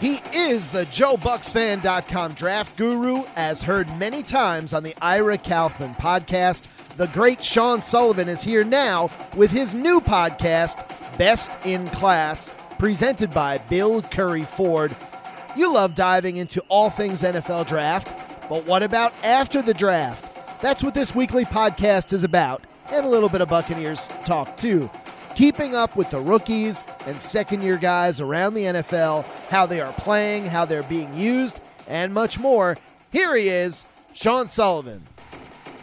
He 0.00 0.20
is 0.34 0.70
the 0.70 0.84
JoeBucsFan.com 0.84 2.34
draft 2.34 2.76
guru, 2.76 3.22
as 3.34 3.62
heard 3.62 3.88
many 3.98 4.22
times 4.22 4.74
on 4.74 4.82
the 4.82 4.94
Ira 5.00 5.38
Kaufman 5.38 5.94
podcast. 5.94 6.96
The 6.96 7.06
great 7.08 7.42
Sean 7.42 7.80
Sullivan 7.80 8.28
is 8.28 8.42
here 8.42 8.62
now 8.62 9.08
with 9.36 9.50
his 9.50 9.72
new 9.72 10.00
podcast, 10.00 11.16
Best 11.16 11.64
in 11.64 11.86
Class, 11.86 12.54
presented 12.78 13.32
by 13.32 13.56
Bill 13.70 14.02
Currie 14.02 14.42
Ford. 14.42 14.94
You 15.56 15.72
love 15.72 15.94
diving 15.94 16.36
into 16.36 16.60
all 16.68 16.90
things 16.90 17.22
NFL 17.22 17.66
draft, 17.66 18.48
but 18.50 18.66
what 18.66 18.82
about 18.82 19.14
after 19.24 19.62
the 19.62 19.74
draft? 19.74 20.60
That's 20.60 20.82
what 20.82 20.94
this 20.94 21.14
weekly 21.14 21.46
podcast 21.46 22.12
is 22.12 22.22
about, 22.22 22.62
and 22.92 23.06
a 23.06 23.08
little 23.08 23.30
bit 23.30 23.40
of 23.40 23.48
Buccaneers 23.48 24.08
talk 24.26 24.58
too 24.58 24.90
keeping 25.36 25.74
up 25.74 25.96
with 25.96 26.10
the 26.10 26.18
rookies 26.18 26.82
and 27.06 27.16
second 27.16 27.62
year 27.62 27.76
guys 27.76 28.20
around 28.20 28.54
the 28.54 28.64
NFL, 28.64 29.24
how 29.48 29.64
they 29.64 29.80
are 29.80 29.92
playing, 29.92 30.44
how 30.44 30.64
they're 30.64 30.82
being 30.84 31.14
used, 31.16 31.60
and 31.88 32.12
much 32.12 32.38
more. 32.38 32.76
Here 33.12 33.36
he 33.36 33.48
is, 33.48 33.86
Sean 34.12 34.48
Sullivan. 34.48 35.02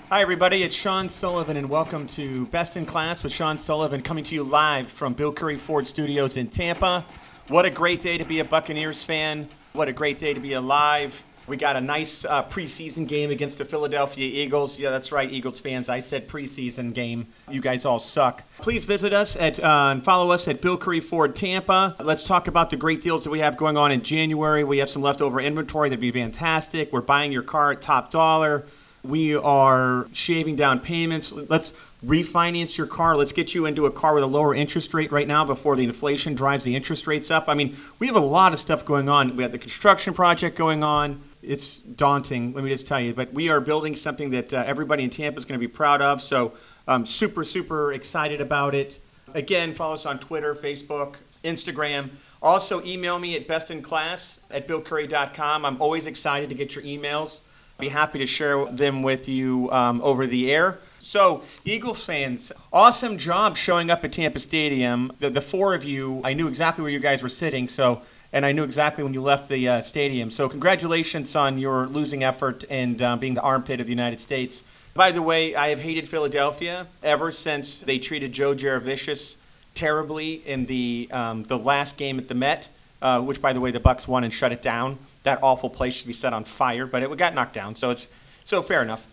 Hi, 0.09 0.21
everybody. 0.21 0.63
It's 0.63 0.75
Sean 0.75 1.07
Sullivan, 1.07 1.55
and 1.57 1.70
welcome 1.70 2.07
to 2.09 2.45
Best 2.47 2.75
in 2.75 2.85
Class 2.85 3.23
with 3.23 3.33
Sean 3.33 3.57
Sullivan, 3.57 4.02
coming 4.02 4.23
to 4.25 4.35
you 4.35 4.44
live 4.44 4.88
from 4.88 5.13
Bill 5.13 5.31
Currie 5.31 5.55
Ford 5.55 5.88
Studios 5.88 6.35
in 6.35 6.47
Tampa. 6.47 7.05
What 7.47 7.66
a 7.66 7.69
great 7.69 8.02
day 8.02 8.17
to 8.17 8.25
be 8.25 8.39
a 8.39 8.45
Buccaneers 8.45 9.03
fan. 9.03 9.47
What 9.71 9.88
a 9.88 9.94
great 9.94 10.19
day 10.19 10.33
to 10.33 10.39
be 10.39 10.53
alive. 10.53 11.23
We 11.45 11.57
got 11.57 11.75
a 11.75 11.81
nice 11.81 12.23
uh, 12.23 12.45
preseason 12.45 13.05
game 13.05 13.29
against 13.29 13.57
the 13.57 13.65
Philadelphia 13.65 14.25
Eagles. 14.25 14.79
Yeah, 14.79 14.91
that's 14.91 15.11
right, 15.11 15.29
Eagles 15.29 15.59
fans. 15.59 15.89
I 15.89 15.99
said 15.99 16.29
preseason 16.29 16.93
game. 16.93 17.27
You 17.49 17.59
guys 17.59 17.83
all 17.83 17.99
suck. 17.99 18.43
Please 18.59 18.85
visit 18.85 19.11
us 19.11 19.35
at 19.35 19.61
uh, 19.61 19.89
and 19.91 20.03
follow 20.03 20.31
us 20.31 20.47
at 20.47 20.61
Bill 20.61 20.77
Currie 20.77 21.02
Ford 21.02 21.35
Tampa. 21.35 21.97
Let's 21.99 22.23
talk 22.23 22.47
about 22.47 22.69
the 22.69 22.77
great 22.77 23.03
deals 23.03 23.25
that 23.25 23.29
we 23.29 23.39
have 23.39 23.57
going 23.57 23.75
on 23.75 23.91
in 23.91 24.03
January. 24.03 24.64
We 24.64 24.77
have 24.77 24.89
some 24.89 25.02
leftover 25.02 25.41
inventory 25.41 25.89
that'd 25.89 25.99
be 25.99 26.11
fantastic. 26.11 26.94
We're 26.94 27.02
buying 27.02 27.33
your 27.33 27.44
car 27.44 27.73
at 27.73 27.81
top 27.81 28.09
dollar. 28.09 28.64
We 29.03 29.36
are 29.36 30.08
shaving 30.14 30.55
down 30.55 30.80
payments. 30.80 31.33
Let's 31.33 31.73
refinance 32.05 32.77
your 32.77 32.88
car. 32.88 33.17
Let's 33.17 33.33
get 33.33 33.53
you 33.53 33.66
into 33.66 33.86
a 33.86 33.91
car 33.91 34.14
with 34.14 34.23
a 34.23 34.27
lower 34.27 34.55
interest 34.55 34.94
rate 34.94 35.11
right 35.11 35.27
now 35.27 35.44
before 35.44 35.75
the 35.75 35.83
inflation 35.83 36.36
drives 36.36 36.64
the 36.64 36.73
interest 36.73 37.05
rates 37.05 37.30
up. 37.30 37.49
I 37.49 37.53
mean, 37.53 37.75
we 37.99 38.08
have 38.08 38.16
a 38.16 38.21
lot 38.21 38.53
of 38.53 38.59
stuff 38.59 38.86
going 38.86 39.09
on. 39.09 39.36
We 39.36 39.44
have 39.44 39.52
the 39.52 39.58
construction 39.58 40.14
project 40.14 40.58
going 40.58 40.83
on 40.83 41.21
it's 41.44 41.80
daunting, 41.80 42.53
let 42.53 42.63
me 42.63 42.69
just 42.69 42.88
tell 42.88 42.99
you. 42.99 43.13
But 43.13 43.33
we 43.33 43.49
are 43.49 43.59
building 43.59 43.95
something 43.95 44.31
that 44.31 44.53
uh, 44.53 44.63
everybody 44.66 45.03
in 45.03 45.09
Tampa 45.09 45.39
is 45.39 45.45
going 45.45 45.59
to 45.59 45.66
be 45.66 45.72
proud 45.72 46.02
of. 46.02 46.22
So 46.22 46.53
I'm 46.88 47.05
super, 47.05 47.44
super 47.44 47.94
excited 47.94 48.41
about 48.41 48.75
it. 48.75 48.99
Again, 49.33 49.73
follow 49.73 49.95
us 49.95 50.05
on 50.05 50.19
Twitter, 50.19 50.55
Facebook, 50.55 51.16
Instagram. 51.44 52.09
Also, 52.41 52.83
email 52.83 53.19
me 53.19 53.36
at 53.36 53.47
bestinclass 53.47 54.39
at 54.52 54.67
billcurrie.com. 54.67 55.66
I'm 55.66 55.81
always 55.81 56.08
excited 56.08 56.49
to 56.49 56.55
get 56.55 56.75
your 56.75 56.83
emails. 56.83 57.39
I'll 57.80 57.86
be 57.86 57.89
happy 57.89 58.19
to 58.19 58.25
share 58.25 58.66
them 58.66 59.02
with 59.02 59.27
you 59.30 59.71
um, 59.71 60.02
over 60.02 60.27
the 60.27 60.52
air. 60.52 60.80
So, 60.99 61.44
Eagles 61.66 62.05
fans, 62.05 62.52
awesome 62.71 63.17
job 63.17 63.58
showing 63.58 63.89
up 63.89 64.03
at 64.05 64.14
Tampa 64.14 64.39
Stadium. 64.39 65.11
The, 65.19 65.30
the 65.30 65.41
four 65.41 65.73
of 65.73 65.83
you, 65.83 66.21
I 66.23 66.33
knew 66.33 66.47
exactly 66.47 66.81
where 66.81 66.91
you 66.91 66.99
guys 66.99 67.23
were 67.23 67.30
sitting. 67.30 67.67
So, 67.67 68.02
and 68.34 68.48
I 68.48 68.52
knew 68.52 68.64
exactly 68.64 69.03
when 69.03 69.14
you 69.14 69.22
left 69.22 69.48
the 69.48 69.70
uh, 69.70 69.81
stadium. 69.81 70.31
So, 70.31 70.50
congratulations 70.50 71.36
on 71.36 71.59
your 71.59 71.86
losing 71.86 72.23
effort 72.23 72.66
and 72.70 73.00
uh, 73.00 73.16
being 73.16 73.36
the 73.36 73.42
armpit 73.42 73.80
of 73.80 73.86
the 73.86 73.92
United 73.92 74.20
States. 74.20 74.64
By 74.95 75.12
the 75.12 75.22
way, 75.22 75.56
I 75.56 75.70
have 75.70 75.80
hated 75.80 76.09
Philadelphia 76.09 76.88
ever 77.04 77.31
since 77.31 77.78
they 77.78 78.00
treated 78.00 78.34
Joe 78.34 78.56
Jurevicius 78.56 79.36
terribly 79.76 80.34
in 80.48 80.66
the 80.66 81.08
um, 81.11 81.44
the 81.44 81.58
last 81.58 81.95
game 81.95 82.17
at 82.17 82.28
the 82.28 82.34
Vet, 82.34 82.67
uh, 83.02 83.22
which, 83.22 83.39
by 83.39 83.54
the 83.54 83.61
way, 83.61 83.70
the 83.70 83.80
Bucs 83.80 84.08
won 84.08 84.23
and 84.23 84.34
shut 84.34 84.52
it 84.52 84.64
down. 84.64 84.98
That 85.23 85.39
awful 85.44 85.70
place 85.70 85.94
should 85.94 86.08
be 86.08 86.14
set 86.14 86.34
on 86.34 86.44
fire, 86.44 86.88
but 86.88 87.04
it 87.04 87.17
got 87.17 87.36
knocked 87.36 87.54
down, 87.54 87.76
so 87.76 87.92
it's 87.92 88.08
so 88.43 88.61
fair 88.61 88.82
enough. 88.82 89.08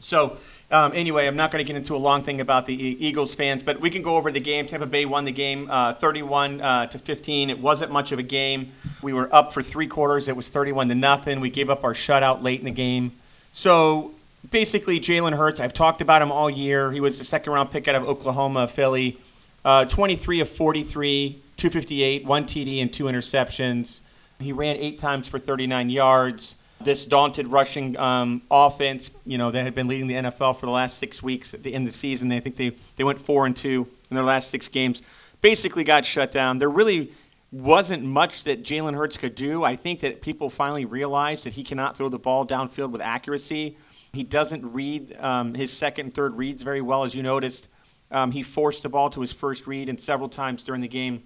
So 0.00 0.38
um, 0.70 0.92
anyway, 0.92 1.26
I'm 1.26 1.36
not 1.36 1.50
going 1.50 1.64
to 1.64 1.66
get 1.66 1.76
into 1.76 1.96
a 1.96 1.98
long 1.98 2.22
thing 2.22 2.42
about 2.42 2.66
the 2.66 2.74
Eagles 2.74 3.34
fans, 3.34 3.62
but 3.62 3.80
we 3.80 3.88
can 3.88 4.02
go 4.02 4.16
over 4.16 4.30
the 4.30 4.40
game. 4.40 4.66
Tampa 4.66 4.86
Bay 4.86 5.06
won 5.06 5.24
the 5.24 5.32
game 5.32 5.66
uh, 5.70 5.94
31 5.94 6.60
uh, 6.60 6.86
to 6.86 6.98
15. 6.98 7.48
It 7.48 7.58
wasn't 7.58 7.90
much 7.90 8.12
of 8.12 8.18
a 8.18 8.22
game. 8.22 8.72
We 9.00 9.14
were 9.14 9.34
up 9.34 9.54
for 9.54 9.62
three 9.62 9.86
quarters. 9.86 10.28
It 10.28 10.36
was 10.36 10.48
31 10.48 10.88
to 10.88 10.94
nothing. 10.94 11.40
We 11.40 11.48
gave 11.48 11.70
up 11.70 11.84
our 11.84 11.94
shutout 11.94 12.42
late 12.42 12.58
in 12.58 12.66
the 12.66 12.70
game. 12.70 13.12
So 13.54 14.12
basically, 14.50 15.00
Jalen 15.00 15.34
Hurts. 15.34 15.58
I've 15.58 15.72
talked 15.72 16.02
about 16.02 16.20
him 16.20 16.30
all 16.30 16.50
year. 16.50 16.92
He 16.92 17.00
was 17.00 17.18
a 17.18 17.24
second 17.24 17.54
round 17.54 17.70
pick 17.70 17.88
out 17.88 17.94
of 17.94 18.06
Oklahoma, 18.06 18.68
Philly. 18.68 19.18
Uh, 19.64 19.86
23 19.86 20.40
of 20.40 20.50
43, 20.50 21.40
258, 21.56 22.26
one 22.26 22.44
TD 22.44 22.82
and 22.82 22.92
two 22.92 23.04
interceptions. 23.04 24.00
He 24.38 24.52
ran 24.52 24.76
eight 24.76 24.98
times 24.98 25.28
for 25.28 25.38
39 25.38 25.88
yards 25.88 26.56
this 26.80 27.04
daunted 27.04 27.48
rushing 27.48 27.96
um, 27.98 28.42
offense, 28.50 29.10
you 29.26 29.38
know, 29.38 29.50
that 29.50 29.64
had 29.64 29.74
been 29.74 29.88
leading 29.88 30.06
the 30.06 30.14
NFL 30.14 30.58
for 30.58 30.66
the 30.66 30.72
last 30.72 30.98
six 30.98 31.22
weeks 31.22 31.54
at 31.54 31.62
the 31.62 31.74
end 31.74 31.86
of 31.86 31.92
the 31.92 31.98
season. 31.98 32.30
I 32.30 32.40
think 32.40 32.56
they, 32.56 32.72
they 32.96 33.04
went 33.04 33.20
four 33.20 33.46
and 33.46 33.56
two 33.56 33.86
in 34.10 34.14
their 34.14 34.24
last 34.24 34.50
six 34.50 34.68
games. 34.68 35.02
Basically 35.40 35.84
got 35.84 36.04
shut 36.04 36.30
down. 36.30 36.58
There 36.58 36.70
really 36.70 37.12
wasn't 37.50 38.04
much 38.04 38.44
that 38.44 38.62
Jalen 38.62 38.94
Hurts 38.94 39.16
could 39.16 39.34
do. 39.34 39.64
I 39.64 39.74
think 39.74 40.00
that 40.00 40.20
people 40.20 40.50
finally 40.50 40.84
realized 40.84 41.44
that 41.44 41.54
he 41.54 41.64
cannot 41.64 41.96
throw 41.96 42.08
the 42.08 42.18
ball 42.18 42.46
downfield 42.46 42.90
with 42.90 43.00
accuracy. 43.00 43.76
He 44.12 44.22
doesn't 44.22 44.72
read 44.72 45.16
um, 45.18 45.54
his 45.54 45.72
second 45.72 46.06
and 46.06 46.14
third 46.14 46.36
reads 46.36 46.62
very 46.62 46.80
well, 46.80 47.04
as 47.04 47.14
you 47.14 47.22
noticed. 47.22 47.68
Um, 48.10 48.30
he 48.30 48.42
forced 48.42 48.82
the 48.82 48.88
ball 48.88 49.10
to 49.10 49.20
his 49.20 49.32
first 49.32 49.66
read, 49.66 49.88
and 49.88 50.00
several 50.00 50.28
times 50.28 50.62
during 50.62 50.80
the 50.80 50.88
game, 50.88 51.22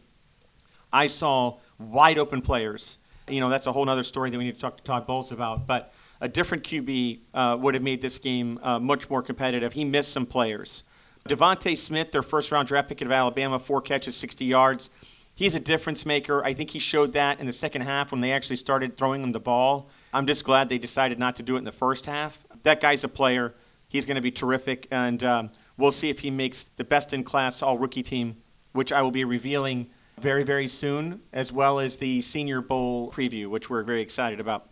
I 0.92 1.06
saw 1.06 1.58
wide 1.78 2.19
open 2.19 2.42
players 2.42 2.98
you 3.28 3.41
know, 3.41 3.49
that's 3.49 3.66
a 3.66 3.72
whole 3.72 3.88
other 3.88 4.03
story 4.03 4.31
that 4.31 4.38
we 4.38 4.44
need 4.44 4.55
to 4.55 4.60
talk 4.60 4.77
to 4.77 4.83
Todd 4.83 5.06
Bowles 5.06 5.33
about. 5.33 5.66
But 5.66 5.93
a 6.21 6.28
different 6.28 6.65
QB 6.65 7.21
uh, 7.34 7.56
would 7.60 7.75
have 7.75 7.83
made 7.83 8.00
this 8.00 8.19
game 8.19 8.59
uh, 8.62 8.78
much 8.78 9.10
more 9.10 9.22
competitive. 9.22 9.72
He 9.72 9.84
missed 9.84 10.12
some 10.12 10.27
players. 10.27 10.83
DeVonta 11.28 11.77
Smith, 11.78 12.11
their 12.11 12.22
first 12.22 12.50
round 12.50 12.69
draft 12.69 12.88
pick 12.88 13.00
out 13.03 13.06
of 13.06 13.12
Alabama, 13.12 13.59
four 13.59 13.81
catches, 13.81 14.16
60 14.16 14.44
yards. 14.44 14.91
He's 15.34 15.55
a 15.55 15.61
difference 15.61 16.05
maker. 16.05 16.44
I 16.44 16.53
think 16.53 16.71
he 16.71 16.78
showed 16.78 17.15
that 17.15 17.41
in 17.41 17.47
the 17.47 17.53
second 17.53 17.82
half 17.82 18.12
when 18.12 18.21
they 18.21 18.32
actually 18.32 18.56
started 18.56 18.97
throwing 18.97 19.22
him 19.22 19.32
the 19.32 19.41
ball. 19.41 19.88
I'm 20.12 20.27
just 20.27 20.44
glad 20.44 20.69
they 20.69 20.78
decided 20.78 21.19
not 21.19 21.37
to 21.37 21.43
do 21.43 21.56
it 21.56 21.59
in 21.59 21.65
the 21.65 21.72
first 21.72 22.06
half. 22.06 22.44
That 22.65 22.81
guy's 22.81 23.03
a 23.05 23.09
player. 23.09 23.55
He's 23.88 24.05
going 24.05 24.16
to 24.16 24.22
be 24.22 24.31
terrific, 24.31 24.88
and 24.91 25.22
um, 25.25 25.50
we'll 25.77 25.93
see 25.93 26.11
if 26.11 26.21
he 26.21 26.31
makes 26.31 26.65
the 26.77 26.84
best 26.84 27.12
in 27.12 27.25
class 27.25 27.62
all 27.62 27.78
rookie 27.78 28.03
team, 28.03 28.37
which 28.72 28.93
I 28.93 29.03
will 29.03 29.11
be 29.11 29.25
revealing 29.25 29.91
very, 30.22 30.44
very 30.44 30.69
soon, 30.69 31.21
as 31.33 31.53
well 31.53 31.81
as 31.81 31.97
the 31.97 32.22
Senior 32.22 32.60
Bowl 32.60 33.10
preview, 33.10 33.49
which 33.49 33.69
we're 33.69 33.83
very 33.83 34.00
excited 34.00 34.38
about. 34.38 34.69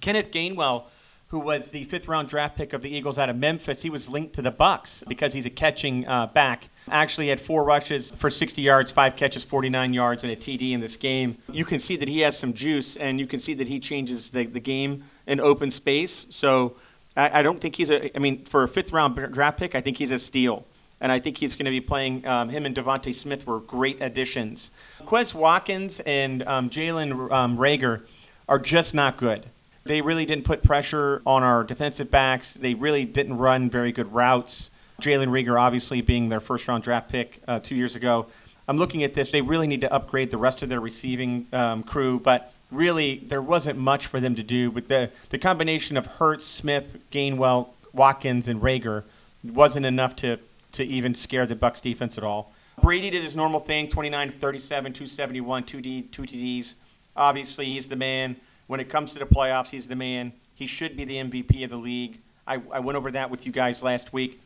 Kenneth 0.00 0.32
Gainwell, 0.32 0.86
who 1.28 1.38
was 1.38 1.70
the 1.70 1.84
fifth 1.84 2.08
round 2.08 2.28
draft 2.28 2.56
pick 2.56 2.72
of 2.72 2.82
the 2.82 2.94
Eagles 2.94 3.16
out 3.16 3.30
of 3.30 3.36
Memphis, 3.36 3.80
he 3.80 3.88
was 3.88 4.10
linked 4.10 4.34
to 4.34 4.42
the 4.42 4.50
Bucs 4.50 5.06
because 5.08 5.32
he's 5.32 5.46
a 5.46 5.50
catching 5.50 6.06
uh, 6.08 6.26
back. 6.26 6.68
Actually, 6.90 7.28
had 7.28 7.40
four 7.40 7.62
rushes 7.64 8.10
for 8.16 8.28
60 8.28 8.60
yards, 8.60 8.90
five 8.90 9.14
catches, 9.14 9.44
49 9.44 9.94
yards, 9.94 10.24
and 10.24 10.32
a 10.32 10.36
TD 10.36 10.72
in 10.72 10.80
this 10.80 10.96
game. 10.96 11.38
You 11.50 11.64
can 11.64 11.78
see 11.78 11.96
that 11.96 12.08
he 12.08 12.20
has 12.20 12.36
some 12.36 12.52
juice, 12.52 12.96
and 12.96 13.20
you 13.20 13.26
can 13.28 13.38
see 13.38 13.54
that 13.54 13.68
he 13.68 13.78
changes 13.78 14.30
the, 14.30 14.46
the 14.46 14.60
game 14.60 15.04
in 15.28 15.38
open 15.38 15.70
space. 15.70 16.26
So 16.28 16.76
I, 17.16 17.38
I 17.38 17.42
don't 17.42 17.60
think 17.60 17.76
he's 17.76 17.90
a. 17.90 18.14
I 18.16 18.18
mean, 18.18 18.44
for 18.44 18.64
a 18.64 18.68
fifth 18.68 18.92
round 18.92 19.14
draft 19.32 19.58
pick, 19.58 19.76
I 19.76 19.80
think 19.80 19.96
he's 19.96 20.10
a 20.10 20.18
steal 20.18 20.66
and 21.02 21.10
I 21.10 21.18
think 21.18 21.36
he's 21.36 21.56
going 21.56 21.66
to 21.66 21.70
be 21.70 21.80
playing. 21.80 22.24
Um, 22.26 22.48
him 22.48 22.64
and 22.64 22.74
DeVonta 22.74 23.12
Smith 23.12 23.44
were 23.46 23.58
great 23.58 24.00
additions. 24.00 24.70
Quez 25.02 25.34
Watkins 25.34 26.00
and 26.00 26.44
um, 26.44 26.70
Jalen 26.70 27.30
um, 27.30 27.58
Reagor 27.58 28.02
are 28.48 28.60
just 28.60 28.94
not 28.94 29.16
good. 29.16 29.44
They 29.84 30.00
really 30.00 30.24
didn't 30.24 30.44
put 30.44 30.62
pressure 30.62 31.20
on 31.26 31.42
our 31.42 31.64
defensive 31.64 32.08
backs. 32.08 32.54
They 32.54 32.74
really 32.74 33.04
didn't 33.04 33.36
run 33.36 33.68
very 33.68 33.90
good 33.90 34.12
routes. 34.12 34.70
Jalen 35.00 35.28
Reagor, 35.28 35.60
obviously, 35.60 36.02
being 36.02 36.28
their 36.28 36.38
first 36.38 36.68
round 36.68 36.84
draft 36.84 37.10
pick 37.10 37.42
uh, 37.48 37.58
two 37.58 37.74
years 37.74 37.96
ago. 37.96 38.26
I'm 38.68 38.78
looking 38.78 39.02
at 39.02 39.12
this. 39.12 39.32
They 39.32 39.42
really 39.42 39.66
need 39.66 39.80
to 39.80 39.92
upgrade 39.92 40.30
the 40.30 40.38
rest 40.38 40.62
of 40.62 40.68
their 40.68 40.80
receiving 40.80 41.48
um, 41.52 41.82
crew, 41.82 42.20
but 42.20 42.52
really 42.70 43.16
there 43.26 43.42
wasn't 43.42 43.76
much 43.76 44.06
for 44.06 44.20
them 44.20 44.36
to 44.36 44.44
do. 44.44 44.70
But 44.70 44.86
the, 44.86 45.10
the 45.30 45.38
combination 45.38 45.96
of 45.96 46.06
Hurts, 46.06 46.46
Smith, 46.46 46.96
Gainwell, 47.10 47.70
Watkins, 47.92 48.46
and 48.46 48.62
Reagor 48.62 49.02
wasn't 49.42 49.84
enough 49.84 50.14
to 50.16 50.38
to 50.72 50.84
even 50.84 51.14
scare 51.14 51.46
the 51.46 51.56
Bucs 51.56 51.80
defense 51.80 52.18
at 52.18 52.24
all. 52.24 52.52
Brady 52.80 53.10
did 53.10 53.22
his 53.22 53.36
normal 53.36 53.60
thing 53.60 53.88
29 53.88 54.32
37, 54.32 54.92
271, 54.92 55.62
2D, 55.64 56.10
2 56.10 56.22
TDs. 56.22 56.74
Obviously, 57.16 57.66
he's 57.66 57.88
the 57.88 57.96
man. 57.96 58.36
When 58.66 58.80
it 58.80 58.88
comes 58.88 59.12
to 59.12 59.18
the 59.18 59.26
playoffs, 59.26 59.68
he's 59.68 59.86
the 59.86 59.96
man. 59.96 60.32
He 60.54 60.66
should 60.66 60.96
be 60.96 61.04
the 61.04 61.16
MVP 61.16 61.64
of 61.64 61.70
the 61.70 61.76
league. 61.76 62.18
I, 62.46 62.60
I 62.72 62.80
went 62.80 62.96
over 62.96 63.10
that 63.10 63.30
with 63.30 63.46
you 63.46 63.52
guys 63.52 63.82
last 63.82 64.12
week. 64.12 64.40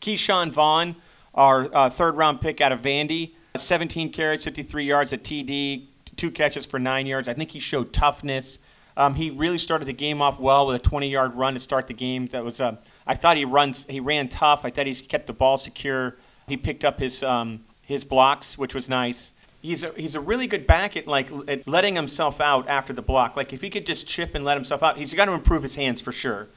Ke'Shawn 0.00 0.52
Vaughn, 0.52 0.96
our 1.34 1.74
uh, 1.74 1.90
third 1.90 2.16
round 2.16 2.40
pick 2.40 2.60
out 2.60 2.72
of 2.72 2.82
Vandy, 2.82 3.32
17 3.56 4.12
carries, 4.12 4.44
53 4.44 4.84
yards 4.84 5.12
at 5.12 5.24
TD, 5.24 5.86
two 6.16 6.30
catches 6.30 6.66
for 6.66 6.78
nine 6.78 7.06
yards. 7.06 7.28
I 7.28 7.34
think 7.34 7.50
he 7.50 7.60
showed 7.60 7.92
toughness. 7.92 8.58
Um, 8.96 9.14
he 9.14 9.30
really 9.30 9.58
started 9.58 9.86
the 9.86 9.92
game 9.92 10.20
off 10.20 10.40
well 10.40 10.66
with 10.66 10.76
a 10.76 10.78
20 10.80 11.08
yard 11.08 11.34
run 11.34 11.54
to 11.54 11.60
start 11.60 11.86
the 11.86 11.94
game. 11.94 12.26
That 12.26 12.44
was 12.44 12.60
a 12.60 12.78
I 13.08 13.14
thought 13.14 13.36
he 13.36 13.44
runs. 13.44 13.86
He 13.88 13.98
ran 13.98 14.28
tough. 14.28 14.64
I 14.64 14.70
thought 14.70 14.86
he 14.86 14.94
kept 14.94 15.26
the 15.26 15.32
ball 15.32 15.58
secure. 15.58 16.14
He 16.46 16.56
picked 16.56 16.84
up 16.84 17.00
his 17.00 17.22
um, 17.22 17.64
his 17.82 18.04
blocks, 18.04 18.56
which 18.56 18.74
was 18.74 18.88
nice. 18.88 19.32
he's 19.62 19.82
a, 19.82 19.92
he's 19.96 20.14
a 20.14 20.20
really 20.20 20.46
good 20.46 20.66
back 20.66 20.96
at 20.96 21.06
like 21.06 21.28
at 21.48 21.66
letting 21.66 21.96
himself 21.96 22.40
out 22.40 22.68
after 22.68 22.92
the 22.92 23.02
block. 23.02 23.36
Like 23.36 23.52
if 23.52 23.60
he 23.60 23.70
could 23.70 23.86
just 23.86 24.06
chip 24.06 24.34
and 24.34 24.44
let 24.44 24.56
himself 24.56 24.82
out, 24.82 24.98
he's 24.98 25.14
got 25.14 25.24
to 25.24 25.32
improve 25.32 25.62
his 25.62 25.74
hands 25.74 26.00
for 26.00 26.12
sure. 26.12 26.48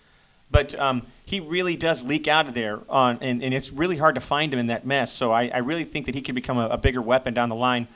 But 0.52 0.78
um, 0.78 1.04
he 1.26 1.40
really 1.40 1.78
does 1.78 2.04
leak 2.04 2.28
out 2.28 2.48
of 2.48 2.54
there 2.54 2.82
on, 2.90 3.18
and, 3.22 3.42
and 3.42 3.54
it's 3.54 3.72
really 3.72 3.96
hard 3.96 4.16
to 4.16 4.22
find 4.22 4.54
him 4.54 4.60
in 4.60 4.68
that 4.68 4.86
mess. 4.86 5.14
So 5.14 5.32
I, 5.32 5.48
I 5.48 5.60
really 5.60 5.86
think 5.86 6.08
that 6.08 6.16
he 6.16 6.22
could 6.22 6.36
become 6.36 6.58
a, 6.58 6.68
a 6.68 6.78
bigger 6.78 7.02
weapon 7.02 7.34
down 7.34 7.48
the 7.48 7.56
line. 7.56 7.88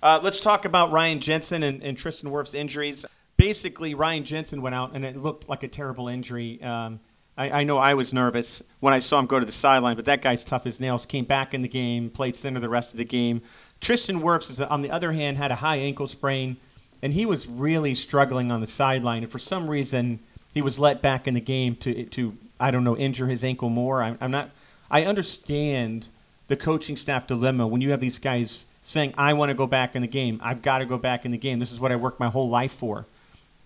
Uh, 0.00 0.20
let's 0.22 0.38
talk 0.38 0.64
about 0.64 0.92
Ryan 0.92 1.18
Jensen 1.18 1.64
and, 1.64 1.82
and 1.82 1.98
Tristan 1.98 2.30
Wirfs' 2.30 2.54
injuries. 2.54 3.04
Basically, 3.36 3.94
Ryan 3.94 4.22
Jensen 4.22 4.62
went 4.62 4.76
out, 4.76 4.92
and 4.94 5.04
it 5.04 5.16
looked 5.16 5.48
like 5.48 5.64
a 5.64 5.68
terrible 5.68 6.06
injury. 6.06 6.62
Um, 6.62 7.00
I, 7.36 7.60
I, 7.60 7.64
know 7.64 7.78
I 7.78 7.94
was 7.94 8.12
nervous 8.12 8.62
when 8.80 8.94
I 8.94 9.00
saw 9.00 9.18
him 9.18 9.26
go 9.26 9.40
to 9.40 9.46
the 9.46 9.52
sideline, 9.52 9.96
but 9.96 10.04
that 10.04 10.22
guy's 10.22 10.44
tough 10.44 10.66
as 10.66 10.78
nails. 10.78 11.04
Came 11.04 11.24
back 11.24 11.54
in 11.54 11.62
the 11.62 11.68
game, 11.68 12.10
played 12.10 12.36
center 12.36 12.60
the 12.60 12.68
rest 12.68 12.92
of 12.92 12.96
the 12.96 13.04
game. 13.04 13.42
Tristan 13.80 14.20
Wirfs, 14.20 14.64
on 14.70 14.82
the 14.82 14.90
other 14.90 15.12
hand, 15.12 15.36
had 15.36 15.50
a 15.50 15.56
high 15.56 15.76
ankle 15.76 16.06
sprain, 16.06 16.56
and 17.02 17.12
he 17.12 17.26
was 17.26 17.46
really 17.46 17.94
struggling 17.94 18.50
on 18.50 18.60
the 18.60 18.66
sideline. 18.66 19.22
And 19.22 19.32
for 19.32 19.38
some 19.38 19.68
reason, 19.68 20.20
he 20.54 20.62
was 20.62 20.78
let 20.78 21.02
back 21.02 21.26
in 21.26 21.34
the 21.34 21.40
game 21.40 21.76
to 21.76 22.04
to 22.04 22.36
I 22.58 22.70
don't 22.70 22.84
know 22.84 22.96
injure 22.96 23.26
his 23.26 23.44
ankle 23.44 23.68
more. 23.68 24.02
I'm, 24.02 24.16
I'm 24.20 24.30
not. 24.30 24.50
I 24.90 25.04
understand 25.04 26.06
the 26.46 26.56
coaching 26.56 26.96
staff 26.96 27.26
dilemma 27.26 27.66
when 27.66 27.80
you 27.80 27.90
have 27.90 28.00
these 28.00 28.18
guys 28.18 28.64
saying, 28.80 29.12
"I 29.18 29.32
want 29.32 29.50
to 29.50 29.54
go 29.54 29.66
back 29.66 29.96
in 29.96 30.02
the 30.02 30.08
game. 30.08 30.40
I've 30.42 30.62
got 30.62 30.78
to 30.78 30.86
go 30.86 30.96
back 30.96 31.24
in 31.24 31.32
the 31.32 31.38
game. 31.38 31.58
This 31.58 31.72
is 31.72 31.80
what 31.80 31.90
I 31.90 31.96
worked 31.96 32.20
my 32.20 32.28
whole 32.28 32.48
life 32.48 32.72
for." 32.72 33.06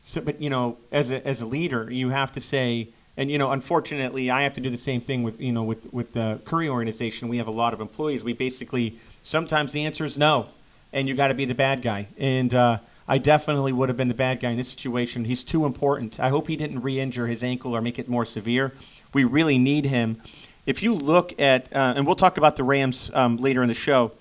So, 0.00 0.20
but 0.22 0.40
you 0.40 0.48
know, 0.48 0.78
as 0.90 1.10
a 1.10 1.24
as 1.26 1.42
a 1.42 1.46
leader, 1.46 1.90
you 1.92 2.08
have 2.08 2.32
to 2.32 2.40
say 2.40 2.88
and 3.18 3.28
you 3.32 3.36
know, 3.36 3.50
unfortunately, 3.50 4.30
I 4.30 4.42
have 4.42 4.54
to 4.54 4.60
do 4.60 4.70
the 4.70 4.78
same 4.78 5.00
thing 5.00 5.24
with 5.24 5.40
you 5.40 5.50
know 5.50 5.64
with 5.64 5.92
with 5.92 6.12
the 6.14 6.40
Currie 6.44 6.68
organization. 6.68 7.28
We 7.28 7.38
have 7.38 7.48
a 7.48 7.52
lot 7.52 7.74
of 7.74 7.80
employees. 7.80 8.22
We 8.22 8.32
basically 8.32 8.96
sometimes 9.24 9.72
the 9.72 9.84
answer 9.84 10.04
is 10.04 10.16
no, 10.16 10.46
and 10.92 11.08
you 11.08 11.16
got 11.16 11.28
to 11.28 11.34
be 11.34 11.44
the 11.44 11.54
bad 11.54 11.82
guy. 11.82 12.06
And 12.16 12.54
uh, 12.54 12.78
I 13.08 13.18
definitely 13.18 13.72
would 13.72 13.88
have 13.88 13.98
been 13.98 14.06
the 14.06 14.14
bad 14.14 14.38
guy 14.38 14.50
in 14.50 14.56
this 14.56 14.68
situation. 14.68 15.24
He's 15.24 15.42
too 15.42 15.66
important. 15.66 16.20
I 16.20 16.28
hope 16.28 16.46
he 16.46 16.54
didn't 16.54 16.80
re-injure 16.80 17.26
his 17.26 17.42
ankle 17.42 17.76
or 17.76 17.80
make 17.80 17.98
it 17.98 18.08
more 18.08 18.24
severe. 18.24 18.72
We 19.12 19.24
really 19.24 19.58
need 19.58 19.84
him. 19.84 20.22
If 20.64 20.82
you 20.82 20.94
look 20.94 21.40
at, 21.40 21.74
uh, 21.74 21.94
and 21.96 22.06
we'll 22.06 22.14
talk 22.14 22.36
about 22.36 22.54
the 22.54 22.62
Rams 22.62 23.10
um, 23.14 23.36
later 23.38 23.62
in 23.62 23.68
the 23.68 23.74
show, 23.74 24.12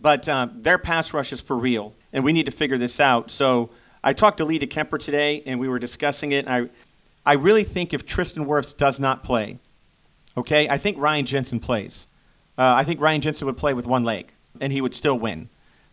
but 0.00 0.26
uh, 0.28 0.48
their 0.54 0.78
pass 0.78 1.12
rush 1.12 1.32
is 1.32 1.42
for 1.42 1.56
real, 1.56 1.92
and 2.14 2.24
we 2.24 2.32
need 2.32 2.46
to 2.46 2.52
figure 2.52 2.78
this 2.78 3.00
out. 3.00 3.30
So 3.30 3.68
I 4.02 4.12
talked 4.12 4.38
to 4.38 4.44
Lee 4.44 4.58
Kemper 4.60 4.98
today, 4.98 5.42
and 5.44 5.60
we 5.60 5.68
were 5.68 5.78
discussing 5.78 6.32
it. 6.32 6.48
I 6.48 6.68
I 7.24 7.34
really 7.34 7.64
think 7.64 7.94
if 7.94 8.04
Tristan 8.04 8.46
Wirfs 8.46 8.76
does 8.76 8.98
not 8.98 9.22
play, 9.22 9.58
okay, 10.36 10.68
I 10.68 10.76
think 10.76 10.98
Ryan 10.98 11.26
Jensen 11.26 11.60
plays. 11.60 12.08
Uh, 12.58 12.74
I 12.76 12.84
think 12.84 13.00
Ryan 13.00 13.20
Jensen 13.20 13.46
would 13.46 13.56
play 13.56 13.74
with 13.74 13.86
one 13.86 14.04
leg, 14.04 14.32
and 14.60 14.72
he 14.72 14.80
would 14.80 14.94
still 14.94 15.18
win. 15.18 15.48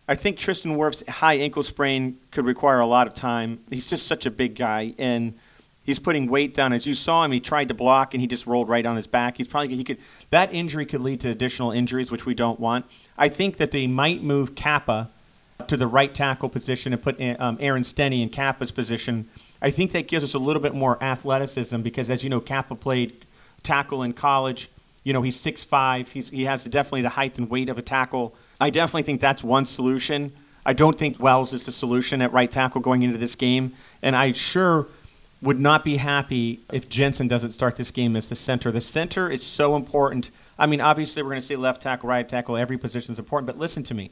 I 0.08 0.16
think 0.16 0.38
Tristan 0.38 0.76
Wirfs' 0.76 1.08
high 1.08 1.34
ankle 1.34 1.62
sprain 1.62 2.18
could 2.32 2.44
require 2.44 2.80
a 2.80 2.86
lot 2.86 3.06
of 3.06 3.14
time. 3.14 3.60
He's 3.70 3.86
just 3.86 4.08
such 4.08 4.26
a 4.26 4.30
big 4.30 4.56
guy, 4.56 4.92
and 4.98 5.38
he's 5.84 6.00
putting 6.00 6.28
weight 6.28 6.52
down. 6.52 6.72
As 6.72 6.84
you 6.84 6.94
saw 6.94 7.24
him, 7.24 7.30
he 7.30 7.38
tried 7.38 7.68
to 7.68 7.74
block, 7.74 8.12
and 8.12 8.20
he 8.20 8.26
just 8.26 8.46
rolled 8.46 8.68
right 8.68 8.84
on 8.84 8.96
his 8.96 9.06
back. 9.06 9.36
He's 9.36 9.46
probably 9.46 9.76
he 9.76 9.84
could 9.84 9.98
that 10.30 10.52
injury 10.52 10.84
could 10.84 11.00
lead 11.00 11.20
to 11.20 11.30
additional 11.30 11.70
injuries, 11.70 12.10
which 12.10 12.26
we 12.26 12.34
don't 12.34 12.58
want. 12.58 12.86
I 13.16 13.28
think 13.28 13.58
that 13.58 13.70
they 13.70 13.86
might 13.86 14.22
move 14.22 14.56
Cappa 14.56 15.10
to 15.68 15.76
the 15.76 15.86
right 15.86 16.12
tackle 16.12 16.48
position 16.48 16.92
and 16.92 17.00
put 17.00 17.20
um, 17.38 17.56
Aaron 17.60 17.84
Stinnie 17.84 18.22
in 18.22 18.30
Cappa's 18.30 18.72
position 18.72 19.28
I 19.62 19.70
think 19.70 19.92
that 19.92 20.08
gives 20.08 20.24
us 20.24 20.34
a 20.34 20.38
little 20.38 20.62
bit 20.62 20.74
more 20.74 21.02
athleticism 21.02 21.82
because, 21.82 22.08
as 22.10 22.24
you 22.24 22.30
know, 22.30 22.40
Cappa 22.40 22.74
played 22.74 23.26
tackle 23.62 24.02
in 24.02 24.12
college. 24.12 24.70
You 25.04 25.12
know, 25.12 25.22
he's 25.22 25.36
6'5. 25.36 26.08
He's, 26.08 26.30
he 26.30 26.44
has 26.44 26.64
definitely 26.64 27.02
the 27.02 27.10
height 27.10 27.38
and 27.38 27.48
weight 27.50 27.68
of 27.68 27.78
a 27.78 27.82
tackle. 27.82 28.34
I 28.60 28.70
definitely 28.70 29.02
think 29.02 29.20
that's 29.20 29.44
one 29.44 29.64
solution. 29.64 30.32
I 30.64 30.72
don't 30.72 30.98
think 30.98 31.18
Wells 31.18 31.52
is 31.52 31.64
the 31.64 31.72
solution 31.72 32.20
at 32.22 32.32
right 32.32 32.50
tackle 32.50 32.80
going 32.80 33.02
into 33.02 33.18
this 33.18 33.34
game. 33.34 33.74
And 34.02 34.14
I 34.14 34.32
sure 34.32 34.86
would 35.42 35.58
not 35.58 35.84
be 35.84 35.96
happy 35.96 36.60
if 36.70 36.88
Jensen 36.88 37.28
doesn't 37.28 37.52
start 37.52 37.76
this 37.76 37.90
game 37.90 38.14
as 38.16 38.28
the 38.28 38.34
center. 38.34 38.70
The 38.70 38.80
center 38.80 39.30
is 39.30 39.42
so 39.42 39.74
important. 39.74 40.30
I 40.58 40.66
mean, 40.66 40.80
obviously, 40.80 41.22
we're 41.22 41.30
going 41.30 41.40
to 41.40 41.46
say 41.46 41.56
left 41.56 41.80
tackle, 41.80 42.08
right 42.08 42.28
tackle, 42.28 42.56
every 42.56 42.76
position 42.76 43.14
is 43.14 43.18
important. 43.18 43.46
But 43.46 43.58
listen 43.58 43.82
to 43.84 43.94
me 43.94 44.10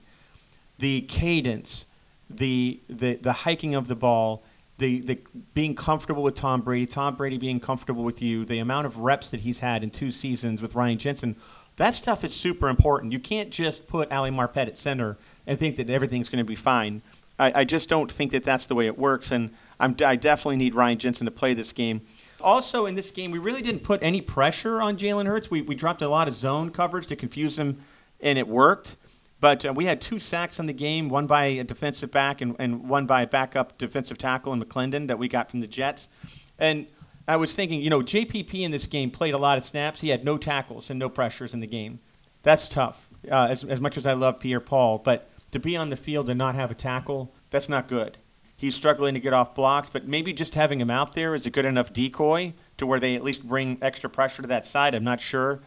the 0.79 1.03
cadence, 1.03 1.87
the, 2.31 2.79
the, 2.89 3.17
the 3.17 3.33
hiking 3.33 3.75
of 3.75 3.89
the 3.89 3.97
ball, 3.97 4.43
the, 4.79 5.01
the 5.01 5.19
being 5.55 5.75
comfortable 5.75 6.23
with 6.23 6.37
Tom 6.37 6.63
Brady, 6.63 6.87
Tom 6.87 7.17
Brady 7.17 7.37
being 7.37 7.61
comfortable 7.61 8.05
with 8.05 8.23
you, 8.23 8.45
the 8.45 8.61
amount 8.61 8.87
of 8.87 8.99
reps 8.99 9.29
that 9.31 9.41
he's 9.41 9.59
had 9.59 9.83
in 9.83 9.91
two 9.91 10.11
seasons 10.11 10.63
with 10.63 10.75
Ryan 10.75 10.99
Jensen, 10.99 11.37
that 11.77 11.95
stuff 11.95 12.25
is 12.25 12.35
super 12.35 12.69
important. 12.69 13.13
You 13.13 13.19
can't 13.19 13.51
just 13.51 13.87
put 13.87 14.11
Ali 14.13 14.31
Marpet 14.31 14.69
at 14.69 14.79
center 14.79 15.17
and 15.47 15.59
think 15.59 15.77
that 15.77 15.91
everything's 15.91 16.29
going 16.29 16.45
to 16.45 16.49
be 16.49 16.57
fine. 16.57 17.03
I, 17.39 17.61
I, 17.61 17.65
just 17.65 17.89
don't 17.89 18.11
think 18.11 18.33
that 18.33 18.43
that's 18.43 18.67
the 18.67 18.75
way 18.75 18.87
it 18.87 18.99
works, 18.99 19.31
and 19.31 19.51
I'm, 19.79 19.97
I 20.05 20.17
definitely 20.17 20.57
need 20.57 20.75
Ryan 20.75 20.99
Jensen 20.99 21.25
to 21.27 21.31
play 21.31 21.55
this 21.55 21.73
game. 21.73 22.01
Also, 22.41 22.87
in 22.87 22.95
this 22.95 23.11
game, 23.11 23.31
we 23.31 23.39
really 23.39 23.63
didn't 23.63 23.83
put 23.83 24.03
any 24.03 24.21
pressure 24.21 24.81
on 24.81 24.97
Jalen 24.97 25.27
Hurts. 25.27 25.51
We, 25.51 25.63
we 25.63 25.75
dropped 25.75 26.03
a 26.03 26.09
lot 26.09 26.29
of 26.29 26.35
zone 26.35 26.71
coverage 26.71 27.07
to 27.09 27.17
confuse 27.17 27.59
him, 27.59 27.79
and 28.21 28.39
it 28.39 28.47
worked. 28.47 28.97
But 29.41 29.65
uh, 29.65 29.73
we 29.73 29.85
had 29.85 30.01
two 30.01 30.19
sacks 30.19 30.59
in 30.59 30.67
the 30.67 30.73
game, 30.73 31.09
one 31.09 31.27
by 31.27 31.45
a 31.47 31.65
defensive 31.65 32.11
back 32.11 32.41
and, 32.41 32.57
and 32.59 32.89
one 32.89 33.07
by 33.07 33.23
a 33.23 33.27
backup 33.27 33.79
defensive 33.79 34.19
tackle 34.19 34.53
in 34.53 34.63
McLendon 34.63 35.07
that 35.09 35.19
we 35.19 35.29
got 35.29 35.51
from 35.51 35.61
the 35.61 35.67
Jets. 35.67 36.09
And 36.59 36.87
I 37.29 37.37
was 37.37 37.55
thinking, 37.55 37.81
you 37.81 37.91
know, 37.91 38.01
JPP 38.01 38.55
in 38.55 38.71
this 38.71 38.87
game 38.87 39.11
played 39.11 39.35
a 39.35 39.39
lot 39.39 39.59
of 39.59 39.65
snaps. 39.65 40.01
He 40.01 40.09
had 40.09 40.25
no 40.25 40.39
tackles 40.39 40.91
and 40.91 40.99
no 40.99 41.09
pressures 41.09 41.55
in 41.55 41.61
the 41.61 41.67
game. 41.67 42.01
That's 42.43 42.69
tough, 42.69 43.09
uh, 43.31 43.49
as, 43.51 43.65
as 43.65 43.81
much 43.81 43.97
as 43.97 44.07
I 44.07 44.15
love 44.15 44.41
Pierre 44.41 44.61
Paul. 44.61 44.99
But 44.99 45.29
to 45.53 45.61
be 45.61 45.77
on 45.77 45.91
the 45.91 45.97
field 45.97 46.29
and 46.31 46.39
not 46.39 46.55
have 46.55 46.71
a 46.71 46.75
tackle, 46.75 47.33
that's 47.51 47.69
not 47.69 47.89
good. 47.89 48.19
He's 48.57 48.75
struggling 48.75 49.15
to 49.15 49.21
get 49.21 49.33
off 49.33 49.55
blocks, 49.55 49.89
but 49.89 50.09
maybe 50.09 50.33
just 50.33 50.55
having 50.55 50.81
him 50.81 50.91
out 50.91 51.13
there 51.13 51.35
is 51.35 51.47
a 51.47 51.51
good 51.51 51.65
enough 51.65 51.93
decoy 51.93 52.55
to 52.79 52.87
where 52.87 52.99
they 52.99 53.15
at 53.15 53.23
least 53.23 53.47
bring 53.47 53.79
extra 53.81 54.11
pressure 54.11 54.43
to 54.43 54.49
that 54.49 54.67
side. 54.67 54.97
I'm 54.97 55.05
not 55.05 55.21
sure. 55.21 55.61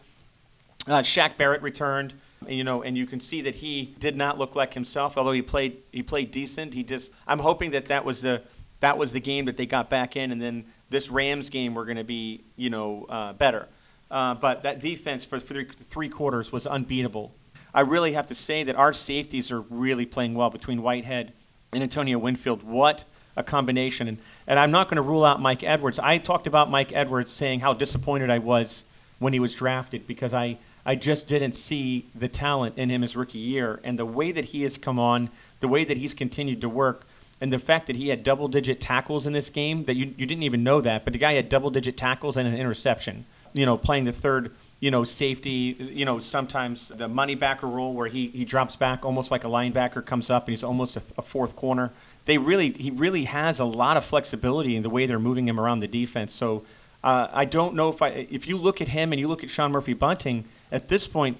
Uh, 0.86 1.00
Shaq 1.00 1.38
Barrett 1.38 1.62
returned 1.62 2.12
you 2.48 2.64
know, 2.64 2.82
and 2.82 2.96
you 2.96 3.06
can 3.06 3.20
see 3.20 3.42
that 3.42 3.54
he 3.54 3.94
did 3.98 4.16
not 4.16 4.38
look 4.38 4.54
like 4.54 4.74
himself. 4.74 5.16
Although 5.16 5.32
he 5.32 5.42
played, 5.42 5.78
he 5.92 6.02
played 6.02 6.30
decent. 6.30 6.74
He 6.74 6.82
just, 6.82 7.12
I'm 7.26 7.38
hoping 7.38 7.72
that 7.72 7.88
that 7.88 8.04
was 8.04 8.22
the 8.22 8.42
that 8.82 8.98
was 8.98 9.12
the 9.12 9.20
game 9.20 9.44
that 9.44 9.56
they 9.56 9.64
got 9.64 9.88
back 9.88 10.16
in, 10.16 10.32
and 10.32 10.42
then 10.42 10.64
this 10.90 11.08
Rams 11.08 11.50
game 11.50 11.74
we're 11.74 11.84
going 11.84 11.98
to 11.98 12.04
be, 12.04 12.42
you 12.56 12.68
know, 12.68 13.06
uh, 13.08 13.32
better. 13.32 13.68
Uh, 14.10 14.34
but 14.34 14.64
that 14.64 14.80
defense 14.80 15.24
for 15.24 15.38
three, 15.38 16.08
quarters 16.08 16.52
was 16.52 16.66
unbeatable. 16.66 17.32
I 17.72 17.80
really 17.82 18.12
have 18.12 18.26
to 18.26 18.34
say 18.34 18.64
that 18.64 18.76
our 18.76 18.92
safeties 18.92 19.50
are 19.50 19.60
really 19.62 20.04
playing 20.04 20.34
well 20.34 20.50
between 20.50 20.82
Whitehead 20.82 21.32
and 21.72 21.82
Antonio 21.82 22.18
Winfield. 22.18 22.62
What 22.62 23.04
a 23.36 23.42
combination! 23.42 24.08
And, 24.08 24.18
and 24.46 24.58
I'm 24.58 24.72
not 24.72 24.88
going 24.88 24.96
to 24.96 25.02
rule 25.02 25.24
out 25.24 25.40
Mike 25.40 25.62
Edwards. 25.62 25.98
I 25.98 26.18
talked 26.18 26.46
about 26.46 26.68
Mike 26.68 26.92
Edwards 26.92 27.30
saying 27.30 27.60
how 27.60 27.72
disappointed 27.72 28.30
I 28.30 28.38
was 28.38 28.84
when 29.20 29.32
he 29.32 29.40
was 29.40 29.54
drafted 29.54 30.06
because 30.08 30.34
I 30.34 30.58
I 30.84 30.94
just 30.96 31.28
didn't 31.28 31.52
see 31.52 32.06
the 32.14 32.28
talent 32.28 32.76
in 32.76 32.90
him 32.90 33.02
his 33.02 33.16
rookie 33.16 33.38
year. 33.38 33.80
And 33.84 33.98
the 33.98 34.06
way 34.06 34.32
that 34.32 34.46
he 34.46 34.62
has 34.62 34.78
come 34.78 34.98
on, 34.98 35.30
the 35.60 35.68
way 35.68 35.84
that 35.84 35.96
he's 35.96 36.14
continued 36.14 36.60
to 36.62 36.68
work, 36.68 37.06
and 37.40 37.52
the 37.52 37.58
fact 37.58 37.88
that 37.88 37.96
he 37.96 38.08
had 38.08 38.22
double 38.22 38.48
digit 38.48 38.80
tackles 38.80 39.26
in 39.26 39.32
this 39.32 39.50
game, 39.50 39.84
that 39.84 39.96
you, 39.96 40.14
you 40.16 40.26
didn't 40.26 40.44
even 40.44 40.62
know 40.62 40.80
that, 40.80 41.04
but 41.04 41.12
the 41.12 41.18
guy 41.18 41.32
had 41.32 41.48
double 41.48 41.70
digit 41.70 41.96
tackles 41.96 42.36
and 42.36 42.46
an 42.46 42.54
interception, 42.54 43.24
you 43.52 43.66
know, 43.66 43.76
playing 43.76 44.04
the 44.04 44.12
third, 44.12 44.52
you 44.78 44.92
know, 44.92 45.02
safety, 45.02 45.76
you 45.92 46.04
know, 46.04 46.20
sometimes 46.20 46.88
the 46.88 47.08
money 47.08 47.34
backer 47.34 47.66
role 47.66 47.94
where 47.94 48.06
he, 48.06 48.28
he 48.28 48.44
drops 48.44 48.76
back 48.76 49.04
almost 49.04 49.32
like 49.32 49.42
a 49.42 49.48
linebacker 49.48 50.04
comes 50.04 50.30
up 50.30 50.46
and 50.46 50.52
he's 50.52 50.62
almost 50.62 50.96
a, 50.96 51.02
a 51.18 51.22
fourth 51.22 51.56
corner. 51.56 51.90
They 52.26 52.38
really, 52.38 52.70
he 52.70 52.92
really 52.92 53.24
has 53.24 53.58
a 53.58 53.64
lot 53.64 53.96
of 53.96 54.04
flexibility 54.04 54.76
in 54.76 54.84
the 54.84 54.90
way 54.90 55.06
they're 55.06 55.18
moving 55.18 55.48
him 55.48 55.58
around 55.58 55.80
the 55.80 55.88
defense. 55.88 56.32
So 56.32 56.62
uh, 57.02 57.26
I 57.32 57.44
don't 57.44 57.74
know 57.74 57.88
if 57.88 58.02
I, 58.02 58.08
if 58.08 58.46
you 58.46 58.56
look 58.56 58.80
at 58.80 58.88
him 58.88 59.12
and 59.12 59.18
you 59.18 59.26
look 59.26 59.42
at 59.42 59.50
Sean 59.50 59.72
Murphy 59.72 59.94
Bunting, 59.94 60.44
at 60.72 60.88
this 60.88 61.06
point, 61.06 61.36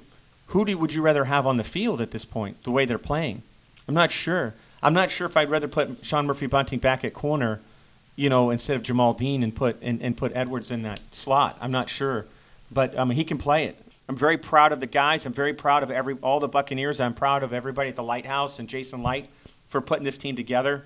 who 0.49 0.65
do, 0.65 0.77
would 0.77 0.93
you 0.93 1.01
rather 1.01 1.25
have 1.25 1.47
on 1.47 1.57
the 1.57 1.65
field 1.65 2.01
at 2.01 2.11
this 2.11 2.27
point, 2.27 2.62
the 2.62 2.71
way 2.71 2.85
they're 2.85 2.99
playing? 2.99 3.43
I'm 3.89 3.95
not 3.95 4.12
sure. 4.12 4.55
I'm 4.83 4.93
not 4.93 5.11
sure 5.11 5.27
if 5.27 5.37
I'd 5.37 5.51
rather 5.51 5.67
put 5.67 6.05
Sean 6.05 6.27
Murphy 6.27 6.47
Bunting 6.47 6.79
back 6.79 7.05
at 7.05 7.15
corner, 7.15 7.61
you 8.15 8.29
know, 8.29 8.51
instead 8.51 8.77
of 8.77 8.83
Jamel 8.83 9.17
Dean 9.17 9.43
and 9.43 9.55
put 9.55 9.81
and, 9.81 10.03
and 10.03 10.17
put 10.17 10.33
Edwards 10.35 10.71
in 10.71 10.83
that 10.83 11.01
slot. 11.12 11.57
I'm 11.61 11.71
not 11.71 11.89
sure, 11.89 12.27
but 12.71 12.97
um, 12.99 13.11
he 13.11 13.25
can 13.25 13.39
play 13.39 13.65
it. 13.65 13.77
I'm 14.09 14.17
very 14.17 14.37
proud 14.37 14.73
of 14.73 14.81
the 14.81 14.87
guys. 14.87 15.25
I'm 15.25 15.33
very 15.33 15.55
proud 15.55 15.83
of 15.83 15.91
every 15.91 16.19
all 16.21 16.39
the 16.39 16.49
Buccaneers. 16.49 17.01
I'm 17.01 17.15
proud 17.15 17.43
of 17.43 17.55
everybody 17.55 17.89
at 17.89 17.97
the 17.97 18.03
Lighthouse 18.03 18.59
and 18.59 18.69
Jason 18.69 19.03
Licht 19.03 19.31
for 19.69 19.81
putting 19.81 20.05
this 20.05 20.19
team 20.19 20.37
together. 20.37 20.85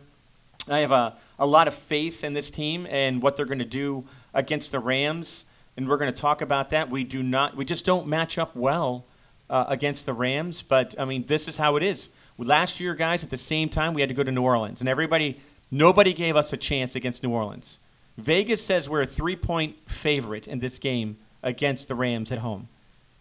I 0.69 0.79
have 0.79 0.93
a, 0.93 1.15
a 1.39 1.47
lot 1.47 1.67
of 1.67 1.75
faith 1.75 2.23
in 2.23 2.35
this 2.35 2.51
team 2.51 2.87
and 2.89 3.21
what 3.21 3.37
they're 3.37 3.47
going 3.47 3.59
to 3.59 3.65
do 3.65 4.05
against 4.33 4.71
the 4.73 4.79
Rams 4.79 5.45
and 5.77 5.89
we're 5.89 5.97
going 5.97 6.13
to 6.13 6.21
talk 6.21 6.41
about 6.41 6.71
that. 6.71 6.91
We 6.91 7.05
do 7.05 7.23
not, 7.23 7.57
we 7.57 7.65
just 7.65 7.85
don't 7.85 8.07
match 8.07 8.39
up 8.39 8.57
well 8.57 9.05
uh, 9.51 9.65
against 9.69 10.07
the 10.07 10.13
Rams. 10.13 10.63
But 10.63 10.95
I 10.99 11.05
mean, 11.05 11.27
this 11.27 11.49
is 11.49 11.57
how 11.57 11.77
it 11.77 11.83
is. 11.83 12.09
Last 12.39 12.81
year, 12.81 12.95
guys, 12.95 13.25
at 13.25 13.31
the 13.31 13.37
same 13.37 13.69
time, 13.69 13.95
we 13.95 14.03
had 14.03 14.09
to 14.09 14.15
go 14.15 14.23
to 14.23 14.33
New 14.33 14.43
Orleans, 14.43 14.81
and 14.81 14.89
everybody, 14.89 15.41
nobody 15.71 16.13
gave 16.13 16.37
us 16.37 16.53
a 16.53 16.57
chance 16.57 16.95
against 16.95 17.23
New 17.23 17.31
Orleans. 17.31 17.79
Vegas 18.19 18.65
says 18.65 18.89
we're 18.89 19.03
a 19.03 19.07
three-point 19.07 19.91
favorite 19.91 20.47
in 20.47 20.59
this 20.59 20.79
game 20.79 21.17
against 21.43 21.89
the 21.89 21.95
Rams 21.95 22.33
at 22.33 22.39
home. 22.39 22.69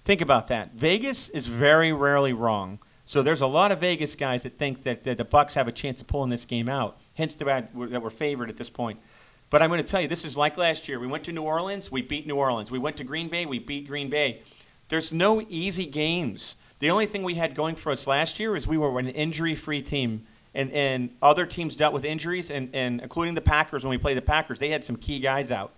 Think 0.04 0.22
about 0.22 0.48
that. 0.50 0.74
Vegas 0.74 1.30
is 1.30 1.48
very 1.48 1.92
rarely 1.92 2.34
wrong. 2.34 2.80
So 3.06 3.22
there's 3.22 3.42
a 3.42 3.48
lot 3.48 3.72
of 3.72 3.80
Vegas 3.80 4.16
guys 4.16 4.44
that 4.44 4.58
think 4.58 4.84
that, 4.84 5.04
that 5.04 5.18
the 5.18 5.26
Bucs 5.26 5.54
have 5.54 5.68
a 5.68 5.72
chance 5.72 6.02
of 6.02 6.08
pulling 6.08 6.30
this 6.30 6.46
game 6.46 6.68
out. 6.68 6.98
Hence 7.14 7.36
the 7.36 7.46
that 7.46 7.74
we're 7.74 8.10
favored 8.10 8.50
at 8.50 8.58
this 8.58 8.70
point. 8.70 9.00
But 9.56 9.62
I'm 9.62 9.70
going 9.70 9.82
to 9.82 9.88
tell 9.88 10.02
you, 10.02 10.10
this 10.10 10.26
is 10.26 10.36
like 10.36 10.58
last 10.58 10.90
year. 10.90 11.00
We 11.00 11.08
went 11.08 11.24
to 11.24 11.32
New 11.32 11.44
Orleans, 11.44 11.90
we 11.90 12.02
beat 12.02 12.28
New 12.28 12.36
Orleans. 12.36 12.70
We 12.70 12.78
went 12.78 12.98
to 12.98 13.06
Green 13.06 13.30
Bay, 13.30 13.46
we 13.46 13.58
beat 13.58 13.88
Green 13.88 14.10
Bay. 14.10 14.42
There's 14.90 15.14
no 15.14 15.42
easy 15.48 15.86
games. 15.86 16.58
The 16.80 16.90
only 16.90 17.06
thing 17.06 17.24
we 17.24 17.36
had 17.36 17.56
going 17.56 17.78
for 17.78 17.90
us 17.94 18.06
last 18.06 18.38
year 18.38 18.58
is 18.58 18.68
we 18.68 18.78
were 18.78 19.00
an 19.00 19.08
injury-free 19.08 19.84
team, 19.84 20.28
and, 20.54 20.74
and 20.74 21.10
other 21.22 21.46
teams 21.46 21.78
dealt 21.78 21.94
with 21.94 22.04
injuries, 22.04 22.52
and, 22.52 22.70
and 22.74 23.00
including 23.00 23.34
the 23.34 23.40
Packers. 23.40 23.86
When 23.86 23.92
we 23.92 23.98
played 23.98 24.18
the 24.18 24.22
Packers, 24.22 24.60
they 24.60 24.68
had 24.68 24.84
some 24.84 24.98
key 24.98 25.22
guys 25.22 25.52
out. 25.52 25.72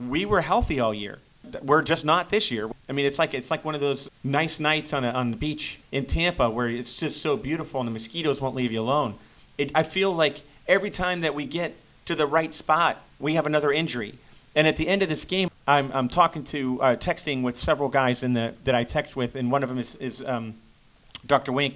We 0.00 0.24
were 0.24 0.40
healthy 0.40 0.80
all 0.80 0.92
year. 0.92 1.20
We're 1.62 1.82
just 1.82 2.04
not 2.04 2.30
this 2.30 2.50
year. 2.50 2.68
I 2.88 2.92
mean, 2.92 3.06
it's 3.06 3.20
like 3.20 3.32
it's 3.32 3.52
like 3.52 3.64
one 3.64 3.76
of 3.76 3.80
those 3.80 4.10
nice 4.24 4.58
nights 4.58 4.92
on 4.92 5.04
a, 5.04 5.10
on 5.10 5.30
the 5.30 5.36
beach 5.36 5.78
in 5.92 6.04
Tampa 6.04 6.50
where 6.50 6.66
it's 6.66 6.96
just 6.96 7.22
so 7.22 7.36
beautiful 7.36 7.78
and 7.80 7.86
the 7.86 7.92
mosquitoes 7.92 8.40
won't 8.40 8.56
leave 8.56 8.72
you 8.72 8.80
alone. 8.80 9.14
It, 9.56 9.70
I 9.72 9.84
feel 9.84 10.12
like 10.12 10.40
every 10.66 10.90
time 10.90 11.20
that 11.20 11.36
we 11.36 11.44
get 11.44 11.76
to 12.08 12.14
the 12.14 12.26
right 12.26 12.54
spot, 12.54 13.02
we 13.20 13.34
have 13.34 13.44
another 13.44 13.70
injury. 13.70 14.14
And 14.54 14.66
at 14.66 14.78
the 14.78 14.88
end 14.88 15.02
of 15.02 15.10
this 15.10 15.26
game, 15.26 15.50
I'm, 15.66 15.92
I'm 15.92 16.08
talking 16.08 16.42
to, 16.44 16.80
uh, 16.80 16.96
texting 16.96 17.42
with 17.42 17.58
several 17.58 17.90
guys 17.90 18.22
in 18.22 18.32
the, 18.32 18.54
that 18.64 18.74
I 18.74 18.84
text 18.84 19.14
with, 19.14 19.34
and 19.34 19.52
one 19.52 19.62
of 19.62 19.68
them 19.68 19.78
is, 19.78 19.94
is 19.96 20.24
um, 20.24 20.54
Dr. 21.26 21.52
Wink, 21.52 21.74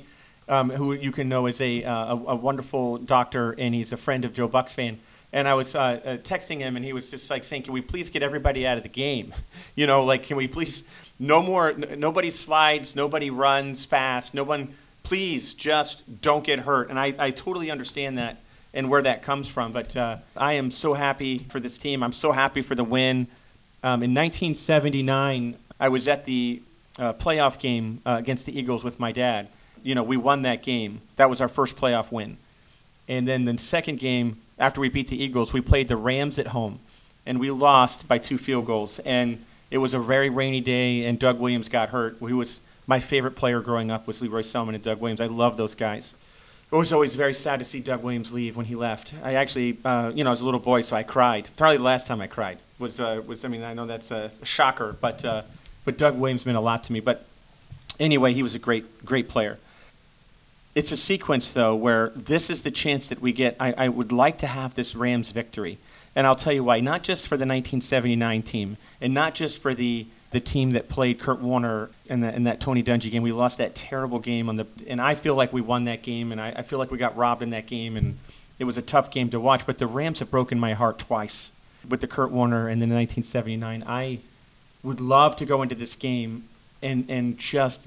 um, 0.49 0.71
who 0.71 0.95
you 0.95 1.12
can 1.12 1.29
know 1.29 1.47
is 1.49 1.61
a, 1.61 1.85
uh, 1.85 2.15
a, 2.15 2.17
a, 2.29 2.35
wonderful 2.35 2.97
doctor, 2.97 3.55
and 3.59 3.75
he's 3.75 3.93
a 3.93 3.99
friend 3.99 4.25
of 4.25 4.33
Joe 4.33 4.49
Bucs 4.49 4.73
fan. 4.73 4.99
And 5.35 5.47
I 5.47 5.53
was 5.53 5.75
uh, 5.75 5.79
uh, 5.79 6.17
texting 6.17 6.61
him, 6.61 6.77
and 6.77 6.85
he 6.85 6.95
was 6.95 7.11
just 7.11 7.29
like 7.29 7.45
saying, 7.45 7.65
"Can 7.65 7.75
we 7.75 7.83
please 7.83 8.09
get 8.09 8.23
everybody 8.23 8.67
out 8.67 8.79
of 8.79 8.83
the 8.83 8.89
game? 8.89 9.35
You 9.75 9.87
know, 9.87 10.05
like, 10.05 10.25
can 10.25 10.37
we 10.37 10.49
please 10.49 10.83
no 11.19 11.43
more? 11.43 11.71
N- 11.71 11.99
nobody 11.99 12.29
slides, 12.29 12.95
nobody 12.95 13.31
runs 13.31 13.87
fast, 13.87 14.35
no 14.35 14.45
one. 14.45 14.75
Please, 15.03 15.55
just 15.55 16.21
don't 16.21 16.45
get 16.45 16.59
hurt." 16.59 16.91
And 16.91 16.99
I, 16.99 17.15
I 17.19 17.31
totally 17.31 17.71
understand 17.71 18.19
that 18.19 18.43
and 18.75 18.88
where 18.88 19.02
that 19.02 19.23
comes 19.23 19.49
from. 19.49 19.73
But 19.73 19.97
uh, 19.97 20.19
I 20.37 20.55
am 20.55 20.71
so 20.71 20.95
happy 20.95 21.38
for 21.38 21.61
this 21.61 21.79
team. 21.79 22.02
I'm 22.02 22.12
so 22.12 22.33
happy 22.33 22.62
for 22.62 22.75
the 22.75 22.85
win. 22.85 23.26
Um, 23.83 24.02
in 24.02 24.14
1979, 24.14 25.57
I 25.81 25.88
was 25.88 26.09
at 26.09 26.25
the 26.25 26.62
uh, 26.99 27.12
playoff 27.14 27.59
game 27.59 28.00
uh, 28.07 28.17
against 28.19 28.47
the 28.47 28.59
Eagles 28.59 28.85
with 28.85 29.00
my 29.00 29.12
dad. 29.12 29.49
You 29.83 29.95
know, 29.95 30.02
we 30.02 30.17
won 30.17 30.43
that 30.43 30.62
game. 30.62 31.00
That 31.17 31.29
was 31.29 31.41
our 31.41 31.49
first 31.49 31.76
playoff 31.76 32.12
win. 32.12 32.37
And 33.09 33.26
then 33.26 33.45
the 33.45 33.59
second 33.59 33.99
game, 33.99 34.41
after 34.59 34.81
we 34.81 34.88
beat 34.88 35.09
the 35.09 35.23
Eagles, 35.23 35.52
we 35.52 35.61
played 35.61 35.88
the 35.88 35.97
Rams 35.97 36.38
at 36.38 36.47
home, 36.47 36.79
and 37.26 37.41
we 37.41 37.50
lost 37.50 38.07
by 38.07 38.19
two 38.19 38.38
field 38.38 38.67
goals. 38.67 39.00
And 39.00 39.45
it 39.71 39.79
was 39.79 39.95
a 39.95 39.99
very 39.99 40.31
rainy 40.31 40.61
day, 40.61 41.05
and 41.07 41.19
Doug 41.19 41.41
Williams 41.41 41.69
got 41.69 41.88
hurt. 41.88 42.17
Who 42.21 42.37
was 42.37 42.61
my 42.87 43.00
favorite 43.00 43.35
player 43.35 43.61
growing 43.61 43.91
up 43.91 44.07
was 44.07 44.23
Lee 44.23 44.29
Roy 44.29 44.43
Selmon 44.43 44.75
and 44.75 44.83
Doug 44.83 45.00
Williams. 45.00 45.21
I 45.21 45.26
love 45.26 45.57
those 45.57 45.75
guys 45.75 46.14
it 46.73 46.76
was 46.76 46.93
always 46.93 47.17
very 47.17 47.35
sad 47.35 47.59
to 47.59 47.67
see 47.67 47.81
Doug 47.81 48.02
Williams 48.02 48.33
leave 48.33 48.57
when 48.57 48.64
he 48.64 48.75
left. 48.75 49.12
I 49.23 49.35
actually, 49.35 49.76
uh, 49.85 50.11
you 50.14 50.25
know, 50.25 50.31
I 50.31 50.33
was 50.33 50.41
a 50.41 50.45
little 50.47 50.59
boy, 50.59 50.81
so 50.81 50.97
I 50.97 51.02
cried. 51.02 51.50
Probably 51.57 51.76
the 51.76 51.83
last 51.83 52.07
time 52.07 52.23
I 52.23 52.26
cried 52.26 52.59
was 52.79 52.99
uh, 52.99 53.21
was. 53.26 53.45
I 53.45 53.49
mean, 53.49 53.62
I 53.62 53.75
know 53.75 53.85
that's 53.87 54.11
a 54.11 54.31
shocker, 54.43 54.97
but 54.99 55.23
uh, 55.23 55.43
but 55.85 55.99
Doug 55.99 56.19
Williams 56.19 56.47
meant 56.47 56.57
a 56.57 56.62
lot 56.62 56.85
to 56.85 56.93
me. 56.93 57.00
But 57.00 57.26
anyway, 58.00 58.33
he 58.33 58.43
was 58.43 58.55
a 58.55 58.59
great 58.59 59.05
great 59.05 59.29
player. 59.29 59.59
It's 60.75 60.91
a 60.93 60.97
sequence 60.97 61.52
though 61.52 61.75
where 61.75 62.09
this 62.17 62.49
is 62.49 62.62
the 62.62 62.71
chance 62.71 63.09
that 63.09 63.21
we 63.21 63.35
get. 63.35 63.55
I, 63.61 63.75
I 63.75 63.88
would 63.91 64.11
like 64.11 64.38
to 64.38 64.47
have 64.47 64.75
this 64.75 64.95
Rams 64.95 65.31
victory, 65.31 65.76
and 66.17 66.26
I'll 66.26 66.37
tell 66.37 66.55
you 66.55 66.64
why. 66.64 66.81
Not 66.81 67.02
just 67.02 67.25
for 67.25 67.37
the 67.37 67.45
1979 67.45 68.43
team, 68.45 68.79
and 68.99 69.12
not 69.12 69.35
just 69.35 69.59
for 69.59 69.75
the 69.75 70.07
the 70.33 70.41
team 70.41 70.73
that 70.73 70.89
played 70.89 71.21
Kurt 71.21 71.41
Warner 71.41 71.91
in, 72.07 72.21
the, 72.21 72.35
in 72.35 72.45
that 72.45 72.59
Tony 72.59 72.83
Dungy 72.83 73.11
game. 73.11 73.23
We 73.23 73.33
lost 73.33 73.59
that 73.59 73.75
terrible 73.75 74.19
game 74.19 74.49
on 74.49 74.57
the, 74.57 74.67
and 74.87 75.01
I 75.01 75.15
feel 75.15 75.35
like 75.35 75.53
we 75.53 75.61
won 75.61 75.85
that 75.85 76.03
game, 76.03 76.33
and 76.33 76.41
I, 76.41 76.53
I 76.57 76.62
feel 76.62 76.79
like 76.79 76.91
we 76.91 76.99
got 76.99 77.17
robbed 77.17 77.43
in 77.43 77.51
that 77.51 77.67
game, 77.67 77.97
and 77.97 78.19
it 78.59 78.65
was 78.65 78.79
a 78.79 78.83
tough 78.83 79.11
game 79.11 79.29
to 79.31 79.39
watch. 79.39 79.67
But 79.67 79.79
the 79.79 79.87
Rams 79.87 80.19
have 80.19 80.31
broken 80.31 80.59
my 80.59 80.73
heart 80.73 80.99
twice 80.99 81.53
with 81.89 82.01
the 82.01 82.07
Kurt 82.07 82.31
Warner 82.31 82.69
and 82.69 82.81
then 82.81 82.89
1979. 82.89 83.85
I 83.87 84.21
would 84.83 85.01
love 85.01 85.37
to 85.37 85.45
go 85.45 85.62
into 85.62 85.75
this 85.75 85.97
game 85.97 86.45
and 86.83 87.05
and 87.09 87.39
just 87.39 87.81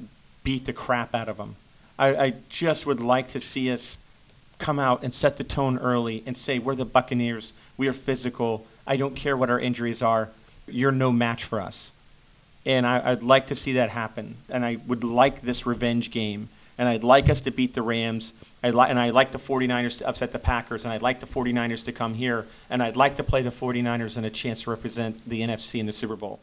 beat 0.43 0.65
the 0.65 0.73
crap 0.73 1.15
out 1.15 1.27
of 1.27 1.37
them. 1.37 1.55
I, 1.97 2.15
I 2.15 2.33
just 2.49 2.85
would 2.85 2.99
like 2.99 3.29
to 3.29 3.39
see 3.39 3.71
us 3.71 3.97
come 4.59 4.79
out 4.79 5.03
and 5.03 5.13
set 5.13 5.37
the 5.37 5.43
tone 5.43 5.77
early 5.79 6.23
and 6.25 6.37
say 6.37 6.59
we're 6.59 6.75
the 6.75 6.85
Buccaneers. 6.85 7.53
We 7.77 7.87
are 7.87 7.93
physical. 7.93 8.65
I 8.85 8.97
don't 8.97 9.15
care 9.15 9.35
what 9.35 9.49
our 9.49 9.59
injuries 9.59 10.01
are. 10.01 10.29
You're 10.67 10.91
no 10.91 11.11
match 11.11 11.43
for 11.43 11.59
us 11.59 11.91
and 12.65 12.85
I, 12.85 13.11
would 13.11 13.23
like 13.23 13.47
to 13.47 13.55
see 13.55 13.73
that 13.73 13.89
happen. 13.89 14.35
And 14.49 14.65
I 14.65 14.77
would 14.87 15.03
like 15.03 15.41
this 15.41 15.65
revenge 15.65 16.11
game, 16.11 16.49
and 16.77 16.89
I'd 16.89 17.03
like 17.03 17.29
us 17.29 17.41
to 17.41 17.51
beat 17.51 17.73
the 17.73 17.81
Rams. 17.81 18.33
I'd 18.63 18.73
li- 18.73 18.87
and 18.89 18.99
I'd 18.99 19.13
like 19.13 19.31
the 19.31 19.39
49ers 19.39 19.99
to 19.99 20.07
upset 20.07 20.31
the 20.31 20.39
Packers, 20.39 20.83
and 20.83 20.91
I'd 20.91 21.01
like 21.01 21.19
the 21.19 21.27
49ers 21.27 21.85
to 21.85 21.91
come 21.91 22.13
here, 22.13 22.45
and 22.69 22.81
I'd 22.81 22.97
like 22.97 23.17
to 23.17 23.23
play 23.23 23.41
the 23.41 23.51
49ers 23.51 24.17
and 24.17 24.25
a 24.25 24.29
chance 24.29 24.63
to 24.63 24.71
represent 24.71 25.27
the 25.29 25.41
NFC 25.41 25.79
in 25.79 25.85
the 25.85 25.93
Super 25.93 26.15
Bowl. 26.15 26.39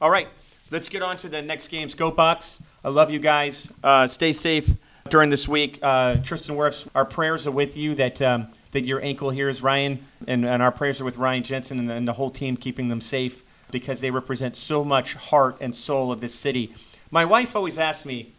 All 0.00 0.10
right, 0.10 0.28
let's 0.70 0.88
get 0.88 1.02
on 1.02 1.16
to 1.18 1.28
the 1.28 1.42
next 1.42 1.68
games. 1.68 1.94
Go 1.94 2.12
Bucs! 2.12 2.60
I 2.84 2.90
love 2.90 3.10
you 3.10 3.18
guys. 3.18 3.70
Uh, 3.82 4.06
stay 4.06 4.32
safe 4.32 4.70
during 5.08 5.30
this 5.30 5.48
week. 5.48 5.78
Uh, 5.82 6.16
Tristan 6.16 6.56
Wirfs, 6.56 6.86
our 6.94 7.04
prayers 7.04 7.46
are 7.46 7.52
with 7.52 7.76
you 7.76 7.94
that. 7.96 8.22
Um, 8.22 8.48
that 8.74 8.84
your 8.84 9.00
ankle 9.02 9.30
here 9.30 9.48
is 9.48 9.62
Ryan, 9.62 10.04
and, 10.26 10.44
and 10.44 10.60
our 10.60 10.72
prayers 10.72 11.00
are 11.00 11.04
with 11.04 11.16
Ryan 11.16 11.44
Jensen 11.44 11.78
and, 11.78 11.92
and 11.92 12.08
the 12.08 12.12
whole 12.12 12.28
team, 12.28 12.56
keeping 12.56 12.88
them 12.88 13.00
safe 13.00 13.44
because 13.74 14.00
they 14.00 14.12
represent 14.12 14.56
so 14.56 14.84
much 14.84 15.14
heart 15.14 15.56
and 15.60 15.74
soul 15.74 16.12
of 16.12 16.20
this 16.20 16.32
city. 16.32 16.72
My 17.10 17.24
wife 17.24 17.56
always 17.56 17.76
asks 17.76 18.06
me, 18.06 18.32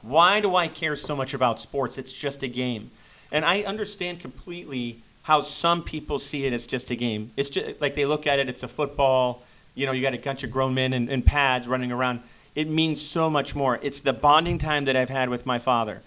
why 0.00 0.40
do 0.40 0.56
I 0.56 0.68
care 0.68 0.96
so 0.96 1.14
much 1.14 1.34
about 1.34 1.60
sports? 1.60 1.98
It's 1.98 2.12
just 2.12 2.42
a 2.42 2.48
game. 2.48 2.90
And 3.30 3.44
I 3.44 3.60
understand 3.62 4.20
completely 4.20 5.02
how 5.22 5.42
some 5.42 5.84
people 5.84 6.18
see 6.18 6.46
it 6.46 6.54
as 6.54 6.66
just 6.66 6.90
a 6.90 6.96
game. 6.96 7.30
It's 7.36 7.50
just 7.50 7.78
like 7.78 7.94
they 7.94 8.06
look 8.06 8.26
at 8.26 8.38
it, 8.38 8.48
it's 8.48 8.62
a 8.62 8.68
football, 8.68 9.42
you 9.74 9.84
know, 9.84 9.92
you 9.92 10.00
got 10.00 10.14
a 10.14 10.18
bunch 10.18 10.44
of 10.44 10.50
grown 10.50 10.72
men 10.72 10.94
in, 10.94 11.10
in 11.10 11.20
pads 11.20 11.68
running 11.68 11.92
around. 11.92 12.20
It 12.54 12.68
means 12.68 13.02
so 13.02 13.28
much 13.28 13.54
more. 13.54 13.78
It's 13.82 14.00
the 14.00 14.14
bonding 14.14 14.56
time 14.56 14.86
that 14.86 14.96
I've 14.96 15.10
had 15.10 15.28
with 15.28 15.44
my 15.44 15.58
father. 15.58 16.00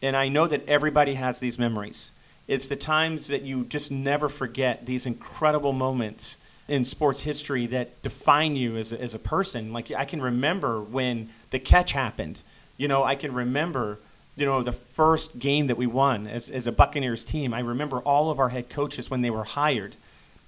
And 0.00 0.16
I 0.16 0.28
know 0.28 0.46
that 0.46 0.68
everybody 0.68 1.14
has 1.14 1.40
these 1.40 1.58
memories. 1.58 2.12
It's 2.46 2.68
the 2.68 2.76
times 2.76 3.26
that 3.26 3.42
you 3.42 3.64
just 3.64 3.90
never 3.90 4.28
forget 4.28 4.86
these 4.86 5.04
incredible 5.04 5.72
moments 5.72 6.36
in 6.70 6.84
sports 6.84 7.20
history 7.20 7.66
that 7.66 8.00
define 8.00 8.54
you 8.54 8.76
as 8.76 8.92
a, 8.92 9.00
as 9.00 9.12
a 9.12 9.18
person. 9.18 9.72
Like 9.72 9.90
I 9.90 10.04
can 10.04 10.22
remember 10.22 10.80
when 10.80 11.28
the 11.50 11.58
catch 11.58 11.90
happened. 11.90 12.38
You 12.76 12.86
know, 12.86 13.02
I 13.02 13.16
can 13.16 13.34
remember, 13.34 13.98
you 14.36 14.46
know, 14.46 14.62
the 14.62 14.72
first 14.72 15.36
game 15.40 15.66
that 15.66 15.76
we 15.76 15.88
won 15.88 16.28
as, 16.28 16.48
as 16.48 16.68
a 16.68 16.72
Buccaneers 16.72 17.24
team. 17.24 17.52
I 17.52 17.58
remember 17.58 17.98
all 17.98 18.30
of 18.30 18.38
our 18.38 18.50
head 18.50 18.70
coaches 18.70 19.10
when 19.10 19.20
they 19.20 19.30
were 19.30 19.42
hired. 19.42 19.96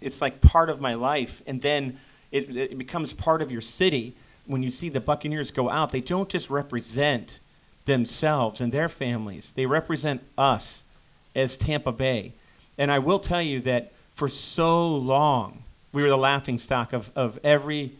It's 0.00 0.20
like 0.20 0.40
part 0.40 0.70
of 0.70 0.80
my 0.80 0.94
life. 0.94 1.42
And 1.44 1.60
then 1.60 1.98
it, 2.30 2.56
it 2.56 2.78
becomes 2.78 3.12
part 3.12 3.42
of 3.42 3.50
your 3.50 3.60
city. 3.60 4.14
When 4.46 4.62
you 4.62 4.70
see 4.70 4.88
the 4.88 5.00
Buccaneers 5.00 5.50
go 5.50 5.68
out, 5.70 5.90
they 5.90 6.00
don't 6.00 6.28
just 6.28 6.50
represent 6.50 7.40
themselves 7.84 8.60
and 8.60 8.70
their 8.70 8.88
families, 8.88 9.52
they 9.56 9.66
represent 9.66 10.22
us 10.38 10.84
as 11.34 11.56
Tampa 11.56 11.90
Bay. 11.90 12.32
And 12.78 12.92
I 12.92 13.00
will 13.00 13.18
tell 13.18 13.42
you 13.42 13.58
that 13.62 13.90
for 14.14 14.28
so 14.28 14.86
long, 14.86 15.61
we 15.92 16.02
were 16.02 16.08
the 16.08 16.18
laughing 16.18 16.58
stock 16.58 16.92
of, 16.92 17.10
of 17.14 17.38
every 17.44 17.92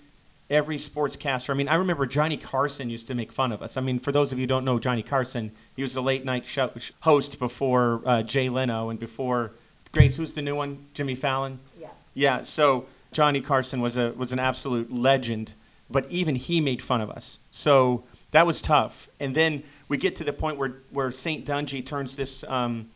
every 0.50 0.76
sportscaster. 0.76 1.48
I 1.50 1.54
mean, 1.54 1.68
I 1.68 1.76
remember 1.76 2.04
Johnny 2.04 2.36
Carson 2.36 2.90
used 2.90 3.06
to 3.06 3.14
make 3.14 3.32
fun 3.32 3.52
of 3.52 3.62
us. 3.62 3.78
I 3.78 3.80
mean, 3.80 3.98
for 3.98 4.12
those 4.12 4.32
of 4.32 4.38
you 4.38 4.42
who 4.42 4.48
don't 4.48 4.66
know 4.66 4.78
Johnny 4.78 5.02
Carson, 5.02 5.50
he 5.76 5.82
was 5.82 5.94
the 5.94 6.02
late 6.02 6.26
night 6.26 6.44
show, 6.44 6.70
host 7.00 7.38
before 7.38 8.02
uh, 8.04 8.22
Jay 8.22 8.50
Leno 8.50 8.90
and 8.90 8.98
before 8.98 9.52
Grace. 9.92 10.16
Who's 10.16 10.34
the 10.34 10.42
new 10.42 10.54
one? 10.54 10.86
Jimmy 10.92 11.14
Fallon. 11.14 11.58
Yeah. 11.80 11.88
Yeah. 12.14 12.42
So 12.42 12.86
Johnny 13.12 13.40
Carson 13.40 13.80
was 13.80 13.96
a 13.96 14.12
was 14.12 14.32
an 14.32 14.38
absolute 14.38 14.92
legend, 14.92 15.54
but 15.90 16.06
even 16.10 16.34
he 16.34 16.60
made 16.60 16.82
fun 16.82 17.00
of 17.00 17.10
us. 17.10 17.38
So 17.50 18.04
that 18.32 18.46
was 18.46 18.60
tough. 18.60 19.08
And 19.20 19.34
then 19.34 19.62
we 19.88 19.96
get 19.96 20.16
to 20.16 20.24
the 20.24 20.32
point 20.32 20.58
where 20.58 20.74
where 20.90 21.10
Saint 21.10 21.46
Dungy 21.46 21.84
turns 21.84 22.16
this 22.16 22.44
um, 22.44 22.88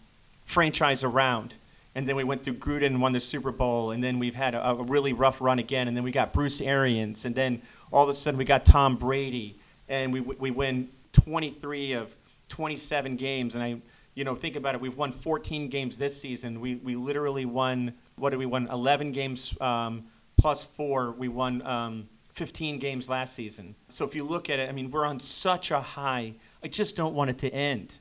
franchise 0.44 1.04
around 1.04 1.54
and 1.96 2.06
then 2.06 2.14
we 2.14 2.24
went 2.24 2.44
through 2.44 2.54
Gruden 2.54 2.88
and 2.88 3.00
won 3.00 3.12
the 3.12 3.20
Super 3.20 3.50
Bowl, 3.50 3.92
and 3.92 4.04
then 4.04 4.18
we've 4.18 4.34
had 4.34 4.54
a, 4.54 4.62
a, 4.68 4.82
really 4.82 5.14
rough 5.14 5.40
run 5.40 5.58
again, 5.58 5.88
and 5.88 5.96
then 5.96 6.04
we 6.04 6.10
got 6.10 6.30
Bruce 6.30 6.60
Arians, 6.60 7.24
and 7.24 7.34
then 7.34 7.62
all 7.90 8.02
of 8.02 8.10
a 8.10 8.14
sudden 8.14 8.36
we 8.36 8.44
got 8.44 8.66
Tom 8.66 8.96
Brady, 8.96 9.58
and 9.88 10.12
we 10.12 10.20
we 10.20 10.50
win 10.50 10.90
23 11.14 11.94
of 11.94 12.14
27 12.50 13.16
games, 13.16 13.54
and 13.54 13.64
I 13.64 13.80
you 14.14 14.24
know 14.24 14.34
think 14.34 14.56
about 14.56 14.74
it, 14.74 14.80
we've 14.82 14.96
won 14.96 15.10
14 15.10 15.70
games 15.70 15.96
this 15.96 16.20
season. 16.20 16.60
We 16.60 16.74
we 16.76 16.96
literally 16.96 17.46
won 17.46 17.94
what 18.16 18.28
did 18.30 18.40
we 18.40 18.46
won 18.46 18.68
11 18.68 19.12
games 19.12 19.54
um, 19.62 20.04
plus 20.36 20.64
four. 20.64 21.12
We 21.12 21.28
won 21.28 21.62
um, 21.62 22.08
15 22.34 22.78
games 22.78 23.08
last 23.08 23.34
season. 23.34 23.74
So 23.88 24.04
if 24.04 24.14
you 24.14 24.22
look 24.22 24.50
at 24.50 24.58
it, 24.58 24.68
I 24.68 24.72
mean 24.72 24.90
we're 24.90 25.06
on 25.06 25.18
such 25.18 25.70
a 25.70 25.80
high. 25.80 26.34
I 26.62 26.68
just 26.68 26.94
don't 26.94 27.14
want 27.14 27.30
it 27.30 27.38
to 27.38 27.48
end. 27.54 27.98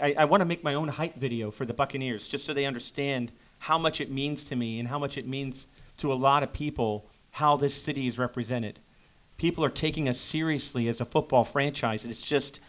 I, 0.00 0.14
I 0.18 0.24
want 0.24 0.40
to 0.40 0.44
make 0.44 0.62
my 0.62 0.74
own 0.74 0.88
hype 0.88 1.16
video 1.16 1.50
for 1.50 1.64
the 1.64 1.74
Buccaneers 1.74 2.28
just 2.28 2.44
so 2.44 2.54
they 2.54 2.66
understand 2.66 3.32
how 3.58 3.78
much 3.78 4.00
it 4.00 4.10
means 4.10 4.44
to 4.44 4.56
me 4.56 4.78
and 4.78 4.88
how 4.88 4.98
much 4.98 5.18
it 5.18 5.26
means 5.26 5.66
to 5.98 6.12
a 6.12 6.14
lot 6.14 6.42
of 6.42 6.52
people 6.52 7.06
how 7.30 7.56
this 7.56 7.74
city 7.74 8.06
is 8.06 8.18
represented. 8.18 8.78
People 9.36 9.64
are 9.64 9.70
taking 9.70 10.08
us 10.08 10.18
seriously 10.18 10.88
as 10.88 11.00
a 11.00 11.04
football 11.04 11.44
franchise, 11.44 12.02
and 12.02 12.10
it's 12.10 12.22
just, 12.22 12.60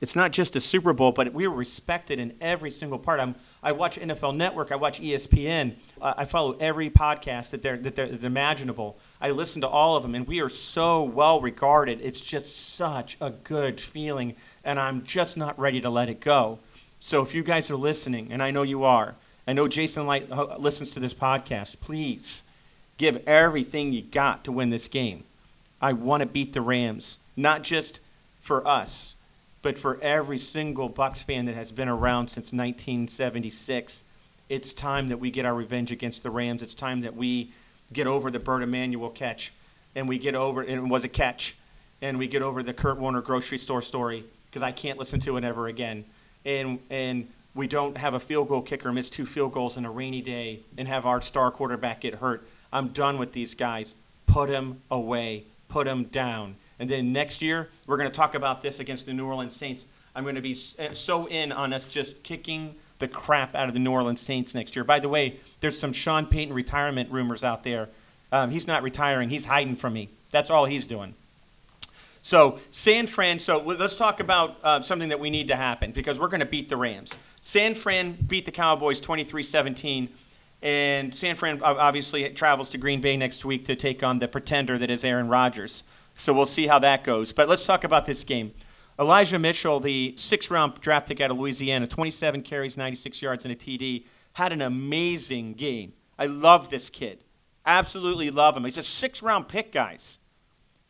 it's 0.00 0.16
not 0.16 0.32
just 0.32 0.56
a 0.56 0.60
Super 0.60 0.92
Bowl, 0.92 1.12
but 1.12 1.32
we 1.32 1.46
were 1.46 1.54
respected 1.54 2.18
in 2.18 2.34
every 2.40 2.70
single 2.70 2.98
part. 2.98 3.20
I'm, 3.20 3.36
I 3.62 3.72
watch 3.72 3.98
NFL 3.98 4.36
Network, 4.36 4.72
I 4.72 4.76
watch 4.76 5.00
ESPN, 5.00 5.74
uh, 6.00 6.14
I 6.16 6.24
follow 6.24 6.56
every 6.58 6.90
podcast 6.90 7.50
that 7.50 7.62
they're, 7.62 7.76
that 7.76 7.94
they're, 7.94 8.08
that's 8.08 8.24
imaginable. 8.24 8.98
I 9.20 9.30
listen 9.30 9.60
to 9.60 9.68
all 9.68 9.96
of 9.96 10.02
them, 10.02 10.16
and 10.16 10.26
we 10.26 10.40
are 10.40 10.48
so 10.48 11.04
well 11.04 11.40
regarded. 11.40 12.00
It's 12.02 12.20
just 12.20 12.74
such 12.74 13.16
a 13.20 13.30
good 13.30 13.80
feeling, 13.80 14.34
and 14.64 14.80
I'm 14.80 15.04
just 15.04 15.36
not 15.36 15.58
ready 15.58 15.80
to 15.80 15.90
let 15.90 16.08
it 16.08 16.20
go. 16.20 16.58
So 17.00 17.22
if 17.22 17.34
you 17.34 17.42
guys 17.42 17.70
are 17.70 17.76
listening, 17.76 18.32
and 18.32 18.42
I 18.42 18.50
know 18.50 18.62
you 18.62 18.84
are, 18.84 19.14
I 19.46 19.52
know 19.52 19.68
Jason 19.68 20.06
Licht 20.06 20.30
uh, 20.30 20.56
listens 20.58 20.90
to 20.90 21.00
this 21.00 21.14
podcast, 21.14 21.80
please 21.80 22.42
give 22.98 23.22
everything 23.26 23.92
you 23.92 24.02
got 24.02 24.44
to 24.44 24.52
win 24.52 24.70
this 24.70 24.88
game. 24.88 25.24
I 25.80 25.92
want 25.92 26.22
to 26.22 26.26
beat 26.26 26.52
the 26.52 26.60
Rams, 26.60 27.18
not 27.36 27.62
just 27.62 28.00
for 28.40 28.66
us, 28.66 29.14
but 29.62 29.78
for 29.78 30.00
every 30.02 30.38
single 30.38 30.90
Bucs 30.90 31.22
fan 31.22 31.46
that 31.46 31.54
has 31.54 31.70
been 31.70 31.88
around 31.88 32.28
since 32.28 32.52
1976. 32.52 34.02
It's 34.48 34.72
time 34.72 35.08
that 35.08 35.18
we 35.18 35.30
get 35.30 35.46
our 35.46 35.54
revenge 35.54 35.92
against 35.92 36.22
the 36.24 36.30
Rams. 36.30 36.62
It's 36.62 36.74
time 36.74 37.00
that 37.02 37.14
we 37.14 37.52
get 37.92 38.06
over 38.06 38.30
the 38.30 38.40
Bert 38.40 38.62
Emanuel 38.62 39.10
catch, 39.10 39.52
and 39.94 40.08
we 40.08 40.18
get 40.18 40.34
over 40.34 40.62
and 40.62 40.72
it 40.72 40.88
was 40.88 41.04
a 41.04 41.08
catch, 41.08 41.56
and 42.02 42.18
we 42.18 42.26
get 42.26 42.42
over 42.42 42.62
the 42.62 42.74
Kurt 42.74 42.98
Warner 42.98 43.22
grocery 43.22 43.58
store 43.58 43.82
story 43.82 44.24
because 44.50 44.62
I 44.62 44.72
can't 44.72 44.98
listen 44.98 45.20
to 45.20 45.36
it 45.36 45.44
ever 45.44 45.68
again. 45.68 46.04
And 46.48 46.80
and 46.88 47.28
we 47.54 47.66
don't 47.66 47.96
have 47.96 48.14
a 48.14 48.20
field 48.20 48.48
goal 48.48 48.62
kicker 48.62 48.90
miss 48.92 49.10
two 49.10 49.26
field 49.26 49.52
goals 49.52 49.76
in 49.76 49.84
a 49.84 49.90
rainy 49.90 50.22
day 50.22 50.60
and 50.76 50.88
have 50.88 51.06
our 51.06 51.20
star 51.20 51.50
quarterback 51.50 52.00
get 52.00 52.14
hurt. 52.14 52.48
I'm 52.72 52.88
done 52.88 53.18
with 53.18 53.32
these 53.32 53.54
guys. 53.54 53.94
Put 54.26 54.48
him 54.48 54.80
away. 54.90 55.44
Put 55.68 55.86
him 55.86 56.04
down. 56.04 56.56
And 56.78 56.88
then 56.88 57.12
next 57.12 57.42
year, 57.42 57.68
we're 57.86 57.96
going 57.96 58.08
to 58.08 58.14
talk 58.14 58.34
about 58.34 58.60
this 58.60 58.78
against 58.78 59.06
the 59.06 59.12
New 59.12 59.26
Orleans 59.26 59.54
Saints. 59.54 59.86
I'm 60.14 60.22
going 60.22 60.36
to 60.36 60.40
be 60.40 60.56
eh, 60.78 60.90
so 60.92 61.26
in 61.26 61.52
on 61.52 61.72
us 61.72 61.86
just 61.86 62.22
kicking 62.22 62.74
the 62.98 63.08
crap 63.08 63.54
out 63.54 63.68
of 63.68 63.74
the 63.74 63.80
New 63.80 63.92
Orleans 63.92 64.20
Saints 64.20 64.54
next 64.54 64.74
year. 64.76 64.84
By 64.84 65.00
the 65.00 65.08
way, 65.08 65.38
there's 65.60 65.78
some 65.78 65.92
Sean 65.92 66.26
Payton 66.26 66.54
retirement 66.54 67.10
rumors 67.10 67.44
out 67.44 67.62
there. 67.62 67.88
Um, 68.32 68.50
he's 68.50 68.66
not 68.66 68.82
retiring, 68.82 69.30
he's 69.30 69.44
hiding 69.44 69.76
from 69.76 69.94
me. 69.94 70.08
That's 70.30 70.50
all 70.50 70.66
he's 70.66 70.86
doing. 70.86 71.14
So, 72.20 72.58
San 72.70 73.06
Fran, 73.06 73.38
so 73.38 73.58
let's 73.58 73.96
talk 73.96 74.20
about 74.20 74.56
uh, 74.62 74.82
something 74.82 75.08
that 75.08 75.20
we 75.20 75.30
need 75.30 75.48
to 75.48 75.56
happen 75.56 75.92
because 75.92 76.18
we're 76.18 76.28
going 76.28 76.40
to 76.40 76.46
beat 76.46 76.68
the 76.68 76.76
Rams. 76.76 77.14
San 77.40 77.74
Fran 77.74 78.18
beat 78.26 78.44
the 78.44 78.52
Cowboys 78.52 79.00
23 79.00 79.42
17. 79.42 80.08
And 80.60 81.14
San 81.14 81.36
Fran 81.36 81.62
obviously 81.62 82.28
travels 82.30 82.68
to 82.70 82.78
Green 82.78 83.00
Bay 83.00 83.16
next 83.16 83.44
week 83.44 83.64
to 83.66 83.76
take 83.76 84.02
on 84.02 84.18
the 84.18 84.26
pretender 84.26 84.76
that 84.78 84.90
is 84.90 85.04
Aaron 85.04 85.28
Rodgers. 85.28 85.84
So 86.14 86.32
we'll 86.32 86.46
see 86.46 86.66
how 86.66 86.80
that 86.80 87.04
goes. 87.04 87.32
But 87.32 87.48
let's 87.48 87.64
talk 87.64 87.84
about 87.84 88.06
this 88.06 88.24
game. 88.24 88.52
Elijah 88.98 89.38
Mitchell, 89.38 89.78
the 89.78 90.14
six 90.16 90.50
round 90.50 90.80
draft 90.80 91.06
pick 91.06 91.20
out 91.20 91.30
of 91.30 91.38
Louisiana, 91.38 91.86
27 91.86 92.42
carries, 92.42 92.76
96 92.76 93.22
yards, 93.22 93.44
and 93.44 93.52
a 93.52 93.56
TD, 93.56 94.04
had 94.32 94.52
an 94.52 94.62
amazing 94.62 95.54
game. 95.54 95.92
I 96.18 96.26
love 96.26 96.68
this 96.68 96.90
kid. 96.90 97.22
Absolutely 97.64 98.30
love 98.32 98.56
him. 98.56 98.64
He's 98.64 98.78
a 98.78 98.82
six 98.82 99.22
round 99.22 99.46
pick, 99.46 99.72
guys. 99.72 100.18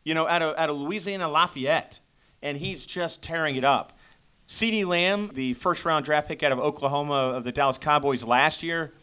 You 0.03 0.13
know, 0.13 0.27
out 0.27 0.41
of, 0.41 0.57
out 0.57 0.69
of 0.69 0.77
Louisiana 0.77 1.27
Lafayette. 1.27 1.99
And 2.41 2.57
he's 2.57 2.85
just 2.85 3.21
tearing 3.21 3.57
it 3.57 3.65
up. 3.65 3.97
CeeDee 4.49 4.85
Lamb, 4.85 5.29
the 5.35 5.53
first 5.53 5.85
round 5.85 6.05
draft 6.05 6.27
pick 6.27 6.41
out 6.41 6.51
of 6.51 6.59
Oklahoma 6.59 7.13
of 7.13 7.43
the 7.43 7.51
Dallas 7.51 7.77
Cowboys 7.77 8.23
last 8.23 8.63
year, 8.63 8.93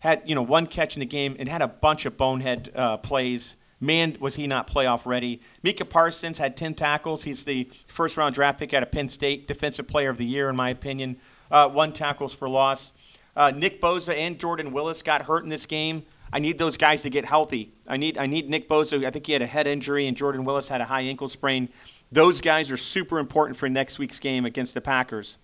had 0.00 0.22
you 0.24 0.34
know 0.34 0.42
one 0.42 0.66
catch 0.66 0.96
in 0.96 1.00
the 1.00 1.06
game 1.06 1.36
and 1.38 1.48
had 1.48 1.62
a 1.62 1.68
bunch 1.68 2.04
of 2.04 2.16
bonehead 2.16 2.72
uh, 2.74 2.96
plays. 2.96 3.56
Man, 3.80 4.16
was 4.18 4.34
he 4.34 4.48
not 4.48 4.68
playoff 4.68 5.06
ready? 5.06 5.40
Micah 5.62 5.84
Parsons 5.84 6.36
had 6.36 6.56
10 6.56 6.74
tackles. 6.74 7.22
He's 7.22 7.44
the 7.44 7.70
first 7.86 8.16
round 8.16 8.34
draft 8.34 8.58
pick 8.58 8.74
out 8.74 8.82
of 8.82 8.90
Penn 8.90 9.08
State, 9.08 9.46
defensive 9.46 9.86
player 9.86 10.10
of 10.10 10.18
the 10.18 10.26
year, 10.26 10.50
in 10.50 10.56
my 10.56 10.70
opinion. 10.70 11.16
Uh, 11.48 11.68
one 11.68 11.92
tackles 11.92 12.34
for 12.34 12.48
loss. 12.48 12.92
Uh, 13.36 13.52
Nick 13.52 13.80
Bosa 13.80 14.16
and 14.16 14.36
Jordan 14.36 14.72
Willis 14.72 15.02
got 15.02 15.22
hurt 15.22 15.44
in 15.44 15.48
this 15.48 15.64
game. 15.64 16.02
I 16.32 16.38
need 16.38 16.58
those 16.58 16.76
guys 16.76 17.02
to 17.02 17.10
get 17.10 17.24
healthy. 17.24 17.72
I 17.86 17.96
need 17.96 18.18
I 18.18 18.26
need 18.26 18.48
Nick 18.50 18.68
Bosa. 18.68 19.04
I 19.04 19.10
think 19.10 19.26
he 19.26 19.32
had 19.32 19.42
a 19.42 19.46
head 19.46 19.66
injury, 19.66 20.06
and 20.06 20.16
Jordan 20.16 20.44
Willis 20.44 20.68
had 20.68 20.80
a 20.80 20.84
high 20.84 21.02
ankle 21.02 21.28
sprain. 21.28 21.68
Those 22.10 22.40
guys 22.40 22.70
are 22.70 22.76
super 22.76 23.18
important 23.18 23.58
for 23.58 23.68
next 23.68 23.98
week's 23.98 24.18
game 24.18 24.44
against 24.44 24.74
the 24.74 24.80
Packers. 24.80 25.38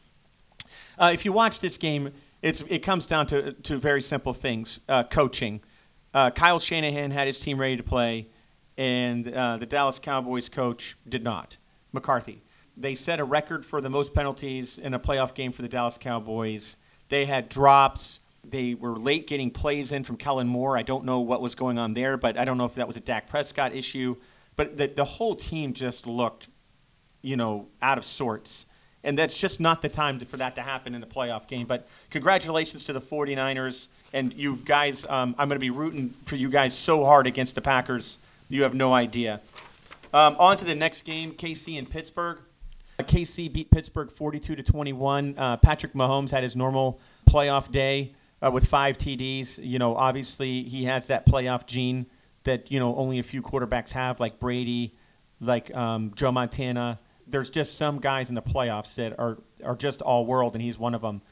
Uh, 0.98 1.10
if 1.12 1.24
you 1.24 1.32
watch 1.32 1.60
this 1.60 1.76
game, 1.76 2.10
it's, 2.42 2.62
it 2.68 2.80
comes 2.80 3.06
down 3.06 3.26
to, 3.28 3.52
to 3.52 3.78
very 3.78 4.02
simple 4.02 4.32
things 4.32 4.80
uh, 4.88 5.04
coaching. 5.04 5.60
Uh, 6.12 6.30
Kyle 6.30 6.60
Shanahan 6.60 7.10
had 7.10 7.26
his 7.26 7.38
team 7.38 7.58
ready 7.58 7.76
to 7.76 7.82
play, 7.82 8.28
and 8.78 9.28
uh, 9.28 9.56
the 9.56 9.66
Dallas 9.66 9.98
Cowboys 9.98 10.48
coach 10.48 10.96
did 11.08 11.24
not. 11.24 11.56
McCarthy. 11.92 12.42
They 12.76 12.94
set 12.94 13.20
a 13.20 13.24
record 13.24 13.64
for 13.64 13.80
the 13.80 13.90
most 13.90 14.14
penalties 14.14 14.78
in 14.78 14.94
a 14.94 14.98
playoff 14.98 15.34
game 15.34 15.52
for 15.52 15.62
the 15.62 15.68
Dallas 15.68 15.96
Cowboys. 15.96 16.76
They 17.08 17.24
had 17.24 17.48
drops. 17.48 18.20
They 18.50 18.74
were 18.74 18.96
late 18.96 19.26
getting 19.26 19.50
plays 19.50 19.92
in 19.92 20.04
from 20.04 20.16
Kellen 20.16 20.46
Moore. 20.46 20.76
I 20.78 20.82
don't 20.82 21.04
know 21.04 21.20
what 21.20 21.40
was 21.40 21.54
going 21.54 21.78
on 21.78 21.94
there, 21.94 22.16
but 22.16 22.36
I 22.36 22.44
don't 22.44 22.58
know 22.58 22.64
if 22.64 22.74
that 22.76 22.86
was 22.86 22.96
a 22.96 23.00
Dak 23.00 23.28
Prescott 23.28 23.74
issue. 23.74 24.16
But 24.56 24.76
the, 24.76 24.86
the 24.86 25.04
whole 25.04 25.34
team 25.34 25.72
just 25.72 26.06
looked 26.06 26.48
you 27.24 27.36
know, 27.36 27.66
out 27.82 27.98
of 27.98 28.04
sorts. 28.04 28.66
And 29.02 29.18
that's 29.18 29.36
just 29.36 29.60
not 29.60 29.82
the 29.82 29.88
time 29.88 30.18
to, 30.20 30.26
for 30.26 30.36
that 30.36 30.54
to 30.54 30.62
happen 30.62 30.94
in 30.94 31.02
a 31.02 31.06
playoff 31.06 31.48
game. 31.48 31.66
But 31.66 31.88
congratulations 32.10 32.84
to 32.84 32.92
the 32.92 33.00
49ers. 33.00 33.88
And 34.12 34.32
you 34.34 34.56
guys, 34.56 35.04
um, 35.06 35.34
I'm 35.38 35.48
going 35.48 35.56
to 35.56 35.60
be 35.60 35.70
rooting 35.70 36.10
for 36.26 36.36
you 36.36 36.48
guys 36.48 36.76
so 36.76 37.04
hard 37.04 37.26
against 37.26 37.54
the 37.54 37.60
Packers. 37.60 38.18
You 38.48 38.62
have 38.62 38.74
no 38.74 38.92
idea. 38.92 39.40
Um, 40.12 40.36
on 40.38 40.56
to 40.58 40.64
the 40.64 40.74
next 40.74 41.02
game 41.02 41.32
KC 41.32 41.78
and 41.78 41.90
Pittsburgh. 41.90 42.38
Uh, 42.98 43.02
KC 43.02 43.52
beat 43.52 43.70
Pittsburgh 43.70 44.10
42 44.12 44.56
to 44.56 44.62
21. 44.62 45.34
Uh, 45.36 45.56
Patrick 45.56 45.94
Mahomes 45.94 46.30
had 46.30 46.42
his 46.42 46.54
normal 46.54 47.00
playoff 47.28 47.72
day 47.72 48.14
uh, 48.44 48.50
with 48.50 48.66
five 48.66 48.98
TDs. 48.98 49.58
You 49.64 49.78
know, 49.78 49.96
obviously 49.96 50.64
he 50.64 50.84
has 50.84 51.06
that 51.08 51.26
playoff 51.26 51.66
gene 51.66 52.06
that 52.44 52.70
you 52.70 52.78
know 52.78 52.94
only 52.96 53.18
a 53.18 53.22
few 53.22 53.42
quarterbacks 53.42 53.90
have, 53.92 54.20
like 54.20 54.38
Brady, 54.38 54.94
like 55.40 55.74
um, 55.74 56.12
Joe 56.14 56.32
Montana, 56.32 57.00
there's 57.26 57.50
just 57.50 57.76
some 57.76 58.00
guys 58.00 58.28
in 58.28 58.34
the 58.34 58.42
playoffs 58.42 58.94
that 58.96 59.18
are 59.18 59.38
are 59.64 59.76
just 59.76 60.02
all 60.02 60.26
world, 60.26 60.54
and 60.54 60.62
he's 60.62 60.78
one 60.78 60.94
of 60.94 61.02
them. 61.02 61.22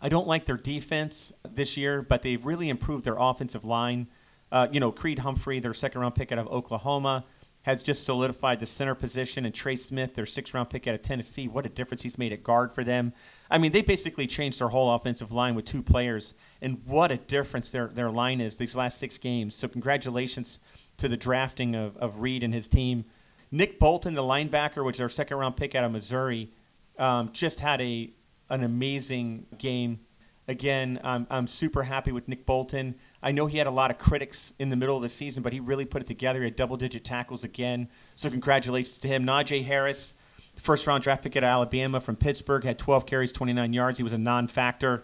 I 0.00 0.08
don't 0.08 0.26
like 0.26 0.44
their 0.44 0.56
defense 0.56 1.32
this 1.48 1.76
year, 1.76 2.02
but 2.02 2.22
they've 2.22 2.44
really 2.44 2.68
improved 2.68 3.04
their 3.04 3.16
offensive 3.18 3.64
line. 3.64 4.08
Uh, 4.52 4.68
you 4.70 4.78
know, 4.78 4.92
Creed 4.92 5.20
Humphrey, 5.20 5.58
their 5.58 5.74
second 5.74 6.00
round 6.00 6.14
pick 6.14 6.30
out 6.32 6.38
of 6.38 6.46
Oklahoma, 6.48 7.24
has 7.66 7.82
just 7.82 8.04
solidified 8.04 8.60
the 8.60 8.64
center 8.66 8.94
position, 8.94 9.44
and 9.44 9.52
Trey 9.52 9.74
Smith, 9.74 10.14
their 10.14 10.24
sixth 10.24 10.54
round 10.54 10.70
pick 10.70 10.86
out 10.86 10.94
of 10.94 11.02
Tennessee, 11.02 11.48
what 11.48 11.66
a 11.66 11.68
difference 11.68 12.00
he's 12.00 12.16
made 12.16 12.32
at 12.32 12.44
guard 12.44 12.72
for 12.72 12.84
them. 12.84 13.12
I 13.50 13.58
mean, 13.58 13.72
they 13.72 13.82
basically 13.82 14.28
changed 14.28 14.60
their 14.60 14.68
whole 14.68 14.94
offensive 14.94 15.32
line 15.32 15.56
with 15.56 15.64
two 15.64 15.82
players, 15.82 16.34
and 16.62 16.80
what 16.86 17.10
a 17.10 17.16
difference 17.16 17.70
their 17.70 17.88
their 17.88 18.08
line 18.08 18.40
is 18.40 18.56
these 18.56 18.76
last 18.76 18.98
six 18.98 19.18
games. 19.18 19.56
So 19.56 19.66
congratulations 19.66 20.60
to 20.98 21.08
the 21.08 21.16
drafting 21.16 21.74
of, 21.74 21.96
of 21.96 22.20
Reid 22.20 22.44
and 22.44 22.54
his 22.54 22.68
team. 22.68 23.04
Nick 23.50 23.80
Bolton, 23.80 24.14
the 24.14 24.22
linebacker, 24.22 24.84
which 24.84 24.96
is 24.96 25.00
our 25.00 25.08
second 25.08 25.36
round 25.36 25.56
pick 25.56 25.74
out 25.74 25.82
of 25.82 25.90
Missouri, 25.90 26.52
um, 27.00 27.30
just 27.32 27.58
had 27.58 27.80
a 27.80 28.12
an 28.48 28.62
amazing 28.62 29.44
game. 29.58 29.98
Again, 30.46 31.00
I'm, 31.02 31.26
I'm 31.28 31.48
super 31.48 31.82
happy 31.82 32.12
with 32.12 32.28
Nick 32.28 32.46
Bolton. 32.46 32.94
I 33.26 33.32
know 33.32 33.46
he 33.46 33.58
had 33.58 33.66
a 33.66 33.72
lot 33.72 33.90
of 33.90 33.98
critics 33.98 34.52
in 34.60 34.68
the 34.68 34.76
middle 34.76 34.94
of 34.94 35.02
the 35.02 35.08
season, 35.08 35.42
but 35.42 35.52
he 35.52 35.58
really 35.58 35.84
put 35.84 36.00
it 36.00 36.06
together. 36.06 36.38
He 36.38 36.44
had 36.44 36.54
double 36.54 36.76
digit 36.76 37.02
tackles 37.02 37.42
again. 37.42 37.88
So, 38.14 38.30
congratulations 38.30 38.98
to 38.98 39.08
him. 39.08 39.26
Najee 39.26 39.64
Harris, 39.64 40.14
first 40.62 40.86
round 40.86 41.02
draft 41.02 41.24
pick 41.24 41.34
at 41.34 41.42
Alabama 41.42 42.00
from 42.00 42.14
Pittsburgh, 42.14 42.62
had 42.62 42.78
12 42.78 43.04
carries, 43.04 43.32
29 43.32 43.72
yards. 43.72 43.98
He 43.98 44.04
was 44.04 44.12
a 44.12 44.18
non 44.18 44.46
factor. 44.46 45.02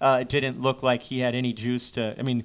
Uh, 0.00 0.18
it 0.22 0.28
didn't 0.28 0.60
look 0.60 0.82
like 0.82 1.00
he 1.00 1.20
had 1.20 1.36
any 1.36 1.52
juice 1.52 1.92
to. 1.92 2.16
I 2.18 2.22
mean, 2.22 2.44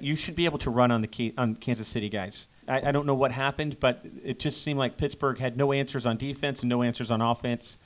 you 0.00 0.14
should 0.14 0.34
be 0.34 0.44
able 0.44 0.58
to 0.58 0.68
run 0.68 0.90
on 0.90 1.00
the 1.00 1.34
on 1.38 1.54
Kansas 1.54 1.88
City 1.88 2.10
guys. 2.10 2.46
I, 2.68 2.88
I 2.88 2.92
don't 2.92 3.06
know 3.06 3.14
what 3.14 3.32
happened, 3.32 3.80
but 3.80 4.04
it 4.22 4.38
just 4.38 4.62
seemed 4.62 4.78
like 4.78 4.98
Pittsburgh 4.98 5.38
had 5.38 5.56
no 5.56 5.72
answers 5.72 6.04
on 6.04 6.18
defense 6.18 6.60
and 6.60 6.68
no 6.68 6.82
answers 6.82 7.10
on 7.10 7.22
offense. 7.22 7.78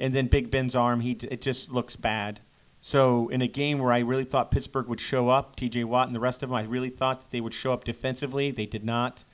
And 0.00 0.12
then 0.12 0.26
Big 0.26 0.50
Ben's 0.50 0.74
arm, 0.74 0.98
he 0.98 1.12
it 1.12 1.40
just 1.40 1.70
looks 1.70 1.94
bad. 1.94 2.40
So 2.86 3.26
in 3.30 3.42
a 3.42 3.48
game 3.48 3.80
where 3.80 3.90
I 3.90 3.98
really 3.98 4.22
thought 4.22 4.52
Pittsburgh 4.52 4.86
would 4.86 5.00
show 5.00 5.28
up, 5.28 5.56
T.J. 5.56 5.82
Watt 5.82 6.06
and 6.06 6.14
the 6.14 6.20
rest 6.20 6.44
of 6.44 6.50
them, 6.50 6.56
I 6.56 6.62
really 6.62 6.88
thought 6.88 7.18
that 7.18 7.30
they 7.30 7.40
would 7.40 7.52
show 7.52 7.72
up 7.72 7.82
defensively. 7.82 8.52
They 8.52 8.64
did 8.64 8.84
not. 8.84 9.24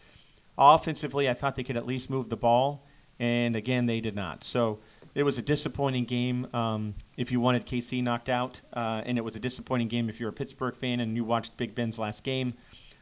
Offensively, 0.56 1.28
I 1.28 1.34
thought 1.34 1.54
they 1.54 1.62
could 1.62 1.76
at 1.76 1.84
least 1.84 2.08
move 2.08 2.30
the 2.30 2.36
ball, 2.36 2.86
and 3.18 3.54
again, 3.54 3.84
they 3.84 4.00
did 4.00 4.16
not. 4.16 4.42
So 4.42 4.78
it 5.14 5.22
was 5.22 5.36
a 5.36 5.42
disappointing 5.42 6.06
game 6.06 6.46
um, 6.54 6.94
if 7.18 7.30
you 7.30 7.40
wanted 7.40 7.66
KC 7.66 8.02
knocked 8.02 8.30
out, 8.30 8.62
uh, 8.72 9.02
and 9.04 9.18
it 9.18 9.20
was 9.20 9.36
a 9.36 9.40
disappointing 9.40 9.88
game 9.88 10.08
if 10.08 10.18
you're 10.18 10.30
a 10.30 10.32
Pittsburgh 10.32 10.74
fan 10.74 11.00
and 11.00 11.14
you 11.14 11.22
watched 11.22 11.54
Big 11.58 11.74
Ben's 11.74 11.98
last 11.98 12.24
game. 12.24 12.54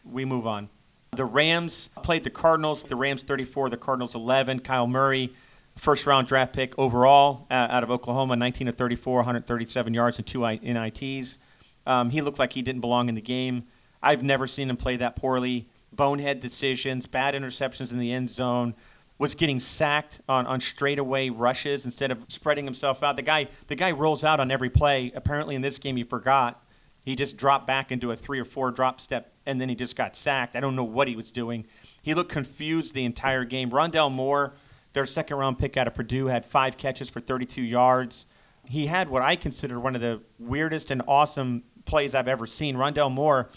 We 0.05 0.25
move 0.25 0.49
on. 0.49 0.69
The 1.13 1.27
Rams 1.27 1.91
played 2.03 2.25
the 2.25 2.31
Cardinals. 2.31 2.83
The 2.83 2.97
Rams 2.97 3.23
34, 3.23 3.71
the 3.71 3.77
Cardinals 3.77 4.17
11. 4.17 4.63
Kyler 4.63 4.91
Murray, 4.91 5.33
first 5.77 6.07
round 6.07 6.27
draft 6.27 6.53
pick 6.53 6.79
overall 6.79 7.47
uh, 7.51 7.69
out 7.71 7.83
of 7.83 7.91
Oklahoma, 7.91 8.37
19 8.37 8.67
to 8.67 8.73
34, 8.73 9.17
137 9.17 9.95
yards 9.95 10.19
and 10.19 10.27
two 10.27 10.47
NITs. 10.47 11.39
Um, 11.87 12.11
he 12.11 12.21
looked 12.21 12.39
like 12.39 12.53
he 12.53 12.63
didn't 12.63 12.81
belong 12.81 13.09
in 13.09 13.15
the 13.15 13.21
game. 13.21 13.65
I've 14.03 14.23
never 14.23 14.47
seen 14.47 14.71
him 14.71 14.77
play 14.77 14.97
that 14.97 15.17
poorly. 15.17 15.69
Bonehead 15.93 16.41
decisions, 16.41 17.07
bad 17.07 17.35
interceptions 17.35 17.93
in 17.93 17.99
the 17.99 18.13
end 18.13 18.31
zone. 18.31 18.75
was 19.19 19.35
getting 19.35 19.61
sacked 19.61 20.21
on, 20.29 20.47
on 20.47 20.61
straightaway 20.61 21.31
rushes 21.31 21.85
instead 21.85 22.11
of 22.11 22.25
spreading 22.29 22.65
himself 22.65 23.03
out. 23.03 23.17
The 23.17 23.23
guy 23.23 23.49
the 23.67 23.75
guy 23.75 23.91
rolls 23.91 24.25
out 24.25 24.41
on 24.41 24.51
every 24.51 24.71
play. 24.71 25.13
Apparently 25.15 25.55
in 25.55 25.63
this 25.63 25.79
game 25.79 25.97
he 25.97 26.05
forgot. 26.05 26.63
He 27.05 27.17
just 27.17 27.37
dropped 27.37 27.67
back 27.67 27.91
into 27.91 28.13
a 28.13 28.17
three 28.17 28.39
or 28.39 28.45
four 28.45 28.71
drop 28.71 29.01
step 29.01 29.33
and 29.47 29.61
then 29.61 29.69
he 29.69 29.75
just 29.75 29.97
got 29.97 30.15
sacked. 30.15 30.55
I 30.55 30.61
don't 30.61 30.77
know 30.77 30.85
what 30.85 31.09
he 31.09 31.17
was 31.17 31.31
doing. 31.31 31.67
He 32.03 32.15
looked 32.15 32.31
confused 32.31 32.95
the 32.95 33.05
entire 33.05 33.45
game. 33.45 33.71
Rondale 33.71 34.13
Moore, 34.13 34.55
their 34.93 35.07
second 35.07 35.37
round 35.37 35.59
pick 35.59 35.77
out 35.77 35.87
of 35.87 35.95
Purdue, 35.95 36.27
had 36.27 36.45
five 36.45 36.77
catches 36.77 37.09
for 37.09 37.21
32 37.21 37.63
yards. 37.63 38.27
He 38.65 38.87
had 38.87 39.09
what 39.09 39.23
I 39.23 39.37
consider 39.37 39.79
one 39.79 39.95
of 39.95 40.01
the 40.01 40.21
weirdest 40.39 40.91
and 40.91 41.03
awesome 41.07 41.63
plays 41.85 42.15
I've 42.15 42.29
ever 42.29 42.47
seen. 42.47 42.77
Rondale 42.77 43.11
Moore 43.11 43.51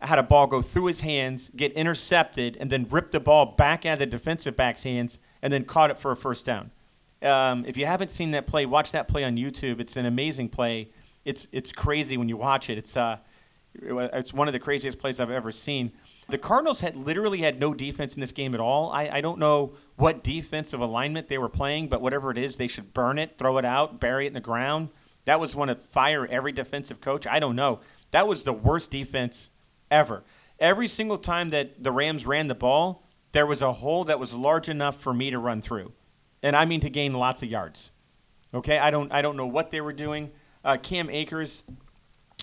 had 0.00 0.18
a 0.18 0.22
ball 0.22 0.46
go 0.46 0.62
through 0.62 0.86
his 0.86 1.00
hands, 1.00 1.50
get 1.56 1.72
intercepted, 1.72 2.56
and 2.60 2.70
then 2.70 2.86
rip 2.90 3.10
the 3.10 3.20
ball 3.20 3.46
back 3.46 3.86
out 3.86 3.94
of 3.94 3.98
the 4.00 4.06
defensive 4.06 4.56
back's 4.56 4.82
hands, 4.82 5.18
and 5.42 5.52
then 5.52 5.64
caught 5.64 5.90
it 5.90 5.98
for 5.98 6.12
a 6.12 6.16
first 6.16 6.44
down. 6.44 6.70
Um, 7.22 7.64
if 7.66 7.76
you 7.76 7.86
haven't 7.86 8.10
seen 8.10 8.32
that 8.32 8.46
play, 8.46 8.66
watch 8.66 8.92
that 8.92 9.08
play 9.08 9.24
on 9.24 9.36
YouTube. 9.36 9.80
It's 9.80 9.96
an 9.96 10.06
amazing 10.06 10.50
play. 10.50 10.90
It's 11.24 11.46
it's 11.52 11.72
crazy 11.72 12.18
when 12.18 12.28
you 12.28 12.36
watch 12.36 12.68
it. 12.68 12.76
It's 12.76 12.96
uh, 12.96 13.16
it's 13.74 14.34
one 14.34 14.46
of 14.46 14.52
the 14.52 14.58
craziest 14.60 14.98
plays 14.98 15.20
I've 15.20 15.30
ever 15.30 15.50
seen. 15.50 15.92
The 16.28 16.38
Cardinals 16.38 16.80
had 16.80 16.96
literally 16.96 17.38
had 17.38 17.58
no 17.58 17.72
defense 17.74 18.14
in 18.14 18.20
this 18.20 18.32
game 18.32 18.54
at 18.54 18.60
all. 18.60 18.90
I, 18.90 19.08
I 19.08 19.20
don't 19.20 19.38
know 19.38 19.74
what 19.96 20.24
defensive 20.24 20.80
alignment 20.80 21.28
they 21.28 21.38
were 21.38 21.48
playing, 21.48 21.88
but 21.88 22.00
whatever 22.00 22.30
it 22.30 22.38
is, 22.38 22.56
they 22.56 22.66
should 22.66 22.92
burn 22.92 23.18
it, 23.18 23.38
throw 23.38 23.58
it 23.58 23.64
out, 23.64 24.00
bury 24.00 24.24
it 24.24 24.28
in 24.28 24.34
the 24.34 24.40
ground. 24.40 24.88
That 25.24 25.40
was 25.40 25.54
one 25.54 25.68
to 25.68 25.76
fire 25.76 26.26
every 26.26 26.52
defensive 26.52 27.00
coach. 27.00 27.26
I 27.26 27.38
don't 27.38 27.56
know. 27.56 27.80
That 28.10 28.28
was 28.28 28.44
the 28.44 28.52
worst 28.52 28.90
defense 28.90 29.50
ever. 29.90 30.24
Every 30.58 30.88
single 30.88 31.18
time 31.18 31.50
that 31.50 31.82
the 31.82 31.92
Rams 31.92 32.26
ran 32.26 32.48
the 32.48 32.54
ball, 32.54 33.04
there 33.32 33.46
was 33.46 33.62
a 33.62 33.72
hole 33.72 34.04
that 34.04 34.20
was 34.20 34.34
large 34.34 34.68
enough 34.68 35.00
for 35.00 35.12
me 35.12 35.30
to 35.30 35.38
run 35.38 35.60
through, 35.60 35.92
and 36.42 36.54
I 36.54 36.64
mean 36.64 36.80
to 36.80 36.90
gain 36.90 37.12
lots 37.12 37.42
of 37.42 37.48
yards. 37.48 37.90
Okay, 38.52 38.78
I 38.78 38.90
don't 38.90 39.10
I 39.12 39.22
don't 39.22 39.36
know 39.36 39.46
what 39.46 39.72
they 39.72 39.80
were 39.80 39.92
doing. 39.92 40.30
Uh, 40.64 40.76
Cam 40.76 41.10
Akers, 41.10 41.64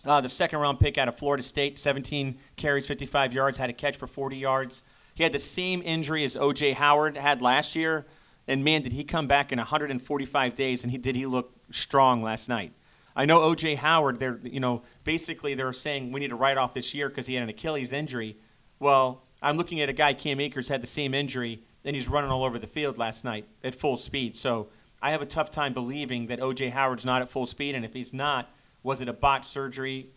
uh, 0.04 0.20
the 0.20 0.28
second 0.28 0.60
round 0.60 0.80
pick 0.80 0.98
out 0.98 1.08
of 1.08 1.18
Florida 1.18 1.42
State, 1.42 1.80
17 1.80 2.38
carries, 2.58 2.86
55 2.86 3.34
yards, 3.34 3.58
had 3.58 3.70
a 3.70 3.74
catch 3.74 3.96
for 3.96 4.08
40 4.08 4.36
yards. 4.36 4.84
He 5.14 5.24
had 5.24 5.34
the 5.34 5.40
same 5.40 5.82
injury 5.84 6.24
as 6.24 6.36
O.J. 6.36 6.74
Howard 6.74 7.18
had 7.18 7.42
last 7.42 7.76
year, 7.76 8.06
and 8.48 8.64
man, 8.64 8.82
did 8.82 8.94
he 8.94 9.04
come 9.04 9.28
back 9.28 9.52
in 9.52 9.58
145 9.58 10.56
days, 10.56 10.84
and 10.84 10.92
he 10.92 10.98
did 10.98 11.16
he 11.16 11.26
look 11.26 11.54
strong 11.72 12.22
last 12.24 12.50
night. 12.50 12.74
I 13.16 13.26
know 13.26 13.42
O.J. 13.42 13.76
Howard. 13.76 14.20
They're 14.20 14.40
you 14.44 14.60
know 14.60 14.84
basically 15.04 15.54
they're 15.54 15.74
saying 15.74 16.12
we 16.12 16.20
need 16.20 16.30
to 16.30 16.36
write 16.36 16.58
off 16.58 16.74
this 16.74 16.94
year 16.94 17.10
because 17.10 17.28
he 17.28 17.36
had 17.36 17.44
an 17.44 17.50
Achilles 17.50 17.94
injury. 17.94 18.38
Well, 18.80 19.24
I'm 19.42 19.58
looking 19.58 19.82
at 19.82 19.90
a 19.90 19.94
guy 19.94 20.14
Cam 20.14 20.40
Akers 20.40 20.68
had 20.68 20.82
the 20.82 20.88
same 20.88 21.14
injury, 21.14 21.64
and 21.84 21.96
he's 21.96 22.08
running 22.08 22.32
all 22.32 22.44
over 22.44 22.60
the 22.60 22.68
field 22.68 22.98
last 22.98 23.24
night 23.24 23.46
at 23.64 23.76
full 23.76 23.98
speed. 23.98 24.36
So 24.36 24.70
I 25.02 25.12
have 25.12 25.22
a 25.22 25.26
tough 25.26 25.52
time 25.52 25.74
believing 25.74 26.28
that 26.28 26.40
O.J. 26.40 26.70
Howard's 26.70 27.06
not 27.06 27.22
at 27.22 27.30
full 27.30 27.48
speed, 27.48 27.76
and 27.76 27.84
if 27.84 27.94
he's 27.94 28.14
not, 28.14 28.50
was 28.84 29.02
it 29.02 29.10
a 29.10 29.14
botched 29.14 29.46
surgery, 29.46 30.12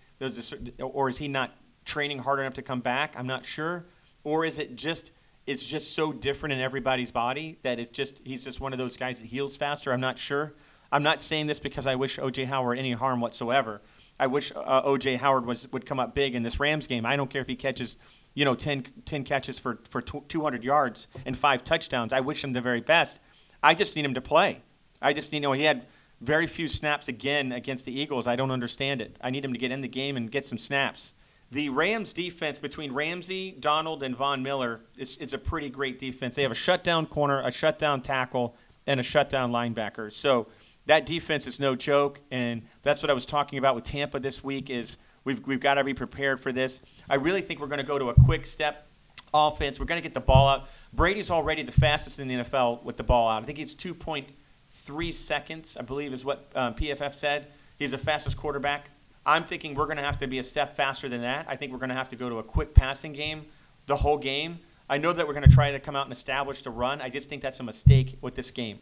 or 0.78 1.08
is 1.08 1.18
he 1.18 1.28
not 1.28 1.56
training 1.84 2.18
hard 2.18 2.38
enough 2.40 2.54
to 2.54 2.62
come 2.62 2.80
back? 2.80 3.14
I'm 3.16 3.26
not 3.26 3.44
sure, 3.44 3.86
or 4.24 4.44
is 4.44 4.58
it 4.58 4.76
just 4.76 5.12
it's 5.46 5.64
just 5.64 5.94
so 5.94 6.12
different 6.12 6.54
in 6.54 6.60
everybody's 6.60 7.10
body 7.10 7.58
that 7.62 7.78
it's 7.78 7.90
just 7.90 8.20
he's 8.24 8.44
just 8.44 8.60
one 8.60 8.72
of 8.72 8.78
those 8.78 8.96
guys 8.96 9.20
that 9.20 9.26
heals 9.26 9.56
faster. 9.56 9.92
I'm 9.92 10.00
not 10.00 10.18
sure. 10.18 10.54
I'm 10.90 11.02
not 11.02 11.20
saying 11.20 11.46
this 11.46 11.58
because 11.58 11.86
I 11.86 11.96
wish 11.96 12.18
O.J. 12.18 12.44
Howard 12.44 12.78
any 12.78 12.92
harm 12.92 13.20
whatsoever. 13.20 13.82
I 14.18 14.28
wish 14.28 14.52
uh, 14.54 14.82
O.J. 14.84 15.16
Howard 15.16 15.44
was 15.44 15.70
would 15.72 15.86
come 15.86 16.00
up 16.00 16.14
big 16.14 16.34
in 16.34 16.42
this 16.42 16.60
Rams 16.60 16.86
game. 16.86 17.04
I 17.04 17.16
don't 17.16 17.28
care 17.28 17.42
if 17.42 17.48
he 17.48 17.56
catches, 17.56 17.96
you 18.34 18.44
know, 18.44 18.54
10, 18.54 18.86
10 19.04 19.24
catches 19.24 19.58
for 19.58 19.78
for 19.90 20.00
200 20.00 20.64
yards 20.64 21.08
and 21.26 21.36
five 21.36 21.64
touchdowns. 21.64 22.12
I 22.12 22.20
wish 22.20 22.42
him 22.42 22.52
the 22.52 22.60
very 22.60 22.80
best. 22.80 23.20
I 23.62 23.74
just 23.74 23.96
need 23.96 24.04
him 24.04 24.14
to 24.14 24.20
play. 24.20 24.62
I 25.02 25.12
just 25.12 25.32
need, 25.32 25.38
you 25.38 25.42
know, 25.42 25.52
he 25.52 25.64
had 25.64 25.86
very 26.20 26.46
few 26.46 26.68
snaps 26.68 27.08
again 27.08 27.52
against 27.52 27.84
the 27.84 27.98
Eagles. 27.98 28.26
I 28.26 28.36
don't 28.36 28.50
understand 28.50 29.00
it. 29.00 29.16
I 29.20 29.30
need 29.30 29.44
him 29.44 29.52
to 29.52 29.58
get 29.58 29.72
in 29.72 29.80
the 29.80 29.88
game 29.88 30.16
and 30.16 30.30
get 30.30 30.46
some 30.46 30.58
snaps. 30.58 31.12
The 31.54 31.68
Rams 31.68 32.12
defense 32.12 32.58
between 32.58 32.90
Ramsey, 32.90 33.52
Donald, 33.60 34.02
and 34.02 34.16
Von 34.16 34.42
Miller 34.42 34.80
is, 34.98 35.32
a 35.32 35.38
pretty 35.38 35.70
great 35.70 36.00
defense. 36.00 36.34
They 36.34 36.42
have 36.42 36.50
a 36.50 36.56
shutdown 36.56 37.06
corner, 37.06 37.40
a 37.42 37.52
shutdown 37.52 38.02
tackle, 38.02 38.56
and 38.88 38.98
a 38.98 39.04
shutdown 39.04 39.52
linebacker. 39.52 40.12
So 40.12 40.48
that 40.86 41.06
defense 41.06 41.46
is 41.46 41.60
no 41.60 41.76
joke, 41.76 42.18
and 42.32 42.62
that's 42.82 43.04
what 43.04 43.10
I 43.10 43.12
was 43.12 43.24
talking 43.24 43.60
about 43.60 43.76
with 43.76 43.84
Tampa 43.84 44.18
this 44.18 44.42
week. 44.42 44.68
Is 44.68 44.98
we've 45.22 45.46
we've 45.46 45.60
got 45.60 45.74
to 45.74 45.84
be 45.84 45.94
prepared 45.94 46.40
for 46.40 46.50
this. 46.50 46.80
I 47.08 47.14
really 47.14 47.40
think 47.40 47.60
we're 47.60 47.68
going 47.68 47.78
to 47.78 47.86
go 47.86 48.00
to 48.00 48.08
a 48.08 48.14
quick 48.14 48.46
step 48.46 48.88
offense. 49.32 49.78
We're 49.78 49.86
going 49.86 50.02
to 50.02 50.02
get 50.02 50.12
the 50.12 50.18
ball 50.18 50.48
out. 50.48 50.68
Brady's 50.92 51.30
already 51.30 51.62
the 51.62 51.70
fastest 51.70 52.18
in 52.18 52.26
the 52.26 52.34
NFL 52.34 52.82
with 52.82 52.96
the 52.96 53.04
ball 53.04 53.28
out. 53.28 53.44
I 53.44 53.46
think 53.46 53.58
he's 53.58 53.76
2.3 53.76 55.14
seconds, 55.14 55.76
I 55.76 55.82
believe, 55.82 56.12
is 56.12 56.24
what 56.24 56.50
um, 56.56 56.74
PFF 56.74 57.14
said. 57.14 57.46
He's 57.78 57.92
the 57.92 57.98
fastest 57.98 58.36
quarterback. 58.36 58.90
I'm 59.26 59.44
thinking 59.44 59.74
we're 59.74 59.86
going 59.86 59.96
to 59.96 60.02
have 60.02 60.18
to 60.18 60.26
be 60.26 60.38
a 60.38 60.42
step 60.42 60.76
faster 60.76 61.08
than 61.08 61.22
that. 61.22 61.46
I 61.48 61.56
think 61.56 61.72
we're 61.72 61.78
going 61.78 61.90
to 61.90 61.94
have 61.94 62.08
to 62.10 62.16
go 62.16 62.28
to 62.28 62.38
a 62.38 62.42
quick 62.42 62.74
passing 62.74 63.12
game 63.12 63.46
the 63.86 63.96
whole 63.96 64.18
game. 64.18 64.58
I 64.88 64.98
know 64.98 65.12
that 65.12 65.26
we're 65.26 65.32
going 65.32 65.48
to 65.48 65.54
try 65.54 65.70
to 65.70 65.80
come 65.80 65.96
out 65.96 66.04
and 66.06 66.12
establish 66.12 66.62
the 66.62 66.70
run. 66.70 67.00
I 67.00 67.08
just 67.08 67.28
think 67.28 67.42
that's 67.42 67.60
a 67.60 67.62
mistake 67.62 68.18
with 68.20 68.34
this 68.34 68.50
game. 68.50 68.78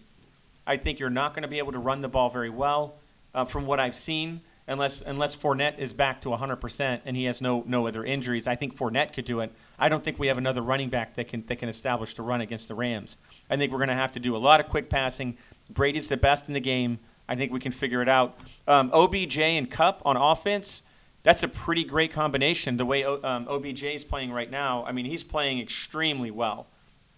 I 0.66 0.76
think 0.76 0.98
you're 0.98 1.10
not 1.10 1.34
going 1.34 1.42
to 1.42 1.48
be 1.48 1.58
able 1.58 1.72
to 1.72 1.78
run 1.78 2.00
the 2.00 2.08
ball 2.08 2.28
very 2.30 2.50
well 2.50 2.94
uh, 3.34 3.44
from 3.44 3.66
what 3.66 3.78
I've 3.80 3.94
seen 3.94 4.40
unless 4.68 5.02
unless 5.02 5.34
Fournette 5.34 5.78
is 5.78 5.92
back 5.92 6.20
to 6.20 6.28
100% 6.28 7.00
and 7.04 7.16
he 7.16 7.24
has 7.24 7.40
no 7.40 7.64
no 7.66 7.86
other 7.86 8.04
injuries. 8.04 8.46
I 8.46 8.54
think 8.54 8.76
Fournette 8.76 9.12
could 9.12 9.24
do 9.24 9.40
it. 9.40 9.52
I 9.78 9.88
don't 9.88 10.04
think 10.04 10.18
we 10.18 10.28
have 10.28 10.38
another 10.38 10.62
running 10.62 10.88
back 10.88 11.14
that 11.14 11.28
can 11.28 11.44
that 11.46 11.56
can 11.56 11.68
establish 11.68 12.14
the 12.14 12.22
run 12.22 12.40
against 12.40 12.68
the 12.68 12.74
Rams. 12.74 13.16
I 13.50 13.56
think 13.56 13.72
we're 13.72 13.78
going 13.78 13.88
to 13.88 13.94
have 13.94 14.12
to 14.12 14.20
do 14.20 14.36
a 14.36 14.38
lot 14.38 14.60
of 14.60 14.68
quick 14.68 14.88
passing. 14.88 15.36
Brady's 15.70 16.08
the 16.08 16.16
best 16.16 16.48
in 16.48 16.54
the 16.54 16.60
game. 16.60 16.98
I 17.28 17.36
think 17.36 17.52
we 17.52 17.60
can 17.60 17.72
figure 17.72 18.02
it 18.02 18.08
out. 18.08 18.38
Um, 18.66 18.90
OBJ 18.92 19.38
and 19.38 19.70
Kupp 19.70 20.02
on 20.04 20.16
offense. 20.16 20.82
That's 21.22 21.42
a 21.42 21.48
pretty 21.48 21.84
great 21.84 22.12
combination. 22.12 22.76
The 22.76 22.84
way 22.84 23.04
um, 23.04 23.46
OBJ 23.48 23.84
is 23.84 24.04
playing 24.04 24.32
right 24.32 24.50
now, 24.50 24.84
I 24.84 24.92
mean, 24.92 25.04
he's 25.04 25.22
playing 25.22 25.60
extremely 25.60 26.30
well, 26.32 26.66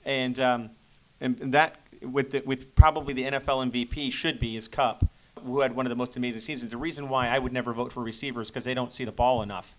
and 0.04 0.38
um, 0.40 0.70
and 1.20 1.38
that 1.54 1.76
with 2.02 2.32
the, 2.32 2.42
with 2.44 2.74
probably 2.74 3.14
the 3.14 3.24
NFL 3.24 3.70
MVP 3.70 4.12
should 4.12 4.38
be 4.38 4.56
is 4.56 4.68
Kupp, 4.68 5.06
who 5.42 5.60
had 5.60 5.74
one 5.74 5.86
of 5.86 5.90
the 5.90 5.96
most 5.96 6.16
amazing 6.16 6.42
seasons. 6.42 6.70
The 6.70 6.76
reason 6.76 7.08
why 7.08 7.28
I 7.28 7.38
would 7.38 7.52
never 7.52 7.72
vote 7.72 7.92
for 7.92 8.02
receivers 8.02 8.48
because 8.48 8.64
they 8.64 8.74
don't 8.74 8.92
see 8.92 9.04
the 9.04 9.12
ball 9.12 9.42
enough. 9.42 9.74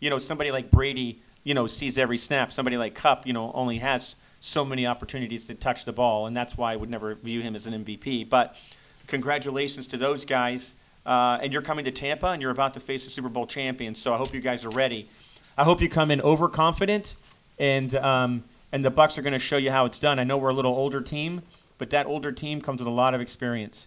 You 0.00 0.10
know, 0.10 0.18
somebody 0.18 0.50
like 0.52 0.70
Brady, 0.70 1.20
you 1.42 1.54
know, 1.54 1.66
sees 1.66 1.98
every 1.98 2.18
snap. 2.18 2.52
Somebody 2.52 2.76
like 2.76 2.94
Kupp, 2.94 3.26
you 3.26 3.32
know, 3.32 3.50
only 3.54 3.78
has 3.78 4.16
so 4.40 4.64
many 4.64 4.86
opportunities 4.86 5.46
to 5.46 5.54
touch 5.54 5.84
the 5.84 5.92
ball, 5.92 6.26
and 6.26 6.36
that's 6.36 6.56
why 6.56 6.72
I 6.72 6.76
would 6.76 6.90
never 6.90 7.14
view 7.14 7.40
him 7.40 7.56
as 7.56 7.66
an 7.66 7.84
MVP. 7.84 8.28
But 8.28 8.56
congratulations 9.06 9.86
to 9.88 9.96
those 9.96 10.24
guys. 10.24 10.74
Uh, 11.06 11.38
and 11.42 11.52
you're 11.52 11.62
coming 11.62 11.84
to 11.84 11.90
Tampa, 11.90 12.28
and 12.28 12.40
you're 12.40 12.50
about 12.50 12.74
to 12.74 12.80
face 12.80 13.04
the 13.04 13.10
Super 13.10 13.28
Bowl 13.28 13.46
champions. 13.46 14.00
So 14.00 14.14
I 14.14 14.16
hope 14.16 14.32
you 14.32 14.40
guys 14.40 14.64
are 14.64 14.70
ready. 14.70 15.08
I 15.56 15.64
hope 15.64 15.80
you 15.80 15.88
come 15.88 16.10
in 16.10 16.20
overconfident, 16.20 17.14
and 17.58 17.94
um, 17.96 18.44
and 18.72 18.84
the 18.84 18.90
Bucs 18.90 19.18
are 19.18 19.22
going 19.22 19.34
to 19.34 19.38
show 19.38 19.56
you 19.56 19.70
how 19.70 19.84
it's 19.84 19.98
done. 19.98 20.18
I 20.18 20.24
know 20.24 20.38
we're 20.38 20.48
a 20.48 20.54
little 20.54 20.74
older 20.74 21.00
team, 21.00 21.42
but 21.78 21.90
that 21.90 22.06
older 22.06 22.32
team 22.32 22.60
comes 22.60 22.80
with 22.80 22.88
a 22.88 22.90
lot 22.90 23.14
of 23.14 23.20
experience. 23.20 23.86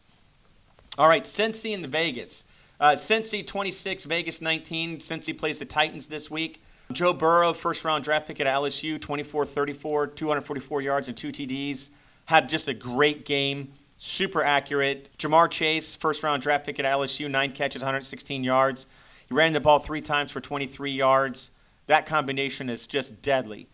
All 0.97 1.07
right, 1.07 1.23
Cincy 1.23 1.73
and 1.73 1.83
the 1.83 1.87
Vegas. 1.87 2.43
Uh, 2.79 2.91
Cincy 2.91 3.45
26, 3.45 4.05
Vegas 4.05 4.41
19. 4.41 4.99
Cincy 4.99 5.37
plays 5.37 5.57
the 5.59 5.65
Titans 5.65 6.07
this 6.07 6.29
week. 6.29 6.61
Joe 6.91 7.11
Burrow, 7.11 7.53
first 7.53 7.83
round 7.83 8.03
draft 8.03 8.27
pick 8.27 8.39
at 8.39 8.47
LSU, 8.47 8.99
24 9.01 9.45
34, 9.45 10.07
244 10.07 10.81
yards 10.81 11.07
and 11.07 11.17
two 11.17 11.31
TDs. 11.31 11.89
Had 12.25 12.47
just 12.47 12.67
a 12.67 12.73
great 12.73 13.25
game, 13.25 13.71
super 13.97 14.43
accurate. 14.43 15.09
Ja'Marr 15.17 15.49
Chase, 15.49 15.95
first 15.95 16.23
round 16.23 16.41
draft 16.41 16.65
pick 16.65 16.79
at 16.79 16.85
LSU, 16.85 17.29
nine 17.29 17.51
catches, 17.51 17.81
116 17.81 18.43
yards. 18.43 18.85
He 19.27 19.33
ran 19.33 19.53
the 19.53 19.59
ball 19.59 19.79
three 19.79 20.01
times 20.01 20.31
for 20.31 20.39
23 20.39 20.91
yards. 20.91 21.51
That 21.87 22.05
combination 22.05 22.69
is 22.69 22.87
just 22.87 23.21
deadly. 23.21 23.67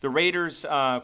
The 0.00 0.08
Raiders 0.08 0.64
uh, 0.64 0.68
uh, 0.68 1.00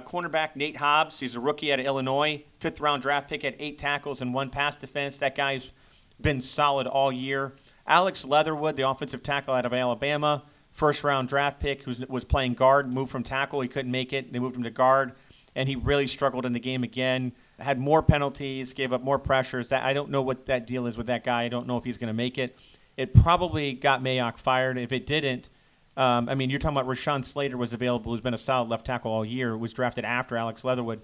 cornerback 0.00 0.54
Nate 0.54 0.76
Hobbs, 0.76 1.18
he's 1.18 1.34
a 1.34 1.40
rookie 1.40 1.72
out 1.72 1.80
of 1.80 1.86
Illinois, 1.86 2.42
fifth 2.60 2.80
round 2.80 3.02
draft 3.02 3.28
pick, 3.28 3.42
had 3.42 3.56
eight 3.58 3.78
tackles 3.78 4.20
and 4.20 4.32
one 4.32 4.48
pass 4.48 4.76
defense. 4.76 5.16
That 5.16 5.34
guy's 5.34 5.72
been 6.20 6.40
solid 6.40 6.86
all 6.86 7.10
year. 7.10 7.54
Alex 7.86 8.24
Leatherwood, 8.24 8.76
the 8.76 8.88
offensive 8.88 9.24
tackle 9.24 9.54
out 9.54 9.66
of 9.66 9.72
Alabama, 9.72 10.44
first 10.70 11.02
round 11.02 11.28
draft 11.28 11.58
pick, 11.58 11.82
who 11.82 11.94
was 12.08 12.24
playing 12.24 12.54
guard, 12.54 12.92
moved 12.92 13.10
from 13.10 13.24
tackle. 13.24 13.60
He 13.60 13.68
couldn't 13.68 13.90
make 13.90 14.12
it. 14.12 14.32
They 14.32 14.38
moved 14.38 14.56
him 14.56 14.62
to 14.62 14.70
guard, 14.70 15.12
and 15.56 15.68
he 15.68 15.74
really 15.74 16.06
struggled 16.06 16.46
in 16.46 16.52
the 16.52 16.60
game 16.60 16.84
again. 16.84 17.32
Had 17.58 17.78
more 17.78 18.02
penalties, 18.02 18.72
gave 18.72 18.92
up 18.92 19.02
more 19.02 19.18
pressures. 19.18 19.70
That 19.70 19.84
I 19.84 19.92
don't 19.92 20.10
know 20.10 20.22
what 20.22 20.46
that 20.46 20.66
deal 20.66 20.86
is 20.86 20.96
with 20.96 21.08
that 21.08 21.24
guy. 21.24 21.42
I 21.42 21.48
don't 21.48 21.66
know 21.66 21.76
if 21.76 21.84
he's 21.84 21.98
going 21.98 22.08
to 22.08 22.14
make 22.14 22.38
it. 22.38 22.56
It 22.96 23.14
probably 23.14 23.72
got 23.72 24.02
Mayock 24.02 24.38
fired. 24.38 24.78
If 24.78 24.92
it 24.92 25.06
didn't, 25.06 25.48
um, 25.96 26.28
I 26.28 26.36
mean, 26.36 26.48
you're 26.48 26.60
talking 26.60 26.76
about 26.76 26.88
Rashawn 26.88 27.24
Slater 27.24 27.56
was 27.56 27.72
available, 27.72 28.12
who's 28.12 28.20
been 28.20 28.34
a 28.34 28.38
solid 28.38 28.68
left 28.68 28.86
tackle 28.86 29.10
all 29.10 29.24
year, 29.24 29.56
was 29.56 29.72
drafted 29.72 30.04
after 30.04 30.36
Alex 30.36 30.64
Leatherwood. 30.64 31.02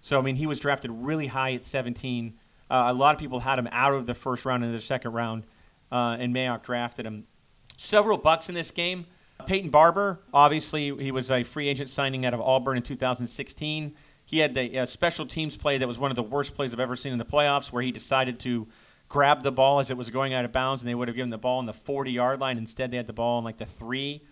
So, 0.00 0.18
I 0.18 0.22
mean, 0.22 0.36
he 0.36 0.46
was 0.46 0.60
drafted 0.60 0.92
really 0.92 1.26
high 1.26 1.54
at 1.54 1.64
17. 1.64 2.32
Uh, 2.70 2.84
a 2.88 2.94
lot 2.94 3.14
of 3.14 3.20
people 3.20 3.40
had 3.40 3.58
him 3.58 3.68
out 3.72 3.92
of 3.92 4.06
the 4.06 4.14
first 4.14 4.44
round 4.44 4.62
into 4.62 4.76
the 4.76 4.82
second 4.82 5.12
round, 5.12 5.46
uh, 5.90 6.16
and 6.20 6.32
Mayock 6.32 6.62
drafted 6.62 7.06
him. 7.06 7.26
Several 7.76 8.18
bucs 8.18 8.48
in 8.48 8.54
this 8.54 8.70
game. 8.70 9.06
Peyton 9.46 9.70
Barber, 9.70 10.20
obviously, 10.32 10.96
he 10.96 11.10
was 11.10 11.30
a 11.30 11.42
free 11.42 11.68
agent 11.68 11.90
signing 11.90 12.24
out 12.24 12.32
of 12.32 12.40
Auburn 12.40 12.76
in 12.76 12.82
2016. 12.82 13.94
He 14.26 14.40
had 14.40 14.54
the 14.54 14.80
uh, 14.80 14.86
special 14.86 15.24
teams 15.24 15.56
play 15.56 15.78
that 15.78 15.88
was 15.88 15.98
one 15.98 16.10
of 16.10 16.16
the 16.16 16.22
worst 16.22 16.54
plays 16.54 16.74
I've 16.74 16.80
ever 16.80 16.96
seen 16.96 17.12
in 17.12 17.18
the 17.18 17.24
playoffs, 17.24 17.72
where 17.72 17.82
he 17.82 17.92
decided 17.92 18.40
to 18.40 18.66
grab 19.08 19.42
the 19.42 19.52
ball 19.52 19.78
as 19.78 19.88
it 19.88 19.96
was 19.96 20.10
going 20.10 20.34
out 20.34 20.44
of 20.44 20.52
bounds, 20.52 20.82
and 20.82 20.88
they 20.88 20.94
would 20.94 21.08
have 21.08 21.16
given 21.16 21.30
the 21.30 21.38
ball 21.38 21.58
on 21.58 21.66
the 21.66 21.72
40 21.72 22.10
yard 22.10 22.40
line. 22.40 22.58
Instead, 22.58 22.90
they 22.90 22.96
had 22.96 23.06
the 23.06 23.12
ball 23.12 23.38
on 23.38 23.44
like 23.44 23.56
the 23.56 23.64
three. 23.66 24.22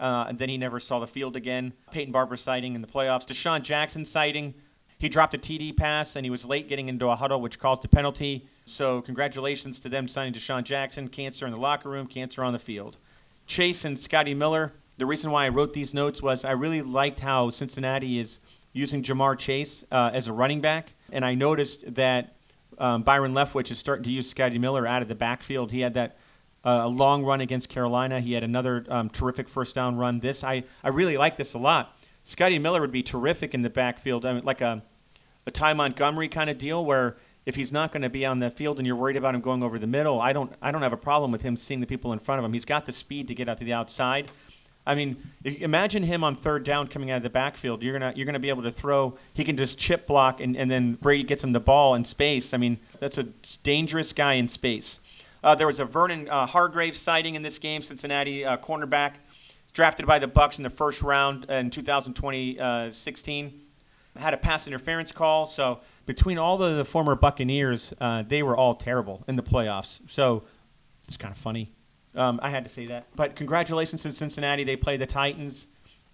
Uh, 0.00 0.24
and 0.28 0.38
then 0.38 0.48
he 0.48 0.58
never 0.58 0.80
saw 0.80 0.98
the 0.98 1.06
field 1.06 1.36
again. 1.36 1.72
Peyton 1.92 2.12
Barber 2.12 2.36
sighting 2.36 2.74
in 2.74 2.80
the 2.80 2.88
playoffs. 2.88 3.24
DeSean 3.24 3.62
Jackson 3.62 4.04
sighting. 4.04 4.54
He 4.98 5.08
dropped 5.08 5.34
a 5.34 5.38
TD 5.38 5.76
pass 5.76 6.16
and 6.16 6.24
he 6.24 6.30
was 6.30 6.44
late 6.44 6.68
getting 6.68 6.88
into 6.88 7.08
a 7.08 7.14
huddle, 7.14 7.40
which 7.40 7.58
caused 7.58 7.84
a 7.84 7.88
penalty. 7.88 8.48
So, 8.64 9.02
congratulations 9.02 9.78
to 9.80 9.88
them 9.88 10.08
signing 10.08 10.32
DeSean 10.32 10.64
Jackson. 10.64 11.08
Cancer 11.08 11.46
in 11.46 11.52
the 11.52 11.60
locker 11.60 11.88
room, 11.88 12.06
cancer 12.06 12.42
on 12.42 12.52
the 12.52 12.58
field. 12.58 12.96
Chase 13.46 13.84
and 13.84 13.98
Scotty 13.98 14.34
Miller. 14.34 14.72
The 14.98 15.06
reason 15.06 15.30
why 15.30 15.46
I 15.46 15.50
wrote 15.50 15.72
these 15.72 15.94
notes 15.94 16.22
was 16.22 16.44
I 16.44 16.52
really 16.52 16.82
liked 16.82 17.20
how 17.20 17.50
Cincinnati 17.50 18.18
is 18.18 18.40
using 18.72 19.02
Ja'Marr 19.02 19.38
Chase 19.38 19.84
uh, 19.90 20.10
as 20.12 20.28
a 20.28 20.32
running 20.32 20.60
back. 20.60 20.92
And 21.10 21.24
I 21.24 21.34
noticed 21.34 21.94
that 21.94 22.34
um, 22.78 23.02
Byron 23.02 23.34
Leftwich 23.34 23.70
is 23.70 23.78
starting 23.78 24.04
to 24.04 24.10
use 24.10 24.28
Scotty 24.28 24.58
Miller 24.58 24.86
out 24.86 25.02
of 25.02 25.08
the 25.08 25.14
backfield. 25.14 25.70
He 25.72 25.80
had 25.80 25.94
that 25.94 26.16
uh, 26.64 26.86
long 26.88 27.24
run 27.24 27.40
against 27.40 27.68
Carolina. 27.68 28.20
He 28.20 28.32
had 28.32 28.44
another 28.44 28.84
um, 28.88 29.10
terrific 29.10 29.48
first 29.48 29.74
down 29.74 29.96
run. 29.96 30.20
This 30.20 30.44
I, 30.44 30.64
I 30.82 30.88
really 30.88 31.16
like 31.16 31.36
this 31.36 31.54
a 31.54 31.58
lot. 31.58 31.98
Scotty 32.24 32.58
Miller 32.58 32.80
would 32.80 32.92
be 32.92 33.02
terrific 33.02 33.52
in 33.52 33.62
the 33.62 33.70
backfield, 33.70 34.24
I 34.24 34.34
mean, 34.34 34.44
like 34.44 34.60
a 34.60 34.82
a 35.46 35.50
Ty 35.50 35.74
Montgomery 35.74 36.28
kind 36.28 36.48
of 36.50 36.58
deal 36.58 36.84
where 36.84 37.16
if 37.44 37.56
he's 37.56 37.72
not 37.72 37.90
going 37.90 38.02
to 38.02 38.10
be 38.10 38.24
on 38.24 38.38
the 38.38 38.50
field 38.50 38.78
and 38.78 38.86
you're 38.86 38.96
worried 38.96 39.16
about 39.16 39.34
him 39.34 39.40
going 39.40 39.62
over 39.62 39.78
the 39.78 39.86
middle, 39.86 40.20
I 40.20 40.32
don't 40.32 40.52
I 40.62 40.70
don't 40.70 40.82
have 40.82 40.92
a 40.92 40.96
problem 40.96 41.32
with 41.32 41.42
him 41.42 41.56
seeing 41.56 41.80
the 41.80 41.86
people 41.86 42.12
in 42.12 42.18
front 42.18 42.38
of 42.38 42.44
him. 42.44 42.52
He's 42.52 42.64
got 42.64 42.86
the 42.86 42.92
speed 42.92 43.28
to 43.28 43.34
get 43.34 43.48
out 43.48 43.58
to 43.58 43.64
the 43.64 43.72
outside. 43.72 44.30
I 44.84 44.96
mean, 44.96 45.16
imagine 45.44 46.02
him 46.02 46.24
on 46.24 46.34
third 46.34 46.64
down 46.64 46.88
coming 46.88 47.12
out 47.12 47.18
of 47.18 47.22
the 47.22 47.30
backfield. 47.30 47.82
You're 47.82 47.98
gonna 47.98 48.12
you're 48.16 48.26
gonna 48.26 48.40
be 48.40 48.48
able 48.48 48.64
to 48.64 48.72
throw. 48.72 49.16
He 49.34 49.44
can 49.44 49.56
just 49.56 49.78
chip 49.78 50.06
block, 50.06 50.40
and, 50.40 50.56
and 50.56 50.68
then 50.70 50.94
Brady 50.94 51.22
gets 51.22 51.44
him 51.44 51.52
the 51.52 51.60
ball 51.60 51.94
in 51.94 52.04
space. 52.04 52.52
I 52.52 52.56
mean, 52.56 52.78
that's 52.98 53.18
a 53.18 53.24
dangerous 53.62 54.12
guy 54.12 54.34
in 54.34 54.48
space. 54.48 54.98
Uh, 55.44 55.54
there 55.54 55.66
was 55.66 55.80
a 55.80 55.84
Vernon 55.84 56.28
uh, 56.28 56.46
Hargreaves 56.46 56.98
sighting 56.98 57.34
in 57.36 57.42
this 57.42 57.58
game. 57.58 57.82
Cincinnati 57.82 58.44
uh, 58.44 58.56
cornerback, 58.56 59.14
drafted 59.72 60.06
by 60.06 60.18
the 60.18 60.28
Bucs 60.28 60.58
in 60.58 60.64
the 60.64 60.70
first 60.70 61.02
round 61.02 61.44
in 61.46 61.70
2016, 61.70 63.60
had 64.16 64.34
a 64.34 64.36
pass 64.36 64.66
interference 64.66 65.12
call. 65.12 65.46
So 65.46 65.80
between 66.06 66.38
all 66.38 66.56
the, 66.56 66.70
the 66.70 66.84
former 66.84 67.14
Buccaneers, 67.14 67.94
uh, 68.00 68.22
they 68.22 68.42
were 68.42 68.56
all 68.56 68.74
terrible 68.74 69.24
in 69.28 69.36
the 69.36 69.42
playoffs. 69.42 70.00
So 70.08 70.42
it's 71.06 71.16
kind 71.16 71.32
of 71.32 71.38
funny. 71.38 71.72
Um, 72.14 72.40
I 72.42 72.50
had 72.50 72.64
to 72.64 72.68
say 72.68 72.86
that. 72.86 73.06
But 73.16 73.36
congratulations 73.36 74.02
to 74.02 74.12
Cincinnati. 74.12 74.64
They 74.64 74.76
play 74.76 74.96
the 74.96 75.06
Titans. 75.06 75.68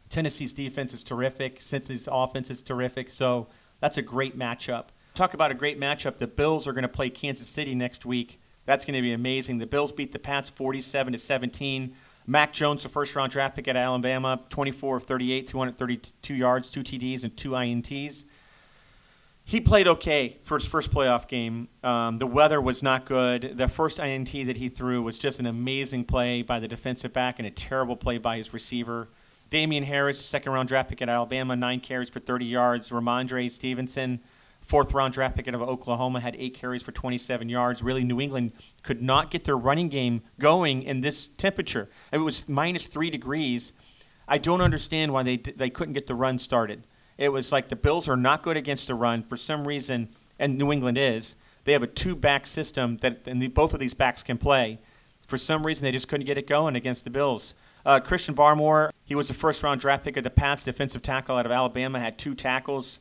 Tennessee's 0.09 0.53
defense 0.53 0.95
is 0.95 1.03
terrific. 1.03 1.61
Cincinnati's 1.61 2.09
offense 2.11 2.51
is 2.51 2.63
terrific. 2.63 3.11
So 3.11 3.49
that's 3.81 3.99
a 3.99 4.03
great 4.03 4.39
matchup. 4.39 4.87
Talk 5.15 5.35
about 5.35 5.51
a 5.51 5.55
great 5.55 5.81
matchup. 5.81 6.19
The 6.19 6.29
Bills 6.29 6.67
are 6.67 6.73
going 6.73 6.83
to 6.83 6.89
play 6.89 7.11
Kansas 7.11 7.49
City 7.49 7.75
next 7.75 8.07
week. 8.07 8.41
That's 8.67 8.85
going 8.85 8.95
to 8.95 9.03
be 9.03 9.13
amazing. 9.13 9.59
The 9.59 9.67
Bills 9.67 9.93
beat 9.93 10.13
the 10.13 10.19
Pats 10.19 10.51
47 10.51 11.15
to 11.15 11.19
17. 11.19 11.95
Mac 12.27 12.53
Jones, 12.53 12.83
the 12.83 12.89
first 12.91 13.17
round 13.17 13.33
draft 13.33 13.57
pick 13.57 13.67
at 13.69 13.77
Alabama, 13.77 14.41
24 14.51 14.99
of 14.99 15.05
38, 15.05 15.47
232 15.47 16.35
yards, 16.35 16.71
two 16.71 16.83
TDs, 16.83 17.25
and 17.25 17.35
two 17.37 17.51
INTs. 17.51 18.27
He 19.49 19.63
played 19.63 19.89
okay 19.89 20.37
for 20.45 20.59
his 20.59 20.69
first 20.69 20.91
playoff 20.91 21.27
game. 21.27 21.69
Um, 21.83 22.19
the 22.19 22.27
weather 22.27 22.61
was 22.61 22.83
not 22.83 23.07
good. 23.07 23.57
The 23.57 23.67
first 23.67 23.99
INT 23.99 24.31
that 24.31 24.59
he 24.59 24.69
threw 24.69 25.01
was 25.01 25.19
just 25.19 25.41
an 25.41 25.47
amazing 25.47 26.05
play 26.05 26.43
by 26.43 26.61
the 26.61 26.69
defensive 26.69 27.15
back 27.15 27.39
and 27.39 27.49
a 27.49 27.51
terrible 27.51 27.97
play 27.97 28.19
by 28.19 28.37
his 28.37 28.53
receiver. 28.53 29.09
Damien 29.49 29.85
Harris, 29.85 30.23
second 30.23 30.53
round 30.53 30.69
draft 30.69 30.91
pick 30.91 31.01
at 31.01 31.09
Alabama, 31.09 31.57
nine 31.57 31.81
carries 31.81 32.11
for 32.11 32.21
30 32.21 32.45
yards. 32.45 32.91
Rhamondre 32.91 33.51
Stevenson, 33.51 34.21
fourth 34.61 34.93
round 34.93 35.15
draft 35.15 35.35
pick 35.35 35.49
out 35.49 35.55
of 35.55 35.63
Oklahoma, 35.63 36.21
had 36.21 36.37
eight 36.39 36.53
carries 36.53 36.83
for 36.83 36.93
27 36.93 37.49
yards. 37.49 37.83
Really, 37.83 38.05
New 38.05 38.21
England 38.21 38.53
could 38.83 39.01
not 39.01 39.31
get 39.31 39.45
their 39.45 39.57
running 39.57 39.89
game 39.89 40.21
going 40.39 40.83
in 40.83 41.01
this 41.01 41.31
temperature. 41.39 41.89
It 42.13 42.19
was 42.19 42.47
minus 42.51 42.85
three 42.85 43.09
degrees. 43.09 43.73
I 44.29 44.37
don't 44.37 44.61
understand 44.61 45.15
why 45.15 45.23
they 45.23 45.39
they 45.39 45.71
couldn't 45.71 45.95
get 45.95 46.07
the 46.07 46.15
run 46.15 46.39
started. 46.39 46.83
It 47.19 47.29
was 47.31 47.53
like 47.53 47.69
the 47.69 47.77
Bills 47.77 48.09
are 48.09 48.17
not 48.17 48.43
good 48.43 48.57
against 48.57 48.87
the 48.87 48.95
run 48.95 49.23
for 49.23 49.37
some 49.37 49.67
reason, 49.67 50.09
and 50.39 50.57
New 50.57 50.73
England 50.73 50.97
is. 50.97 51.35
They 51.65 51.73
have 51.73 51.83
a 51.83 51.89
two-back 51.89 52.47
system 52.47 52.97
that, 52.99 53.27
and 53.27 53.43
the, 53.43 53.49
both 53.49 53.75
of 53.75 53.81
these 53.81 53.95
backs 53.95 54.23
can 54.23 54.39
play. 54.39 54.79
For 55.27 55.37
some 55.37 55.67
reason, 55.67 55.85
they 55.85 55.93
just 55.93 56.09
couldn't 56.09 56.27
get 56.27 56.39
it 56.39 56.47
going 56.47 56.77
against 56.77 57.05
the 57.05 57.11
Bills. 57.11 57.55
Uh, 57.85 58.01
Christian 58.01 58.35
Barmore, 58.35 58.91
he 59.05 59.15
was 59.15 59.29
a 59.29 59.35
first-round 59.35 59.81
draft 59.81 60.05
pick 60.05 60.17
of 60.17 60.25
the 60.25 60.31
Pats, 60.31 60.65
defensive 60.65 61.03
tackle 61.03 61.37
out 61.37 61.45
of 61.45 61.53
Alabama, 61.53 62.01
had 62.01 62.19
two 62.19 62.35
tackles 62.35 63.01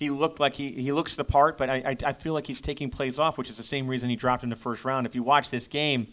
he 0.00 0.08
looked 0.08 0.40
like 0.40 0.54
he, 0.54 0.72
he 0.72 0.92
looks 0.92 1.14
the 1.14 1.24
part, 1.24 1.58
but 1.58 1.68
I, 1.68 1.76
I, 1.76 1.96
I 2.06 2.12
feel 2.14 2.32
like 2.32 2.46
he's 2.46 2.62
taking 2.62 2.88
plays 2.88 3.18
off, 3.18 3.36
which 3.36 3.50
is 3.50 3.58
the 3.58 3.62
same 3.62 3.86
reason 3.86 4.08
he 4.08 4.16
dropped 4.16 4.42
in 4.42 4.48
the 4.48 4.56
first 4.56 4.86
round. 4.86 5.06
If 5.06 5.14
you 5.14 5.22
watch 5.22 5.50
this 5.50 5.68
game, 5.68 6.06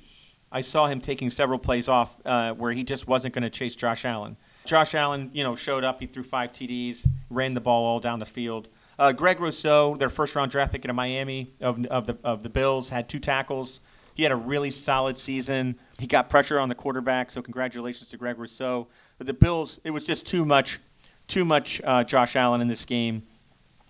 I 0.52 0.60
saw 0.60 0.88
him 0.88 1.00
taking 1.00 1.30
several 1.30 1.58
plays 1.58 1.88
off 1.88 2.14
uh, 2.26 2.52
where 2.52 2.74
he 2.74 2.84
just 2.84 3.08
wasn't 3.08 3.34
going 3.34 3.44
to 3.44 3.50
chase 3.50 3.76
Josh 3.78 4.04
Allen. 4.04 4.36
Josh 4.68 4.94
Allen, 4.94 5.32
you 5.34 5.44
know, 5.44 5.56
showed 5.56 5.84
up. 5.84 6.00
He 6.00 6.06
threw 6.06 6.24
five 6.24 6.52
TDs, 6.52 7.08
ran 7.30 7.54
the 7.54 7.62
ball 7.62 7.86
all 7.86 8.00
down 8.00 8.20
the 8.20 8.26
field. 8.26 8.70
Uh, 9.00 9.12
Greg 9.12 9.40
Rousseau, 9.40 9.96
their 9.96 10.10
first 10.10 10.36
round 10.36 10.52
draft 10.52 10.72
pick 10.72 10.84
in 10.84 10.96
Miami 10.96 11.54
of, 11.62 11.84
of, 11.86 12.08
the, 12.08 12.18
of 12.24 12.44
the 12.44 12.50
Bills, 12.50 12.90
had 12.90 13.08
two 13.08 13.20
tackles. 13.20 13.80
He 14.16 14.24
had 14.24 14.32
a 14.32 14.36
really 14.36 14.72
solid 14.72 15.18
season. 15.18 15.78
He 16.00 16.08
got 16.08 16.30
pressure 16.30 16.60
on 16.60 16.70
the 16.70 16.76
quarterback, 16.76 17.30
so 17.30 17.42
congratulations 17.42 18.10
to 18.10 18.18
Greg 18.18 18.40
Rousseau. 18.40 18.88
But 19.20 19.28
the 19.28 19.34
Bills, 19.34 19.80
it 19.84 19.92
was 19.92 20.04
just 20.04 20.26
too 20.26 20.44
much, 20.44 20.80
too 21.28 21.46
much 21.46 21.80
uh, 21.84 22.04
Josh 22.04 22.36
Allen 22.36 22.60
in 22.62 22.68
this 22.68 22.84
game. 22.86 23.22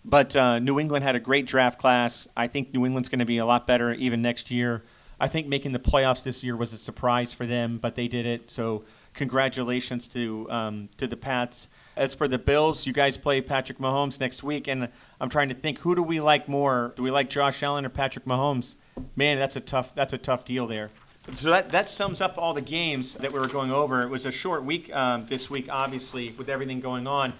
But 0.04 0.36
uh, 0.36 0.60
New 0.60 0.80
England 0.80 1.04
had 1.04 1.16
a 1.16 1.20
great 1.20 1.46
draft 1.46 1.80
class. 1.80 2.28
I 2.36 2.48
think 2.48 2.74
New 2.74 2.86
England's 2.86 3.10
going 3.10 3.20
to 3.20 3.26
be 3.26 3.38
a 3.38 3.46
lot 3.46 3.68
better 3.68 3.94
even 3.94 4.22
next 4.22 4.52
year. 4.52 4.84
I 5.20 5.28
think 5.28 5.48
making 5.48 5.72
the 5.72 5.80
playoffs 5.80 6.24
this 6.24 6.44
year 6.44 6.56
was 6.56 6.74
a 6.74 6.78
surprise 6.78 7.34
for 7.34 7.46
them, 7.46 7.78
but 7.78 7.96
they 7.96 8.08
did 8.08 8.26
it. 8.26 8.52
So 8.52 8.84
congratulations 9.18 10.08
to 10.10 10.48
um, 10.50 10.90
to 10.98 11.08
the 11.08 11.18
Pats. 11.18 11.68
As 11.98 12.14
for 12.14 12.28
the 12.28 12.38
Bills, 12.38 12.86
you 12.86 12.94
guys 12.94 13.18
play 13.18 13.42
Patrick 13.42 13.80
Mahomes 13.80 14.20
next 14.20 14.44
week, 14.44 14.68
and 14.68 14.88
I'm 15.20 15.30
trying 15.30 15.50
to 15.50 15.56
think 15.56 15.80
who 15.80 15.96
do 15.96 16.04
we 16.04 16.22
like 16.22 16.48
more? 16.48 16.94
Do 16.96 17.04
we 17.04 17.12
like 17.12 17.30
Josh 17.30 17.64
Allen 17.64 17.86
or 17.86 17.90
Patrick 17.90 18.26
Mahomes? 18.26 18.76
Man, 19.16 19.38
that's 19.38 19.56
a 19.56 19.62
tough 19.62 19.94
that's 19.96 20.14
a 20.14 20.18
tough 20.18 20.46
deal 20.46 20.68
there. 20.68 20.92
So 21.36 21.50
that, 21.50 21.72
that 21.72 21.90
sums 21.90 22.22
up 22.22 22.38
all 22.38 22.54
the 22.54 22.62
games 22.62 23.16
that 23.16 23.34
we 23.34 23.40
were 23.40 23.50
going 23.50 23.70
over. 23.70 24.02
It 24.02 24.10
was 24.10 24.26
a 24.26 24.32
short 24.32 24.64
week 24.64 24.94
um, 24.96 25.26
this 25.26 25.50
week, 25.50 25.68
obviously, 25.70 26.34
with 26.38 26.48
everything 26.48 26.80
going 26.80 27.06
on. 27.06 27.34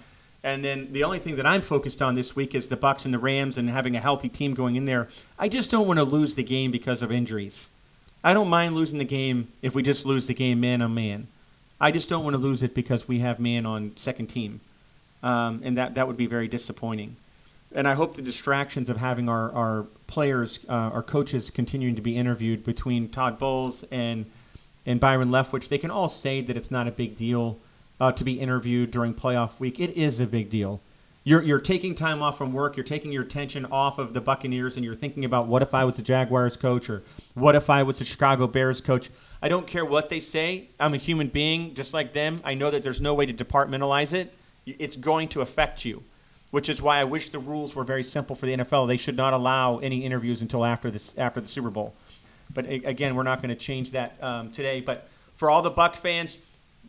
And 0.44 0.62
then 0.62 0.92
the 0.92 1.04
only 1.04 1.18
thing 1.18 1.36
that 1.36 1.46
I'm 1.46 1.62
focused 1.62 2.02
on 2.02 2.14
this 2.14 2.36
week 2.36 2.54
is 2.54 2.68
the 2.68 2.76
Bucs 2.76 3.06
and 3.06 3.14
the 3.14 3.18
Rams 3.18 3.56
and 3.56 3.70
having 3.70 3.96
a 3.96 4.00
healthy 4.00 4.28
team 4.28 4.52
going 4.52 4.76
in 4.76 4.84
there. 4.84 5.08
I 5.38 5.48
just 5.48 5.70
don't 5.70 5.86
want 5.86 5.98
to 5.98 6.04
lose 6.04 6.34
the 6.34 6.44
game 6.44 6.70
because 6.70 7.02
of 7.02 7.10
injuries. 7.10 7.70
I 8.22 8.34
don't 8.34 8.48
mind 8.48 8.74
losing 8.74 8.98
the 8.98 9.04
game 9.04 9.48
if 9.62 9.74
we 9.74 9.82
just 9.82 10.04
lose 10.04 10.26
the 10.26 10.34
game 10.34 10.60
man 10.60 10.82
on 10.82 10.94
man. 10.94 11.28
I 11.80 11.90
just 11.90 12.08
don't 12.08 12.24
want 12.24 12.34
to 12.34 12.42
lose 12.42 12.62
it 12.62 12.74
because 12.74 13.06
we 13.06 13.20
have 13.20 13.38
man 13.38 13.66
on 13.66 13.96
second 13.96 14.26
team, 14.28 14.60
um, 15.22 15.60
and 15.64 15.76
that 15.76 15.94
that 15.94 16.06
would 16.06 16.16
be 16.16 16.26
very 16.26 16.48
disappointing. 16.48 17.16
And 17.74 17.86
I 17.86 17.94
hope 17.94 18.14
the 18.14 18.22
distractions 18.22 18.88
of 18.88 18.96
having 18.96 19.28
our 19.28 19.52
our 19.52 19.86
players, 20.06 20.58
uh, 20.68 20.72
our 20.72 21.02
coaches, 21.02 21.50
continuing 21.50 21.94
to 21.96 22.02
be 22.02 22.16
interviewed 22.16 22.64
between 22.64 23.08
Todd 23.08 23.38
Bowles 23.38 23.84
and 23.90 24.26
and 24.86 24.98
Byron 24.98 25.28
Leftwich, 25.28 25.68
they 25.68 25.78
can 25.78 25.90
all 25.90 26.08
say 26.08 26.40
that 26.40 26.56
it's 26.56 26.70
not 26.70 26.88
a 26.88 26.90
big 26.90 27.16
deal 27.16 27.58
uh, 28.00 28.12
to 28.12 28.24
be 28.24 28.40
interviewed 28.40 28.90
during 28.90 29.14
playoff 29.14 29.50
week. 29.58 29.78
It 29.78 29.96
is 29.96 30.20
a 30.20 30.26
big 30.26 30.50
deal. 30.50 30.80
You're, 31.24 31.42
you're 31.42 31.60
taking 31.60 31.94
time 31.94 32.22
off 32.22 32.38
from 32.38 32.54
work. 32.54 32.76
You're 32.76 32.84
taking 32.84 33.12
your 33.12 33.22
attention 33.24 33.66
off 33.66 33.98
of 33.98 34.14
the 34.14 34.20
Buccaneers, 34.20 34.76
and 34.76 34.84
you're 34.84 34.94
thinking 34.94 35.26
about 35.26 35.46
what 35.46 35.60
if 35.60 35.74
I 35.74 35.84
was 35.84 35.96
the 35.96 36.02
Jaguars 36.02 36.56
coach, 36.56 36.88
or 36.88 37.02
what 37.34 37.54
if 37.54 37.68
I 37.68 37.82
was 37.82 37.98
the 37.98 38.06
Chicago 38.06 38.46
Bears 38.46 38.80
coach. 38.80 39.10
I 39.42 39.48
don't 39.48 39.66
care 39.66 39.84
what 39.84 40.08
they 40.08 40.20
say. 40.20 40.68
I'm 40.80 40.94
a 40.94 40.98
human 40.98 41.28
being, 41.28 41.74
just 41.74 41.94
like 41.94 42.12
them. 42.12 42.40
I 42.44 42.54
know 42.54 42.70
that 42.70 42.82
there's 42.82 43.00
no 43.00 43.14
way 43.14 43.26
to 43.26 43.32
departmentalize 43.32 44.12
it. 44.12 44.34
It's 44.66 44.96
going 44.96 45.28
to 45.28 45.40
affect 45.40 45.84
you, 45.84 46.02
which 46.50 46.68
is 46.68 46.82
why 46.82 46.98
I 46.98 47.04
wish 47.04 47.30
the 47.30 47.38
rules 47.38 47.74
were 47.74 47.84
very 47.84 48.02
simple 48.02 48.34
for 48.34 48.46
the 48.46 48.56
NFL. 48.56 48.88
They 48.88 48.96
should 48.96 49.16
not 49.16 49.32
allow 49.32 49.78
any 49.78 50.04
interviews 50.04 50.40
until 50.42 50.64
after 50.64 50.90
this 50.90 51.14
after 51.16 51.40
the 51.40 51.48
Super 51.48 51.70
Bowl. 51.70 51.94
But 52.52 52.68
again, 52.68 53.14
we're 53.14 53.22
not 53.22 53.40
going 53.40 53.50
to 53.50 53.60
change 53.60 53.92
that 53.92 54.16
um, 54.22 54.50
today. 54.50 54.80
But 54.80 55.08
for 55.36 55.50
all 55.50 55.62
the 55.62 55.70
Buc 55.70 55.96
fans, 55.96 56.38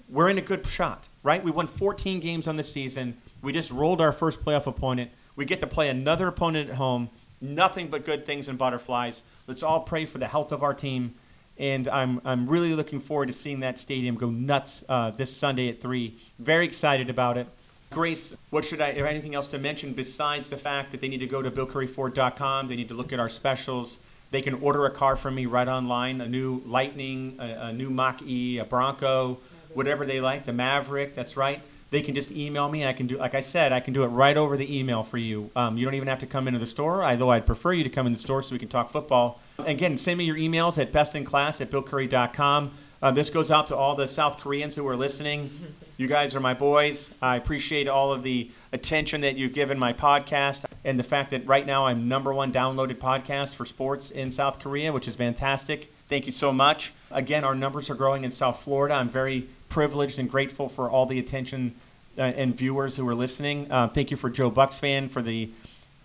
we're 0.09 0.29
in 0.29 0.37
a 0.37 0.41
good 0.41 0.65
shot, 0.65 1.07
right? 1.23 1.43
We 1.43 1.51
won 1.51 1.67
14 1.67 2.19
games 2.19 2.47
on 2.47 2.57
the 2.57 2.63
season. 2.63 3.15
We 3.41 3.53
just 3.53 3.71
rolled 3.71 4.01
our 4.01 4.11
first 4.11 4.43
playoff 4.43 4.65
opponent. 4.65 5.11
We 5.35 5.45
get 5.45 5.59
to 5.61 5.67
play 5.67 5.89
another 5.89 6.27
opponent 6.27 6.69
at 6.69 6.75
home. 6.75 7.09
Nothing 7.41 7.87
but 7.87 8.05
good 8.05 8.25
things 8.25 8.47
and 8.47 8.57
butterflies. 8.57 9.23
Let's 9.47 9.63
all 9.63 9.81
pray 9.81 10.05
for 10.05 10.17
the 10.17 10.27
health 10.27 10.51
of 10.51 10.63
our 10.63 10.73
team. 10.73 11.13
And 11.59 11.89
I'm, 11.89 12.21
I'm 12.23 12.47
really 12.47 12.73
looking 12.73 13.01
forward 13.01 13.27
to 13.27 13.33
seeing 13.33 13.59
that 13.59 13.77
stadium 13.77 14.15
go 14.15 14.29
nuts 14.29 14.83
uh, 14.87 15.11
this 15.11 15.35
Sunday 15.35 15.69
at 15.69 15.81
3. 15.81 16.17
Very 16.39 16.65
excited 16.65 17.09
about 17.09 17.37
it. 17.37 17.47
Grace, 17.91 18.35
what 18.49 18.63
should 18.63 18.81
I, 18.81 18.91
anything 18.91 19.35
else 19.35 19.47
to 19.49 19.57
mention 19.57 19.93
besides 19.93 20.47
the 20.47 20.57
fact 20.57 20.91
that 20.91 21.01
they 21.01 21.07
need 21.07 21.19
to 21.19 21.27
go 21.27 21.41
to 21.41 21.51
BillCurrieFord.com? 21.51 22.67
They 22.67 22.75
need 22.75 22.87
to 22.89 22.93
look 22.93 23.11
at 23.11 23.19
our 23.19 23.29
specials. 23.29 23.99
They 24.31 24.41
can 24.41 24.55
order 24.55 24.85
a 24.85 24.91
car 24.91 25.15
from 25.15 25.35
me 25.35 25.47
right 25.47 25.67
online 25.67 26.21
a 26.21 26.27
new 26.27 26.61
Lightning, 26.65 27.37
a, 27.39 27.67
a 27.67 27.73
new 27.73 27.89
Mach 27.89 28.21
E, 28.21 28.59
a 28.59 28.63
Bronco, 28.63 29.39
whatever 29.73 30.05
they 30.05 30.21
like. 30.21 30.45
The 30.45 30.53
Maverick, 30.53 31.15
that's 31.15 31.35
right. 31.35 31.61
They 31.91 32.01
can 32.01 32.13
just 32.13 32.31
email 32.31 32.69
me. 32.69 32.85
I 32.85 32.93
can 32.93 33.07
do, 33.07 33.17
like 33.17 33.33
I 33.33 33.41
said, 33.41 33.71
I 33.71 33.79
can 33.79 33.93
do 33.93 34.03
it 34.03 34.07
right 34.07 34.37
over 34.37 34.57
the 34.57 34.77
email 34.79 35.03
for 35.03 35.17
you. 35.17 35.49
Um, 35.55 35.77
you 35.77 35.85
don't 35.85 35.95
even 35.95 36.07
have 36.07 36.19
to 36.19 36.27
come 36.27 36.47
into 36.47 36.59
the 36.59 36.67
store, 36.67 37.03
although 37.03 37.31
I'd 37.31 37.47
prefer 37.47 37.73
you 37.73 37.83
to 37.83 37.89
come 37.89 38.05
in 38.05 38.13
the 38.13 38.19
store 38.19 38.43
so 38.43 38.53
we 38.53 38.59
can 38.59 38.67
talk 38.67 38.91
football. 38.91 39.39
Again, 39.57 39.97
send 39.97 40.17
me 40.17 40.25
your 40.25 40.35
emails 40.35 40.77
at 40.77 40.91
bestinclass 40.91 41.61
at 41.61 41.71
billcurrie.com. 41.71 42.71
Uh, 43.01 43.11
this 43.11 43.29
goes 43.29 43.49
out 43.49 43.67
to 43.67 43.75
all 43.75 43.95
the 43.95 44.07
South 44.07 44.39
Koreans 44.39 44.75
who 44.75 44.85
are 44.87 44.95
listening. 44.95 45.49
You 45.97 46.07
guys 46.07 46.35
are 46.35 46.41
my 46.41 46.53
boys. 46.53 47.11
I 47.21 47.37
appreciate 47.37 47.87
all 47.87 48.11
of 48.11 48.23
the 48.23 48.51
attention 48.73 49.21
that 49.21 49.35
you've 49.35 49.53
given 49.53 49.79
my 49.79 49.93
podcast 49.93 50.65
and 50.83 50.99
the 50.99 51.03
fact 51.03 51.31
that 51.31 51.45
right 51.47 51.65
now 51.65 51.87
I'm 51.87 52.07
number 52.07 52.33
one 52.33 52.51
downloaded 52.51 52.95
podcast 52.95 53.51
for 53.53 53.65
sports 53.65 54.11
in 54.11 54.31
South 54.31 54.59
Korea, 54.59 54.91
which 54.91 55.07
is 55.07 55.15
fantastic. 55.15 55.91
Thank 56.09 56.25
you 56.25 56.31
so 56.31 56.51
much. 56.51 56.93
Again, 57.11 57.43
our 57.43 57.55
numbers 57.55 57.89
are 57.89 57.95
growing 57.95 58.23
in 58.23 58.31
South 58.31 58.61
Florida. 58.61 58.95
I'm 58.95 59.09
very 59.09 59.47
privileged 59.69 60.19
and 60.19 60.29
grateful 60.29 60.67
for 60.67 60.89
all 60.89 61.05
the 61.05 61.19
attention 61.19 61.75
uh, 62.17 62.23
and 62.23 62.55
viewers 62.55 62.97
who 62.97 63.07
are 63.07 63.15
listening. 63.15 63.71
Uh, 63.71 63.87
thank 63.87 64.11
you 64.11 64.17
for 64.17 64.29
JoeBucsFan 64.29 65.09
for 65.09 65.21
the 65.21 65.49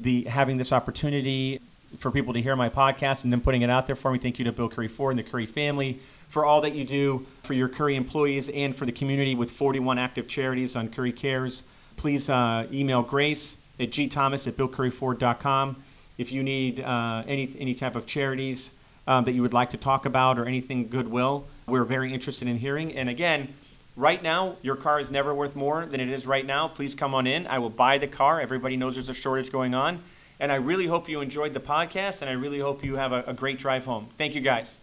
the 0.00 0.24
having 0.24 0.56
this 0.56 0.72
opportunity 0.72 1.60
for 1.98 2.10
people 2.10 2.32
to 2.34 2.40
hear 2.40 2.56
my 2.56 2.68
podcast 2.68 3.22
and 3.22 3.32
then 3.32 3.40
putting 3.40 3.62
it 3.62 3.70
out 3.70 3.86
there 3.86 3.94
for 3.94 4.10
me. 4.10 4.18
Thank 4.18 4.38
you 4.38 4.44
to 4.44 4.52
Bill 4.52 4.68
Currie 4.68 4.88
Ford 4.88 5.16
and 5.16 5.18
the 5.18 5.30
Currie 5.30 5.46
family 5.46 6.00
for 6.28 6.44
all 6.44 6.60
that 6.62 6.74
you 6.74 6.84
do 6.84 7.24
for 7.44 7.54
your 7.54 7.68
Currie 7.68 7.94
employees 7.94 8.48
and 8.48 8.74
for 8.74 8.86
the 8.86 8.92
community 8.92 9.36
with 9.36 9.52
41 9.52 9.98
active 9.98 10.26
charities 10.26 10.74
on 10.74 10.88
Currie 10.88 11.12
Cares. 11.12 11.62
Please 11.96 12.28
uh, 12.28 12.66
email 12.72 13.02
Grace 13.02 13.56
at 13.78 13.90
gthomas 13.90 14.46
at 14.46 14.56
billcurrieford.com 14.56 15.76
if 16.18 16.32
you 16.32 16.42
need 16.42 16.80
uh, 16.80 17.22
any 17.26 17.54
any 17.58 17.74
type 17.74 17.96
of 17.96 18.06
charities 18.06 18.72
um, 19.06 19.24
that 19.24 19.32
you 19.32 19.42
would 19.42 19.52
like 19.52 19.70
to 19.70 19.76
talk 19.76 20.06
about 20.06 20.38
or 20.38 20.46
anything 20.46 20.88
goodwill. 20.88 21.46
We're 21.66 21.84
very 21.84 22.12
interested 22.12 22.48
in 22.48 22.58
hearing. 22.58 22.96
And 22.96 23.08
again, 23.08 23.54
right 23.96 24.22
now, 24.22 24.56
your 24.62 24.76
car 24.76 25.00
is 25.00 25.10
never 25.10 25.34
worth 25.34 25.56
more 25.56 25.86
than 25.86 26.00
it 26.00 26.08
is 26.08 26.26
right 26.26 26.44
now. 26.44 26.68
Please 26.68 26.94
come 26.94 27.14
on 27.14 27.26
in. 27.26 27.46
I 27.46 27.58
will 27.58 27.70
buy 27.70 27.98
the 27.98 28.08
car. 28.08 28.40
Everybody 28.40 28.76
knows 28.76 28.94
there's 28.94 29.08
a 29.08 29.14
shortage 29.14 29.52
going 29.52 29.74
on. 29.74 30.02
And 30.40 30.50
I 30.50 30.56
really 30.56 30.86
hope 30.86 31.08
you 31.08 31.20
enjoyed 31.20 31.54
the 31.54 31.60
podcast, 31.60 32.20
and 32.20 32.28
I 32.28 32.34
really 32.34 32.58
hope 32.58 32.84
you 32.84 32.96
have 32.96 33.12
a, 33.12 33.22
a 33.26 33.34
great 33.34 33.58
drive 33.58 33.84
home. 33.84 34.08
Thank 34.18 34.34
you, 34.34 34.40
guys. 34.40 34.80